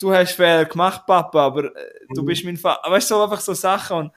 du 0.00 0.12
hast 0.12 0.32
Fehler 0.32 0.64
gemacht, 0.64 1.06
Papa, 1.06 1.46
aber 1.46 1.64
äh, 1.64 1.90
du 2.14 2.24
bist 2.24 2.44
mein 2.44 2.56
Vater, 2.56 2.90
weißt 2.90 3.10
du, 3.10 3.14
so 3.14 3.22
einfach 3.22 3.40
so 3.40 3.54
Sachen 3.54 3.96
und 3.96 4.12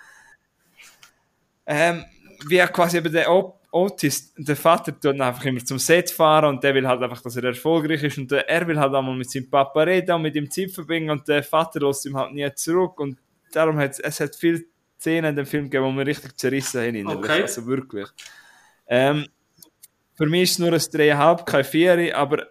ähm, 1.65 2.03
wie 2.47 2.57
quasi 2.57 2.97
eben 2.97 3.13
der 3.13 3.31
Op 3.31 3.60
Otis, 3.71 4.33
der 4.37 4.57
Vater 4.57 4.91
tut 4.99 5.19
einfach 5.19 5.45
immer 5.45 5.63
zum 5.63 5.79
Set 5.79 6.11
fahren 6.11 6.49
und 6.49 6.63
der 6.63 6.75
will 6.75 6.85
halt 6.85 7.01
einfach, 7.01 7.21
dass 7.21 7.37
er 7.37 7.45
erfolgreich 7.45 8.03
ist 8.03 8.17
und 8.17 8.29
der, 8.29 8.47
er 8.49 8.67
will 8.67 8.77
halt 8.77 8.93
einmal 8.93 9.15
mit 9.15 9.31
seinem 9.31 9.49
Papa 9.49 9.83
reden 9.83 10.11
und 10.11 10.23
mit 10.23 10.35
ihm 10.35 10.51
Zeit 10.51 10.71
verbringen 10.71 11.09
und 11.09 11.25
der 11.27 11.41
Vater 11.41 11.79
lässt 11.79 12.05
ihm 12.05 12.17
halt 12.17 12.33
nie 12.33 12.53
zurück 12.53 12.99
und 12.99 13.17
darum 13.53 13.77
hat 13.77 13.97
es 13.97 14.19
hat 14.19 14.35
viele 14.35 14.65
Szenen 14.99 15.29
in 15.29 15.35
dem 15.37 15.45
Film 15.45 15.69
gegeben, 15.69 15.85
wo 15.85 15.97
wir 15.97 16.05
richtig 16.05 16.37
zerrissen 16.37 16.81
haben 16.81 16.95
innerlich, 16.95 17.31
okay. 17.31 17.41
also 17.43 17.65
wirklich. 17.65 18.07
Ähm, 18.87 19.25
für 20.15 20.25
mich 20.25 20.43
ist 20.43 20.51
es 20.51 20.59
nur 20.59 20.73
ein 20.73 20.75
3,5, 20.75 21.45
kein 21.45 21.63
4, 21.63 22.17
aber 22.17 22.47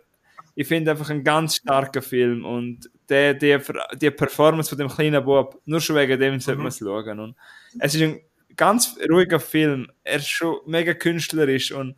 ich 0.54 0.66
finde 0.66 0.90
einfach 0.90 1.10
einen 1.10 1.22
ganz 1.22 1.56
starken 1.56 2.02
Film 2.02 2.46
und 2.46 2.90
die, 3.10 3.36
die, 3.38 3.58
die 4.00 4.10
Performance 4.10 4.70
von 4.70 4.78
dem 4.78 4.88
kleinen 4.88 5.22
Bub, 5.22 5.60
nur 5.66 5.80
schon 5.82 5.96
wegen 5.96 6.18
dem 6.18 6.40
sollte 6.40 6.58
man 6.58 6.68
es 6.68 6.78
schauen 6.78 7.20
und 7.20 7.36
es 7.78 7.94
ist 7.94 8.02
ein 8.02 8.20
ganz 8.61 8.94
ruhiger 9.11 9.40
Film. 9.40 9.90
Er 10.04 10.16
ist 10.16 10.28
schon 10.28 10.58
mega 10.66 10.92
künstlerisch 10.92 11.72
und 11.72 11.96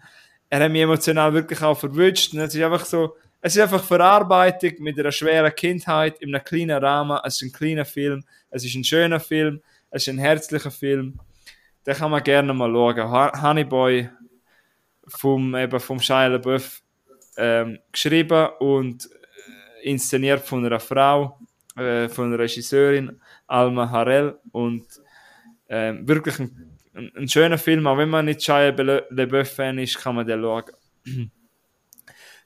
er 0.49 0.61
hat 0.61 0.71
mich 0.71 0.83
emotional 0.83 1.35
wirklich 1.35 1.61
auch 1.61 1.77
verwünscht. 1.77 2.33
Und 2.33 2.39
es 2.39 2.55
ist 2.55 2.63
einfach 2.63 2.85
so, 2.85 3.17
es 3.41 3.57
ist 3.57 3.63
einfach 3.63 3.83
Verarbeitung 3.83 4.75
mit 4.79 4.97
einer 4.97 5.11
schweren 5.11 5.53
Kindheit 5.53 6.21
in 6.21 6.33
einem 6.33 6.45
kleinen 6.45 6.79
Rahmen. 6.79 7.19
Es 7.25 7.43
ist 7.43 7.43
ein 7.43 7.53
kleiner 7.53 7.85
Film, 7.85 8.23
es 8.51 8.65
ist 8.65 8.77
ein 8.77 8.85
schöner 8.85 9.19
Film, 9.19 9.61
es 9.91 10.03
ist 10.03 10.09
ein 10.09 10.19
herzlicher 10.19 10.71
Film. 10.71 11.19
Den 11.85 11.97
kann 11.97 12.13
man 12.13 12.23
gerne 12.23 12.55
mal 12.55 12.71
schauen. 12.71 13.43
Honey 13.43 13.65
Boy 13.65 14.09
vom, 15.09 15.57
eben 15.57 15.81
vom 15.81 15.99
Shia 15.99 16.29
LaBeouf 16.29 16.81
ähm, 17.37 17.81
geschrieben 17.91 18.51
und 18.61 19.09
äh, 19.83 19.91
inszeniert 19.91 20.47
von 20.47 20.65
einer 20.65 20.79
Frau, 20.79 21.41
äh, 21.77 22.09
von 22.09 22.27
einer 22.27 22.39
Regisseurin, 22.39 23.21
Alma 23.49 23.91
Harel 23.91 24.39
und 24.53 24.87
ähm, 25.73 26.07
wirklich 26.07 26.39
ein, 26.39 26.79
ein, 26.95 27.11
ein, 27.17 27.29
schöner 27.29 27.57
Film, 27.57 27.87
auch 27.87 27.97
wenn 27.97 28.11
man 28.11 28.27
nicht 28.27 28.43
Shia 28.43 28.69
LeBeouf-Fan 28.69 29.79
ist, 29.79 29.99
kann 29.99 30.15
man 30.17 30.27
den 30.27 30.43
schauen. 30.43 30.65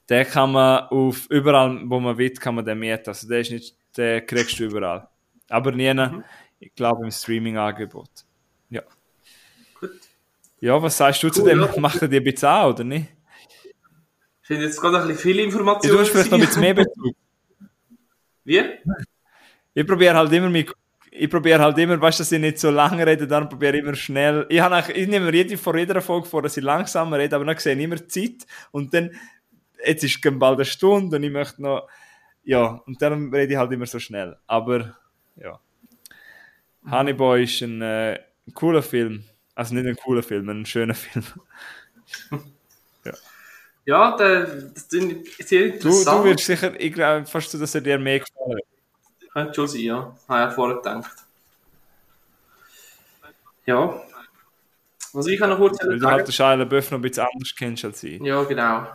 den 0.09 0.27
kann 0.27 0.51
man 0.53 0.83
auf 0.83 1.27
überall, 1.29 1.81
wo 1.89 1.99
man 1.99 2.17
will, 2.17 2.33
kann 2.35 2.55
man 2.55 2.63
den 2.63 2.79
mieten. 2.79 3.09
Also 3.09 3.27
den, 3.27 3.41
ist 3.41 3.51
nicht, 3.51 3.75
den 3.97 4.25
kriegst 4.25 4.57
du 4.57 4.63
überall. 4.63 5.09
Aber 5.49 5.73
nie 5.73 5.93
mhm. 5.93 6.23
ich 6.59 6.73
glaube, 6.73 7.03
im 7.03 7.11
Streaming-Angebot. 7.11 8.09
Ja. 8.69 8.83
Gut. 9.77 9.91
Ja, 10.61 10.81
was 10.81 10.95
sagst 10.95 11.21
du 11.21 11.29
zu 11.29 11.41
Cool, 11.41 11.49
dem? 11.49 11.59
ja. 11.59 11.79
Macht 11.81 12.01
er 12.01 12.07
dir 12.07 12.21
ein 12.21 12.23
bisschen 12.23 12.47
an, 12.47 12.71
oder 12.71 12.83
nicht? 12.85 13.07
Ich 14.41 14.47
finde 14.47 14.63
jetzt 14.63 14.79
gerade 14.79 15.01
ein 15.01 15.07
bisschen 15.07 15.21
viele 15.21 15.39
Ja, 15.39 15.45
Informationen. 15.47 15.93
du 15.93 16.01
hast 16.01 16.11
vielleicht 16.11 16.31
noch 16.31 16.39
ein 16.39 16.45
bisschen 16.45 16.61
mehr 16.61 16.73
Bezug. 16.73 17.13
Wie? 18.45 18.63
Ich 19.73 19.85
probiere 19.85 20.15
halt 20.15 20.31
immer 20.31 20.49
mit, 20.49 20.73
ich 21.19 21.29
probiere 21.29 21.59
halt 21.61 21.77
immer, 21.77 21.99
weißt 21.99 22.19
du, 22.19 22.21
dass 22.21 22.31
ich 22.31 22.39
nicht 22.39 22.59
so 22.59 22.69
lange 22.71 23.05
rede, 23.05 23.27
dann 23.27 23.49
probiere 23.49 23.77
ich 23.77 23.83
immer 23.83 23.95
schnell. 23.95 24.45
Ich, 24.49 24.61
eigentlich- 24.61 24.95
ich 24.97 25.07
nehme 25.07 25.25
mir 25.31 25.33
jede, 25.35 25.57
vor 25.57 25.75
jeder 25.77 26.01
Folge 26.01 26.27
vor, 26.27 26.41
dass 26.41 26.57
ich 26.57 26.63
langsamer 26.63 27.17
rede, 27.17 27.35
aber 27.35 27.45
dann 27.45 27.57
sehe 27.57 27.75
ich 27.75 27.83
immer 27.83 27.95
die 27.97 28.07
Zeit 28.07 28.45
und 28.71 28.93
dann, 28.93 29.11
jetzt 29.85 30.03
ist 30.03 30.23
es 30.25 30.39
bald 30.39 30.57
eine 30.57 30.65
Stunde 30.65 31.17
und 31.17 31.23
ich 31.23 31.31
möchte 31.31 31.61
noch, 31.61 31.87
ja, 32.43 32.81
und 32.85 33.01
dann 33.01 33.33
rede 33.33 33.53
ich 33.53 33.57
halt 33.59 33.71
immer 33.71 33.85
so 33.85 33.99
schnell. 33.99 34.37
Aber, 34.47 34.95
ja. 35.35 35.59
Hannibal 36.85 37.41
ist 37.41 37.61
ein, 37.61 37.81
äh, 37.81 38.13
ein 38.47 38.53
cooler 38.53 38.81
Film. 38.81 39.23
Also 39.55 39.73
nicht 39.75 39.85
ein 39.87 39.95
cooler 39.97 40.23
Film, 40.23 40.47
ein 40.49 40.65
schöner 40.65 40.93
Film. 40.95 41.25
Ja, 43.85 44.17
das 44.17 44.49
ist 44.75 44.91
sehr 44.91 45.01
Du, 45.69 45.73
interessant. 45.75 46.25
du 46.25 46.29
wirst 46.29 46.45
sicher, 46.45 46.79
ich 46.79 46.93
glaube 46.93 47.25
fast, 47.25 47.53
dass 47.53 47.73
er 47.75 47.81
dir 47.81 47.97
mehr 47.97 48.19
gefallen 48.19 48.57
hat. 48.57 48.76
Könnte 49.37 49.53
schon 49.53 49.67
sein, 49.67 49.81
ja. 49.81 49.95
Habe 49.97 50.15
ich 50.15 50.29
ja 50.29 50.49
vorher 50.49 50.77
gedacht. 50.77 51.15
Ja. 53.67 54.01
Was 55.13 55.27
ich 55.27 55.39
kann 55.39 55.51
noch 55.51 55.57
kurz 55.59 55.77
Weil 55.79 55.99
du 55.99 56.07
halt 56.07 56.27
den 56.27 56.31
Shia 56.31 56.55
LaBeouf 56.55 56.89
noch 56.89 56.97
ein 56.97 57.01
bisschen 57.03 57.27
anders 57.31 57.53
kennst 57.55 57.85
als 57.85 58.01
ich. 58.01 58.19
Ja, 58.19 58.43
genau. 58.45 58.87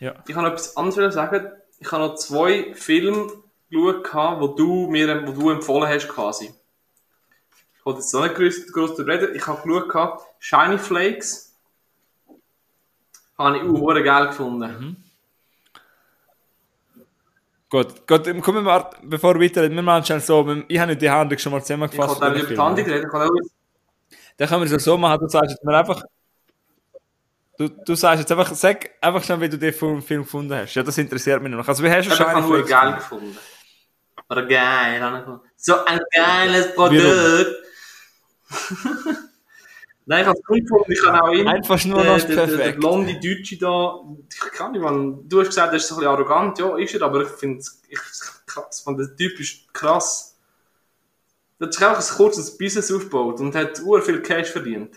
Ja. 0.00 0.14
Ich 0.26 0.34
kann 0.34 0.42
noch 0.42 0.50
etwas 0.50 0.76
anderes 0.76 1.14
sagen. 1.14 1.52
Ich 1.78 1.92
habe 1.92 2.02
noch 2.02 2.16
zwei 2.16 2.74
Filme 2.74 3.30
geschaut, 3.70 4.40
wo 4.40 4.48
du 4.48 4.90
mir 4.90 5.24
wo 5.28 5.30
du 5.30 5.50
empfohlen 5.50 5.88
hast 5.88 6.08
quasi. 6.08 6.52
Ich 7.76 7.86
wollte 7.86 8.00
jetzt 8.00 8.12
noch 8.12 8.26
nicht 8.26 8.72
groß, 8.72 8.96
darüber 8.96 9.12
reden. 9.12 9.36
Ich 9.36 9.46
habe 9.46 9.62
geschaut, 9.62 10.20
Shiny 10.40 10.78
Flakes. 10.78 11.54
Habe 13.38 13.58
ich 13.58 13.62
auch 13.62 13.94
geil 14.02 14.26
gefunden. 14.26 15.04
Gut, 17.70 18.06
gut, 18.06 18.42
kommen 18.42 18.64
wir 18.64 18.90
bevor 19.02 19.34
wir 19.38 19.44
weiterreden, 19.44 19.76
wir 19.76 19.82
machen 19.82 20.04
schnell 20.04 20.20
so, 20.20 20.40
ich 20.68 20.78
habe 20.78 20.90
nicht 20.90 21.02
die 21.02 21.10
Handlung 21.10 21.38
schon 21.38 21.52
mal 21.52 21.58
Ich 21.58 21.64
zusammengefasst. 21.64 22.20
wollte 22.20 22.26
auch 22.26 22.30
nicht 22.34 22.42
über 22.44 22.54
die 22.54 22.60
Handlung 22.60 22.86
reden. 22.86 23.04
Ich 23.04 23.10
kann 23.10 23.22
auch 23.22 23.30
Dann 24.38 24.48
können 24.48 24.70
wir 24.70 24.76
es 24.76 24.84
so 24.84 24.96
machen, 24.96 25.20
du 25.20 25.28
sagst 25.28 25.50
jetzt 25.50 25.64
mir 25.64 25.76
einfach, 25.76 26.02
du, 27.58 27.68
du 27.68 27.94
sagst 27.94 28.20
jetzt 28.20 28.32
einfach, 28.32 28.54
sag 28.54 28.90
einfach 29.02 29.22
schnell, 29.22 29.40
wie 29.42 29.48
du 29.50 29.58
den 29.58 29.74
Film, 29.74 30.00
Film 30.00 30.22
gefunden 30.22 30.54
hast. 30.54 30.74
Ja, 30.74 30.82
das 30.82 30.96
interessiert 30.96 31.42
mich 31.42 31.52
noch. 31.52 31.68
Also, 31.68 31.84
wie 31.84 31.90
hast 31.90 32.08
du 32.08 32.12
Ich 32.14 32.20
habe 32.20 32.42
Flakes 32.42 32.70
geil 32.70 32.94
gefunden? 32.94 33.38
Oder 34.30 34.46
geil. 34.46 35.00
ich. 35.00 35.50
So 35.56 35.84
ein 35.84 36.00
geiles 36.14 36.74
Produkt. 36.74 37.56
Nein, 40.08 40.22
ich 40.22 40.26
habe 40.26 40.38
es 40.38 40.46
gut 40.46 40.62
gefunden. 40.62 40.90
Ich 40.90 41.02
kann 41.02 41.20
auch 41.20 41.30
ihn. 41.30 41.46
Einfach 41.46 41.84
nur 41.84 42.02
der, 42.02 42.16
noch 42.16 42.24
der, 42.24 42.34
der, 42.34 42.46
der 42.46 42.56
perfekt. 42.56 42.80
blonde 42.80 43.20
Deutsche 43.20 43.58
da, 43.58 44.00
ich 44.32 44.52
kann 44.52 44.72
nicht, 44.72 44.80
man, 44.80 45.28
du 45.28 45.40
hast 45.40 45.48
gesagt, 45.48 45.70
er 45.70 45.76
ist 45.76 45.86
so 45.86 45.96
ein 45.96 45.98
bisschen 45.98 46.10
arrogant, 46.10 46.58
ja, 46.58 46.78
ist 46.78 46.94
er, 46.94 47.02
aber 47.02 47.20
ich 47.24 47.28
finde, 47.28 47.62
ich, 47.90 47.98
krass, 48.46 48.86
man, 48.86 48.96
der 48.96 49.14
Typ 49.14 49.38
ist 49.38 49.72
krass. 49.74 50.34
Der 51.60 51.66
hat 51.66 51.74
sich 51.74 51.86
einfach 51.86 52.10
ein 52.10 52.16
kurzes 52.16 52.56
Business 52.56 52.90
aufgebaut 52.90 53.38
und 53.40 53.54
hat 53.54 53.82
ur 53.82 54.00
viel 54.00 54.22
Cash 54.22 54.48
verdient. 54.50 54.96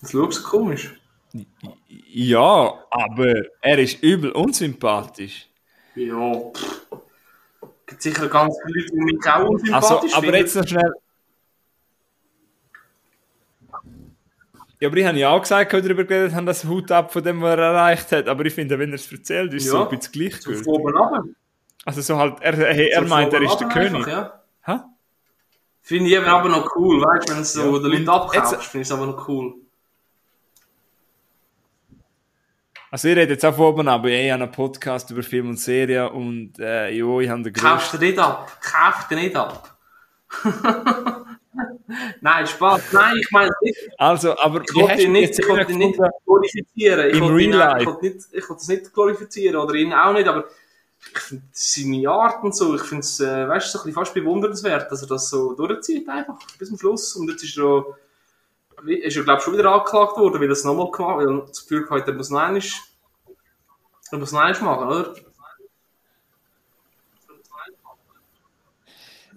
Das 0.00 0.10
schaust 0.10 0.42
komisch. 0.42 1.00
Ja, 1.86 2.84
aber 2.90 3.34
er 3.60 3.78
ist 3.78 4.02
übel 4.02 4.32
unsympathisch. 4.32 5.48
Ja, 5.94 6.50
pff. 6.52 7.03
Gibt 7.86 8.02
sicher 8.02 8.28
ganz 8.28 8.56
viele 8.64 8.80
Leute, 8.80 8.92
die 8.92 9.00
mich 9.14 9.26
auch 9.28 9.48
unsympathisch 9.48 9.90
Also, 9.90 10.16
aber 10.16 10.22
finden. 10.22 10.36
jetzt 10.38 10.56
noch 10.56 10.66
schnell. 10.66 10.92
Ja, 14.80 14.88
aber 14.88 14.96
ich 14.98 15.06
habe 15.06 15.18
ja 15.18 15.30
auch 15.30 15.40
gesagt, 15.40 15.72
als 15.72 15.82
wir 15.84 15.88
darüber 15.94 16.04
geredet 16.04 16.34
haben, 16.34 16.46
dass 16.46 16.64
Hut 16.64 16.90
ab 16.90 17.12
von 17.12 17.22
dem, 17.22 17.40
was 17.40 17.52
er 17.56 17.58
erreicht 17.64 18.12
hat. 18.12 18.28
Aber 18.28 18.44
ich 18.44 18.52
finde, 18.54 18.78
wenn 18.78 18.90
er 18.90 18.96
es 18.96 19.10
erzählt, 19.10 19.54
ist 19.54 19.64
es 19.64 19.70
so 19.70 19.78
Ja, 19.78 19.88
ein 19.88 19.98
bisschen 19.98 20.12
gleichgültig. 20.12 20.66
Also 21.86 22.00
so 22.00 22.18
halt, 22.18 22.36
er, 22.40 22.56
hey, 22.56 22.88
er 22.90 23.02
meint, 23.02 23.32
er 23.32 23.42
ist 23.42 23.56
der 23.58 23.68
König. 23.68 24.06
einfach, 24.06 24.32
Ja. 24.66 24.88
Finde 25.80 26.06
ich 26.08 26.16
eben 26.16 26.24
aber 26.24 26.48
noch 26.48 26.74
cool, 26.76 27.00
weißt 27.02 27.28
du, 27.28 27.32
wenn 27.32 27.38
du 27.40 27.44
so 27.44 27.76
Ja, 27.76 27.82
den 27.82 27.90
Leuten 27.92 28.08
abkaufst, 28.08 28.62
finde 28.64 28.82
ich 28.82 28.88
es 28.88 28.92
aber 28.92 29.06
noch 29.06 29.28
cool. 29.28 29.54
Also 32.94 33.08
ich 33.08 33.16
rede 33.16 33.32
jetzt 33.32 33.44
auch 33.44 33.56
von 33.56 33.64
oben, 33.66 33.88
aber 33.88 34.08
ich 34.08 34.30
habe 34.30 34.44
einen 34.44 34.52
Podcast 34.52 35.10
über 35.10 35.24
Film 35.24 35.48
und 35.48 35.58
Serien 35.58 36.06
und 36.12 36.60
äh, 36.60 36.90
jo, 36.90 37.20
ich 37.20 37.28
habe 37.28 37.42
den 37.42 37.52
Kauf 37.52 37.80
größten... 37.80 37.98
dir 37.98 38.06
nicht 38.06 38.18
ab. 38.20 38.56
Kauf 38.62 39.08
dir 39.08 39.16
nicht 39.16 39.34
ab. 39.34 39.76
Nein, 42.20 42.46
Spaß. 42.46 42.92
Nein, 42.92 43.16
ich 43.20 43.28
meine 43.32 43.50
es 43.50 43.56
nicht. 43.62 43.90
Also, 43.98 44.38
aber 44.38 44.62
Ich 44.62 44.72
wollte 44.76 45.02
ihn 45.02 45.10
nicht, 45.10 45.36
ich 45.36 45.48
wollte 45.48 45.74
nicht 45.74 45.98
glorifizieren. 46.24 47.08
Ich 47.08 47.16
Im 47.16 47.22
wollte 47.22 47.84
wollte 47.84 48.04
nicht, 48.04 48.32
es 48.32 48.68
nicht 48.68 48.94
glorifizieren 48.94 49.56
oder 49.56 49.74
ihn 49.74 49.92
auch 49.92 50.12
nicht, 50.12 50.28
aber 50.28 50.44
ich 51.00 51.18
finde 51.18 51.44
seine 51.50 52.08
Art 52.08 52.44
und 52.44 52.54
so, 52.54 52.76
ich 52.76 52.82
finde 52.82 53.00
es, 53.00 53.18
äh, 53.18 53.48
weißt 53.48 53.74
du, 53.74 53.78
so 53.78 53.90
fast 53.90 54.14
bewundernswert, 54.14 54.92
dass 54.92 55.02
er 55.02 55.08
das 55.08 55.28
so 55.28 55.52
durchzieht 55.54 56.08
einfach 56.08 56.38
bis 56.60 56.68
zum 56.68 56.78
Schluss. 56.78 57.16
Und 57.16 57.28
jetzt 57.28 57.42
ist 57.42 57.58
er, 57.58 57.64
auch- 57.64 57.96
ist 58.86 59.16
er 59.16 59.24
glaube 59.24 59.38
ich 59.38 59.44
schon 59.44 59.54
wieder 59.54 59.72
angeklagt 59.72 60.16
worden, 60.16 60.40
weil 60.40 60.48
er 60.48 60.52
es 60.52 60.64
nochmal 60.64 60.90
gemacht 60.90 61.10
hat, 61.10 61.18
weil 61.18 61.38
er 61.38 61.46
das 61.46 61.66
Gefühl 61.66 61.88
hat, 61.90 62.08
er 62.08 62.14
muss 62.14 62.30
noch 62.30 62.40
einmal, 62.40 62.62
er 64.10 64.18
muss 64.18 64.32
noch 64.32 64.40
einmal 64.40 64.62
machen, 64.62 64.86
oder? 64.86 65.14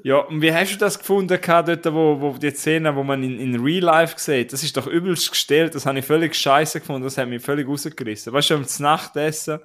Ja, 0.04 0.20
und 0.20 0.42
wie 0.42 0.54
hast 0.54 0.74
du 0.74 0.78
das 0.78 1.00
gefunden, 1.00 1.28
dort, 1.28 1.86
wo, 1.94 2.22
wo 2.22 2.32
die 2.38 2.52
Szene, 2.52 2.96
wo 2.96 3.04
man 3.04 3.24
in, 3.24 3.40
in 3.40 3.60
Real 3.62 3.84
Life 3.84 4.18
sieht? 4.18 4.54
Das 4.54 4.64
ist 4.64 4.78
doch 4.78 4.88
übelst 4.88 5.30
gestellt, 5.30 5.76
das 5.76 5.86
habe 5.86 6.00
ich 6.00 6.06
völlig 6.06 6.36
scheiße 6.36 6.80
gefunden, 6.80 7.04
das 7.04 7.18
hat 7.18 7.28
mich 7.28 7.44
völlig 7.44 7.68
rausgerissen. 7.68 8.32
Weißt 8.32 8.52
du, 8.52 8.56
am 8.56 8.66
Nachtessen 8.80 9.60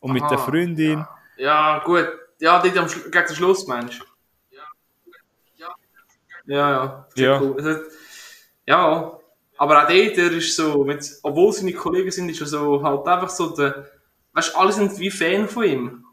und 0.00 0.12
mit 0.12 0.22
Aha, 0.22 0.28
der 0.28 0.38
Freundin. 0.38 1.04
Ja, 1.36 1.82
gut. 1.84 2.06
Ja, 2.38 2.62
dort 2.62 2.78
am 2.78 2.86
gegen 2.86 3.10
den 3.10 3.34
Schluss, 3.34 3.66
meinst 3.66 4.00
du? 4.00 4.04
Ja, 6.46 6.70
ja. 6.70 7.06
Ja. 7.16 7.40
Cool. 7.40 7.86
Ja, 8.68 9.18
aber 9.56 9.82
auch 9.82 9.88
dort, 9.88 10.16
der 10.18 10.30
ist 10.32 10.54
so, 10.54 10.84
mit, 10.84 11.02
obwohl 11.22 11.54
seine 11.54 11.72
Kollegen 11.72 12.10
sind, 12.10 12.28
ist 12.28 12.42
er 12.42 12.46
so 12.46 12.82
halt 12.82 13.06
einfach 13.06 13.30
so 13.30 13.48
der, 13.48 13.90
weißt 14.34 14.52
du, 14.52 14.58
alle 14.58 14.72
sind 14.72 14.98
wie 14.98 15.10
Fan 15.10 15.48
von 15.48 15.64
ihm. 15.64 16.04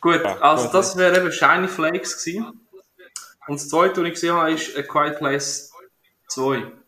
Gut, 0.00 0.24
also 0.24 0.68
das 0.70 0.96
wäre 0.96 1.18
eben 1.18 1.32
Shiny 1.32 1.66
Flakes 1.66 2.24
gewesen. 2.24 2.68
Und 3.48 3.60
das 3.60 3.68
zweite, 3.68 4.00
was 4.00 4.06
ich 4.06 4.14
gesehen 4.14 4.34
habe, 4.34 4.52
ist 4.52 4.76
A 4.76 4.82
Quiet 4.82 5.18
Place 5.18 5.72
2. 6.28 6.79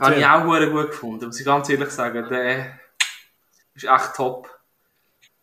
Habe 0.00 0.16
ich 0.16 0.22
Erzähl. 0.22 0.24
auch 0.24 0.44
hure 0.44 0.70
gut 0.70 0.90
gefunden, 0.90 1.26
muss 1.26 1.40
ich 1.40 1.46
ganz 1.46 1.68
ehrlich 1.68 1.90
sagen. 1.90 2.28
Der 2.28 2.78
ist 3.74 3.84
echt 3.84 4.14
top. 4.14 4.48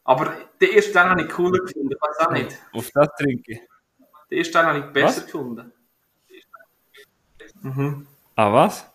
Aber 0.03 0.35
den 0.61 0.71
ersten 0.73 0.93
Teil 0.93 1.09
habe 1.09 1.21
ich 1.23 1.29
cooler 1.29 1.59
gefunden, 1.59 1.91
ich 1.91 2.01
weiß 2.01 2.27
auch 2.27 2.31
nicht. 2.31 2.57
Auf 2.73 2.89
das 2.93 3.07
trinke 3.17 3.53
ich. 3.53 3.61
Den 4.29 4.37
ersten 4.37 4.53
Teil 4.53 4.65
habe 4.65 4.79
ich 4.79 4.85
besser 4.85 5.17
Was? 5.17 5.25
gefunden. 5.25 5.71
Mhm. 7.61 8.07
Ah, 8.35 8.53
was? 8.53 8.85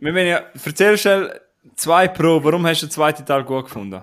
Wir 0.00 0.14
wollen 0.14 0.26
ja, 0.26 0.46
erzähl 0.64 0.96
schnell 0.96 1.40
zwei 1.76 2.08
Pro, 2.08 2.42
warum 2.42 2.66
hast 2.66 2.82
du 2.82 2.86
den 2.86 2.92
zweiten 2.92 3.26
Teil 3.26 3.44
gut 3.44 3.64
gefunden? 3.64 4.02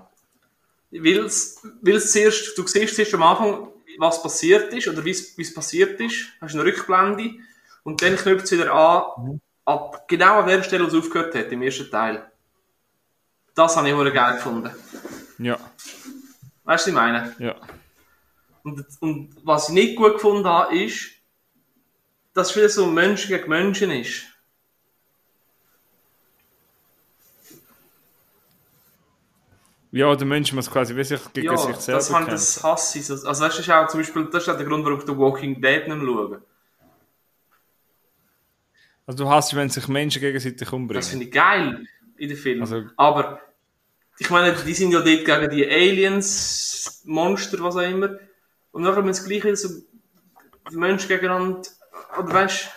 Weil 0.92 1.30
zuerst, 1.30 2.58
du 2.58 2.68
siehst 2.68 2.96
zuerst 2.96 3.14
am 3.16 3.24
Anfang, 3.24 3.70
was 3.98 4.22
passiert 4.22 4.74
ist 4.74 4.88
oder 4.88 5.04
wie 5.04 5.12
es 5.12 5.38
wie 5.38 5.42
es 5.42 5.54
passiert 5.54 6.00
ist. 6.00 6.28
Hast 6.42 6.54
eine 6.54 6.66
Rückblende 6.66 7.32
und 7.84 8.02
dann 8.02 8.16
knüpft 8.16 8.46
es 8.46 8.52
wieder 8.52 8.74
an, 8.74 9.42
ab, 9.66 10.08
genau 10.08 10.40
an 10.40 10.48
der 10.48 10.64
Stelle, 10.64 10.84
wo 10.84 10.88
es 10.88 10.94
aufgehört 10.96 11.36
hat, 11.36 11.52
im 11.52 11.62
ersten 11.62 11.90
Teil. 11.90 12.30
Das 13.54 13.76
habe 13.78 13.88
ich 13.90 13.96
hure 13.96 14.12
geil 14.12 14.36
gefunden. 14.36 14.70
Ja, 15.40 15.58
Weißt 16.64 16.66
du, 16.66 16.72
was 16.74 16.88
ich 16.88 16.94
meine? 16.94 17.36
ja. 17.40 17.56
Und, 18.64 18.84
und 19.00 19.36
was 19.44 19.70
ich 19.70 19.76
nicht 19.76 19.96
gut 19.96 20.14
gefunden 20.14 20.48
habe, 20.48 20.76
ist, 20.76 21.12
dass 22.34 22.50
es 22.50 22.56
wieder 22.56 22.70
so 22.70 22.88
Menschen 22.88 23.30
gegen 23.30 23.48
Menschen 23.50 23.92
ist. 23.92 24.24
Ja, 29.92 30.14
der 30.16 30.28
Mensch 30.28 30.52
muss 30.52 30.70
quasi 30.70 30.96
wie 30.96 31.04
sich 31.06 31.22
gegen 31.32 31.48
Ja, 31.48 31.58
sich 31.58 31.76
selber 31.78 32.00
das, 32.26 32.56
das 32.56 32.64
hasse 32.64 33.00
ich. 33.00 33.06
so. 33.06 33.14
Also 33.14 33.46
das 33.46 33.58
ist 33.60 33.70
auch 33.70 33.88
zum 33.88 34.02
Beispiel, 34.02 34.26
das 34.26 34.44
ist 34.44 34.50
auch 34.50 34.58
der 34.58 34.66
Grund, 34.66 34.84
warum 34.84 35.00
ich 35.00 35.06
The 35.06 35.16
Walking 35.18 35.62
Dead 35.62 35.88
nicht 35.88 35.98
mehr 35.98 36.06
schaue. 36.06 36.42
Also 39.08 39.24
du 39.24 39.30
hast, 39.30 39.56
wenn 39.56 39.70
sich 39.70 39.88
Menschen 39.88 40.20
gegenseitig 40.22 40.72
umbringen. 40.74 41.02
Das 41.02 41.10
finde 41.10 41.26
ich 41.26 41.32
geil 41.32 41.86
in 42.18 42.30
den 42.30 42.38
Filmen. 42.38 42.62
Also- 42.62 42.84
Aber 42.98 43.40
ich 44.18 44.30
meine, 44.30 44.54
die 44.54 44.74
sind 44.74 44.92
ja 44.92 45.00
dort 45.02 45.26
gegen 45.26 45.50
die 45.50 45.66
Aliens, 45.68 47.02
Monster, 47.06 47.60
was 47.62 47.76
auch 47.76 47.82
immer. 47.82 48.18
Und 48.72 48.84
nachher 48.84 49.02
müssen 49.04 49.24
sie 49.24 49.30
gleich 49.30 49.44
wieder 49.44 49.56
so 49.56 49.70
die 50.72 50.78
Menschen 50.78 51.08
gegeneinander, 51.08 51.62
oder 52.20 52.34
weißt 52.34 52.70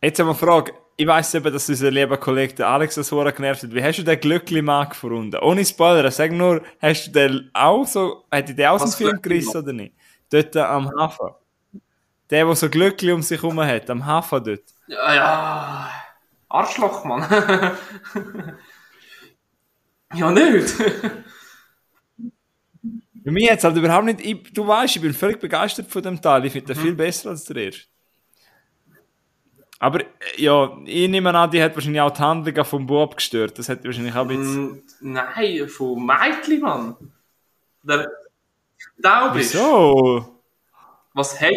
Jetzt 0.00 0.18
haben 0.18 0.26
wir 0.26 0.30
eine 0.30 0.38
Frage. 0.38 0.72
Ich 0.96 1.06
weiss 1.06 1.32
eben, 1.34 1.52
dass 1.52 1.68
unser 1.68 1.90
lieber 1.90 2.16
Kollege 2.18 2.54
der 2.54 2.68
Alex 2.68 2.96
das 2.96 3.10
Hure 3.12 3.32
genervt 3.32 3.62
hat. 3.62 3.74
Wie 3.74 3.82
hast 3.82 3.98
du 3.98 4.02
den 4.02 4.18
Glückli-Mann 4.20 4.88
gefunden? 4.90 5.38
Ohne 5.40 5.64
Spoiler, 5.64 6.10
sag 6.10 6.32
nur, 6.32 6.62
hast 6.80 7.06
du 7.06 7.10
den 7.12 7.50
auch 7.54 7.86
so, 7.86 8.24
hat 8.30 8.48
dich 8.48 8.56
den 8.56 8.66
aus 8.66 8.82
dem 8.82 8.88
Was 8.88 8.96
Film 8.96 9.22
gerissen 9.22 9.56
oder 9.58 9.72
nicht? 9.72 9.94
Dort 10.30 10.56
am 10.56 10.90
Hafen. 10.98 11.30
Der, 12.32 12.46
der 12.46 12.56
so 12.56 12.68
Glückli 12.70 13.12
um 13.12 13.20
sich 13.22 13.42
herum 13.42 13.60
hat, 13.60 13.90
am 13.90 14.06
Hafen 14.06 14.42
dort. 14.42 14.62
Ja, 14.86 15.14
ja. 15.14 15.90
Arschloch, 16.48 17.04
Mann. 17.04 17.22
ja, 20.14 20.30
nicht. 20.30 20.70
Für 23.24 23.30
mich 23.30 23.44
jetzt 23.44 23.64
halt 23.64 23.76
überhaupt 23.76 24.06
nicht, 24.06 24.20
ich, 24.22 24.52
du 24.52 24.66
weißt, 24.66 24.96
ich 24.96 25.02
bin 25.02 25.12
völlig 25.14 25.40
begeistert 25.40 25.88
von 25.88 26.02
dem 26.02 26.20
Teil. 26.20 26.44
Ich 26.46 26.52
finde 26.52 26.72
den 26.72 26.78
Mhm. 26.80 26.86
viel 26.86 26.94
besser 26.94 27.30
als 27.30 27.44
der 27.44 27.56
erste. 27.56 27.82
Aber, 29.78 30.00
äh, 30.00 30.06
ja, 30.38 30.76
ich 30.86 31.08
nehme 31.10 31.34
an, 31.36 31.50
die 31.50 31.62
hat 31.62 31.74
wahrscheinlich 31.74 32.00
auch 32.00 32.12
die 32.12 32.20
Handlungen 32.22 32.64
vom 32.64 32.86
Bob 32.86 33.16
gestört. 33.16 33.58
Das 33.58 33.68
hat 33.68 33.84
wahrscheinlich 33.84 34.14
auch 34.14 34.22
ein 34.22 34.28
bisschen... 34.28 34.70
Mm, 34.70 34.82
Nein, 35.12 35.68
von 35.68 36.06
Meitli, 36.06 36.58
Mann. 36.58 36.96
Der 37.82 38.08
Taub 39.02 39.36
ist. 39.36 39.54
Oh, 39.56 40.16
Wieso? 40.24 40.40
Was 41.14 41.38
hat, 41.40 41.52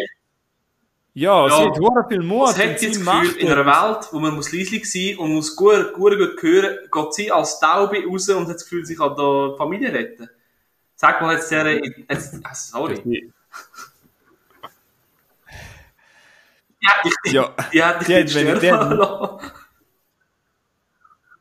Ja, 1.18 1.46
Ja. 1.48 1.56
sie 1.56 1.64
hat 1.64 1.78
hure 1.78 2.04
viel 2.08 2.22
Mut. 2.22 2.48
was 2.48 2.58
hat 2.62 2.78
sie 2.78 2.88
das 2.88 2.98
Gefühl, 2.98 3.36
in 3.38 3.50
einer. 3.50 3.64
Welt, 3.64 4.08
wo 4.12 4.18
man 4.18 4.34
muss 4.34 4.52
leislich 4.52 4.90
sein 4.92 5.16
und 5.16 5.32
muss 5.32 5.56
gut, 5.56 5.94
gut, 5.94 6.18
gut 6.18 6.42
hören, 6.42 6.76
geht 6.92 7.14
sie 7.14 7.32
als 7.32 7.58
Taube 7.58 8.04
raus 8.06 8.28
und 8.28 8.46
hat 8.48 8.56
das 8.56 8.64
Gefühl, 8.64 8.84
sie 8.84 8.96
kann 8.96 9.16
da 9.16 9.54
Familie 9.56 9.90
retten? 9.94 10.28
Sag 10.94 11.22
mal 11.22 11.34
jetzt 11.34 11.50
der, 11.50 11.82
jetzt, 11.82 12.34
ah, 12.44 12.54
sorry. 12.54 13.00
Die 13.02 13.32
hat 16.86 17.04
dich, 17.24 17.32
Ja. 17.32 17.54
die 17.72 17.82
hat 17.82 18.00
dich 18.00 18.06
Die 18.08 18.14
hat- 18.14 18.24
nicht 18.24 18.34
wenn- 18.34 18.46
die 18.46 18.56
sterben 18.58 18.96
lassen. 18.98 19.50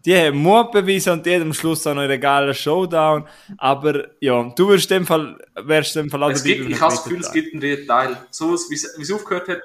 Die 0.06 0.16
haben 0.16 0.38
Mut 0.38 0.72
bewiesen 0.72 1.14
und 1.14 1.26
die 1.26 1.34
hat 1.36 1.41
am 1.41 1.53
Schluss 1.53 1.86
auch 1.88 1.95
noch 1.95 2.03
einen 2.03 2.22
geilen 2.22 2.53
Showdown. 2.53 3.28
Aber 3.58 4.08
ja, 4.20 4.43
du 4.56 4.70
wirst 4.70 4.91
in 4.91 4.97
dem 4.99 5.06
Fall, 5.08 5.38
wärst 5.56 5.95
in 5.95 6.03
dem 6.03 6.10
Fall 6.12 6.24
auch 6.24 6.30
Es 6.30 6.43
dabei 6.43 6.58
gibt, 6.58 6.70
ich 6.70 6.80
habe 6.80 6.93
das 6.93 7.03
Gefühl, 7.03 7.20
es 7.22 7.32
gibt 7.32 7.53
einen 7.53 7.62
dritten 7.62 7.88
Teil. 7.88 8.18
So, 8.30 8.51
wie 8.70 8.76
es 8.76 8.93
wie 8.97 9.01
es 9.01 9.12
aufgehört 9.12 9.47
hat, 9.47 9.62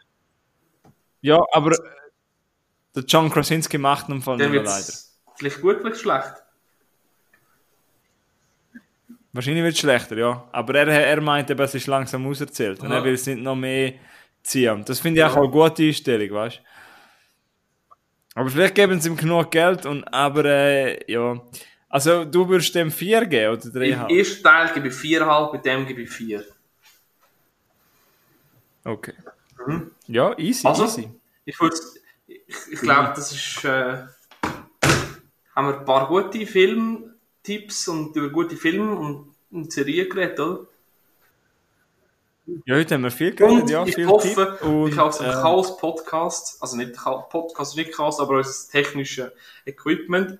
Ja, 1.20 1.38
aber 1.52 1.76
der 2.96 3.04
John 3.04 3.30
Krasinski 3.30 3.76
macht 3.78 4.08
im 4.08 4.22
Fall 4.22 4.38
nicht 4.38 4.52
leider. 4.52 4.84
vielleicht 5.36 5.60
gut, 5.60 5.78
vielleicht 5.82 6.00
schlecht. 6.00 6.32
Wahrscheinlich 9.32 9.62
wird 9.62 9.74
es 9.74 9.80
schlechter, 9.80 10.16
ja. 10.16 10.48
Aber 10.50 10.74
er, 10.74 10.88
er 10.88 11.20
meint 11.20 11.50
eben, 11.50 11.60
es 11.60 11.74
ist 11.74 11.86
langsam 11.86 12.26
auserzählt. 12.26 12.80
Und 12.80 12.90
Ja. 12.90 12.96
er 12.96 13.04
will 13.04 13.14
es 13.14 13.26
nicht 13.26 13.40
noch 13.40 13.54
mehr 13.54 13.92
ziehen. 14.42 14.82
Das 14.84 14.98
finde 15.00 15.20
ich 15.20 15.24
auch 15.26 15.36
eine 15.36 15.48
gute 15.48 15.84
Einstellung, 15.84 16.30
weißt 16.30 16.56
du? 16.56 16.69
Aber 18.34 18.48
vielleicht 18.48 18.74
geben 18.74 19.00
sie 19.00 19.08
ihm 19.08 19.16
genug 19.16 19.50
Geld 19.50 19.86
und 19.86 20.04
aber 20.12 20.44
äh, 20.44 21.12
ja. 21.12 21.40
Also 21.88 22.24
du 22.24 22.48
würdest 22.48 22.74
dem 22.74 22.90
4 22.92 23.26
geben 23.26 23.54
oder 23.54 23.64
Im 23.82 23.98
3,5? 23.98 24.16
ersten 24.18 24.42
Teil 24.44 24.72
gebe 24.74 24.88
ich 24.88 24.94
4,5, 24.94 25.52
bei 25.52 25.58
dem 25.58 25.86
gebe 25.86 26.02
ich 26.02 26.10
4. 26.10 26.44
Okay. 28.84 29.12
Ja, 30.06 30.36
easy, 30.38 30.66
Also, 30.66 30.84
easy. 30.84 31.08
Ich, 31.44 31.56
würd's- 31.60 31.96
ich, 32.26 32.38
ich 32.72 32.80
glaube, 32.80 33.12
das 33.14 33.32
ist. 33.32 33.64
Äh, 33.64 34.04
haben 35.54 35.66
wir 35.68 35.78
ein 35.80 35.84
paar 35.84 36.06
gute 36.08 36.46
Filmtipps 36.46 37.88
und 37.88 38.14
über 38.16 38.30
gute 38.30 38.56
Filme 38.56 38.94
und, 38.94 39.34
und 39.50 39.72
Serien 39.72 40.08
geredet, 40.08 40.38
oder? 40.40 40.66
Ja, 42.66 42.76
heute 42.76 42.94
haben 42.94 43.02
wir 43.02 43.10
viel 43.10 43.34
geredet, 43.34 43.62
Und 43.62 43.70
ja, 43.70 43.84
ich 43.84 43.94
viel 43.94 44.06
hoffe, 44.06 44.58
und, 44.62 44.88
ich 44.88 44.98
habe 44.98 45.10
es 45.10 45.20
äh, 45.20 45.24
Chaos 45.24 45.76
Podcast, 45.76 46.56
also 46.60 46.76
nicht 46.76 46.94
Podcast, 46.94 47.76
nicht 47.76 47.92
Chaos, 47.92 48.20
aber 48.20 48.38
unser 48.38 48.70
technisches 48.70 49.30
Equipment, 49.66 50.38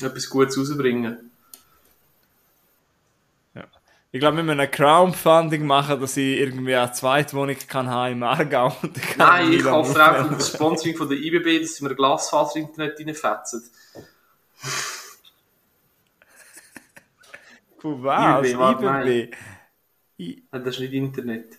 etwas 0.00 0.28
Gutes 0.28 0.58
rausbringen. 0.58 1.30
Ich 4.14 4.20
glaube, 4.20 4.36
wir 4.36 4.44
müssen 4.44 4.60
ein 4.60 4.70
Crowdfunding 4.70 5.66
machen, 5.66 6.00
dass 6.00 6.16
ich 6.16 6.38
irgendwie 6.38 6.76
eine 6.76 6.92
Zweitwohnung 6.92 7.56
kann 7.66 7.90
haben 7.90 8.12
im 8.12 8.22
Aargau. 8.22 8.72
Nein, 9.16 9.54
ich 9.54 9.64
hoffe 9.64 10.00
auch 10.00 10.28
für 10.28 10.34
das 10.36 10.54
Sponsoring 10.54 10.96
von 10.96 11.08
der 11.08 11.18
IBB, 11.18 11.60
dass 11.60 11.74
sie 11.74 11.84
mir 11.84 11.96
Glasfaser-Internet 11.96 12.96
reinfetzen. 12.96 13.68
Von 17.78 18.04
was? 18.04 18.46
IBB, 18.46 18.84
IBB. 18.84 19.36
I- 20.18 20.42
Nein, 20.52 20.64
das 20.64 20.74
ist 20.74 20.80
nicht 20.80 20.92
Internet. 20.92 21.58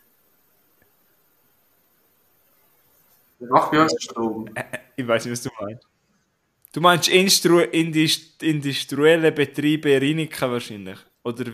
Mach 3.40 3.70
bei 3.70 3.82
uns 3.82 3.96
Strom. 4.02 4.50
Ich 4.96 5.08
weiß 5.08 5.26
nicht, 5.26 5.34
was 5.34 5.42
du 5.44 5.50
meinst. 5.60 5.84
Du 6.74 6.82
meinst 6.82 7.08
Instru 7.10 7.60
Indist 7.60 8.42
industrielle 8.44 9.32
Betriebe 9.32 10.00
Rinika 10.02 10.50
wahrscheinlich? 10.50 10.98
Oder 11.24 11.46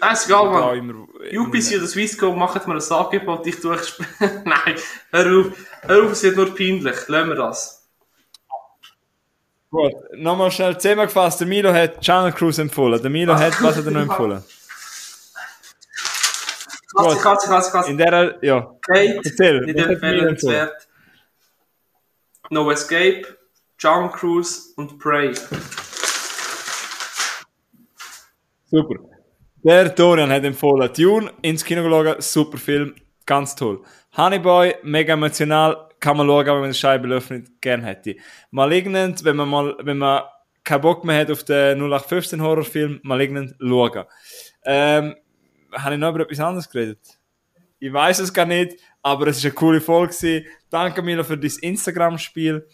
Scheißegal, 0.00 0.50
Mann. 0.50 0.78
immer- 0.78 1.06
UPC 1.42 1.76
oder 1.76 1.86
Swisscom 1.86 2.38
machen 2.38 2.60
mir 2.66 2.76
ein 2.76 2.92
Angebot, 2.92 3.46
ich 3.46 3.60
tue 3.60 3.76
Nein, 4.44 4.74
hör 5.10 5.40
auf, 5.40 5.46
hör 5.82 6.04
auf, 6.04 6.12
es 6.12 6.22
wird 6.22 6.36
nur 6.36 6.54
peinlich. 6.54 6.96
Lassen 7.08 7.28
wir 7.28 7.34
das. 7.36 7.88
Gut, 9.70 9.92
nochmal 10.16 10.50
schnell 10.50 10.78
zusammengefasst. 10.78 11.40
Der 11.40 11.46
Milo 11.46 11.72
hat 11.72 12.00
Channel 12.00 12.32
Cruise 12.32 12.60
empfohlen. 12.62 13.00
Der 13.02 13.10
Milo 13.10 13.34
hat, 13.34 13.60
was 13.62 13.76
hat 13.76 13.84
er 13.84 13.90
noch 13.90 14.00
empfohlen? 14.10 14.42
Katze, 16.98 17.22
Katze, 17.22 17.48
Katze, 17.48 17.72
Katze. 17.72 17.90
In 17.90 17.98
der, 17.98 18.38
ja. 18.42 18.74
Kate, 18.82 19.20
Erzähl, 19.24 19.60
nicht 19.60 19.78
empfehlenswert. 19.78 20.88
No 22.50 22.70
Escape, 22.70 23.22
John 23.78 24.10
Cruise 24.10 24.72
und 24.76 24.98
Prey. 24.98 25.32
Super. 28.66 28.96
Der 29.62 29.88
Dorian 29.90 30.30
hat 30.30 30.44
empfohlen, 30.44 30.90
Dune 30.92 31.30
ins 31.42 31.64
Kino 31.64 31.88
schauen, 31.88 32.20
super 32.20 32.58
Film, 32.58 32.94
ganz 33.26 33.54
toll. 33.54 33.82
Honeyboy, 34.16 34.76
mega 34.82 35.14
emotional, 35.14 35.88
kann 36.00 36.16
man 36.16 36.26
schauen, 36.26 36.46
wenn 36.46 36.60
man 36.60 36.70
die 36.70 36.78
Scheibe 36.78 37.08
öffnet, 37.08 37.60
gern 37.60 37.82
hätte. 37.82 38.16
Malignant, 38.50 39.24
wenn 39.24 39.36
man 39.36 39.48
mal, 39.48 39.76
wenn 39.82 39.98
man 39.98 40.22
keinen 40.64 40.80
Bock 40.80 41.04
mehr 41.04 41.20
hat 41.20 41.30
auf 41.30 41.44
den 41.44 41.78
0815 41.78 42.42
Horrorfilm, 42.42 43.00
Malignant 43.02 43.54
schauen. 43.60 44.04
Ähm, 44.64 45.16
habe 45.72 45.94
ich 45.94 46.00
noch 46.00 46.10
über 46.10 46.20
etwas 46.20 46.40
anderes 46.40 46.68
geredet? 46.68 47.00
Ich 47.78 47.92
weiß 47.92 48.18
es 48.20 48.32
gar 48.32 48.46
nicht, 48.46 48.76
aber 49.02 49.28
es 49.28 49.38
ist 49.38 49.44
eine 49.44 49.54
coole 49.54 49.80
Folge. 49.80 50.44
Danke 50.70 51.02
Milo 51.02 51.22
für 51.22 51.38
dein 51.38 51.52
Instagram-Spiel. 51.60 52.66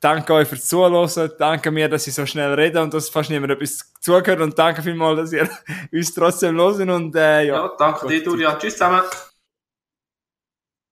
Danke 0.00 0.32
euch 0.32 0.48
fürs 0.48 0.66
Zuhören. 0.66 1.30
Danke 1.38 1.70
mir, 1.70 1.88
dass 1.88 2.06
ich 2.06 2.14
so 2.14 2.24
schnell 2.24 2.54
rede 2.54 2.80
und 2.80 2.94
dass 2.94 3.08
fast 3.08 3.30
niemand 3.30 3.52
etwas 3.52 3.92
zugehört. 4.00 4.40
Und 4.40 4.58
danke 4.58 4.82
vielmals, 4.82 5.18
dass 5.18 5.32
ihr 5.32 5.48
uns 5.92 6.14
trotzdem 6.14 6.56
hören 6.56 6.90
und 6.90 7.16
äh, 7.16 7.46
ja. 7.46 7.56
Ja, 7.56 7.72
danke 7.78 8.06
dir, 8.06 8.22
Durian. 8.22 8.58
Tschüss 8.58 8.74
zusammen. 8.74 9.02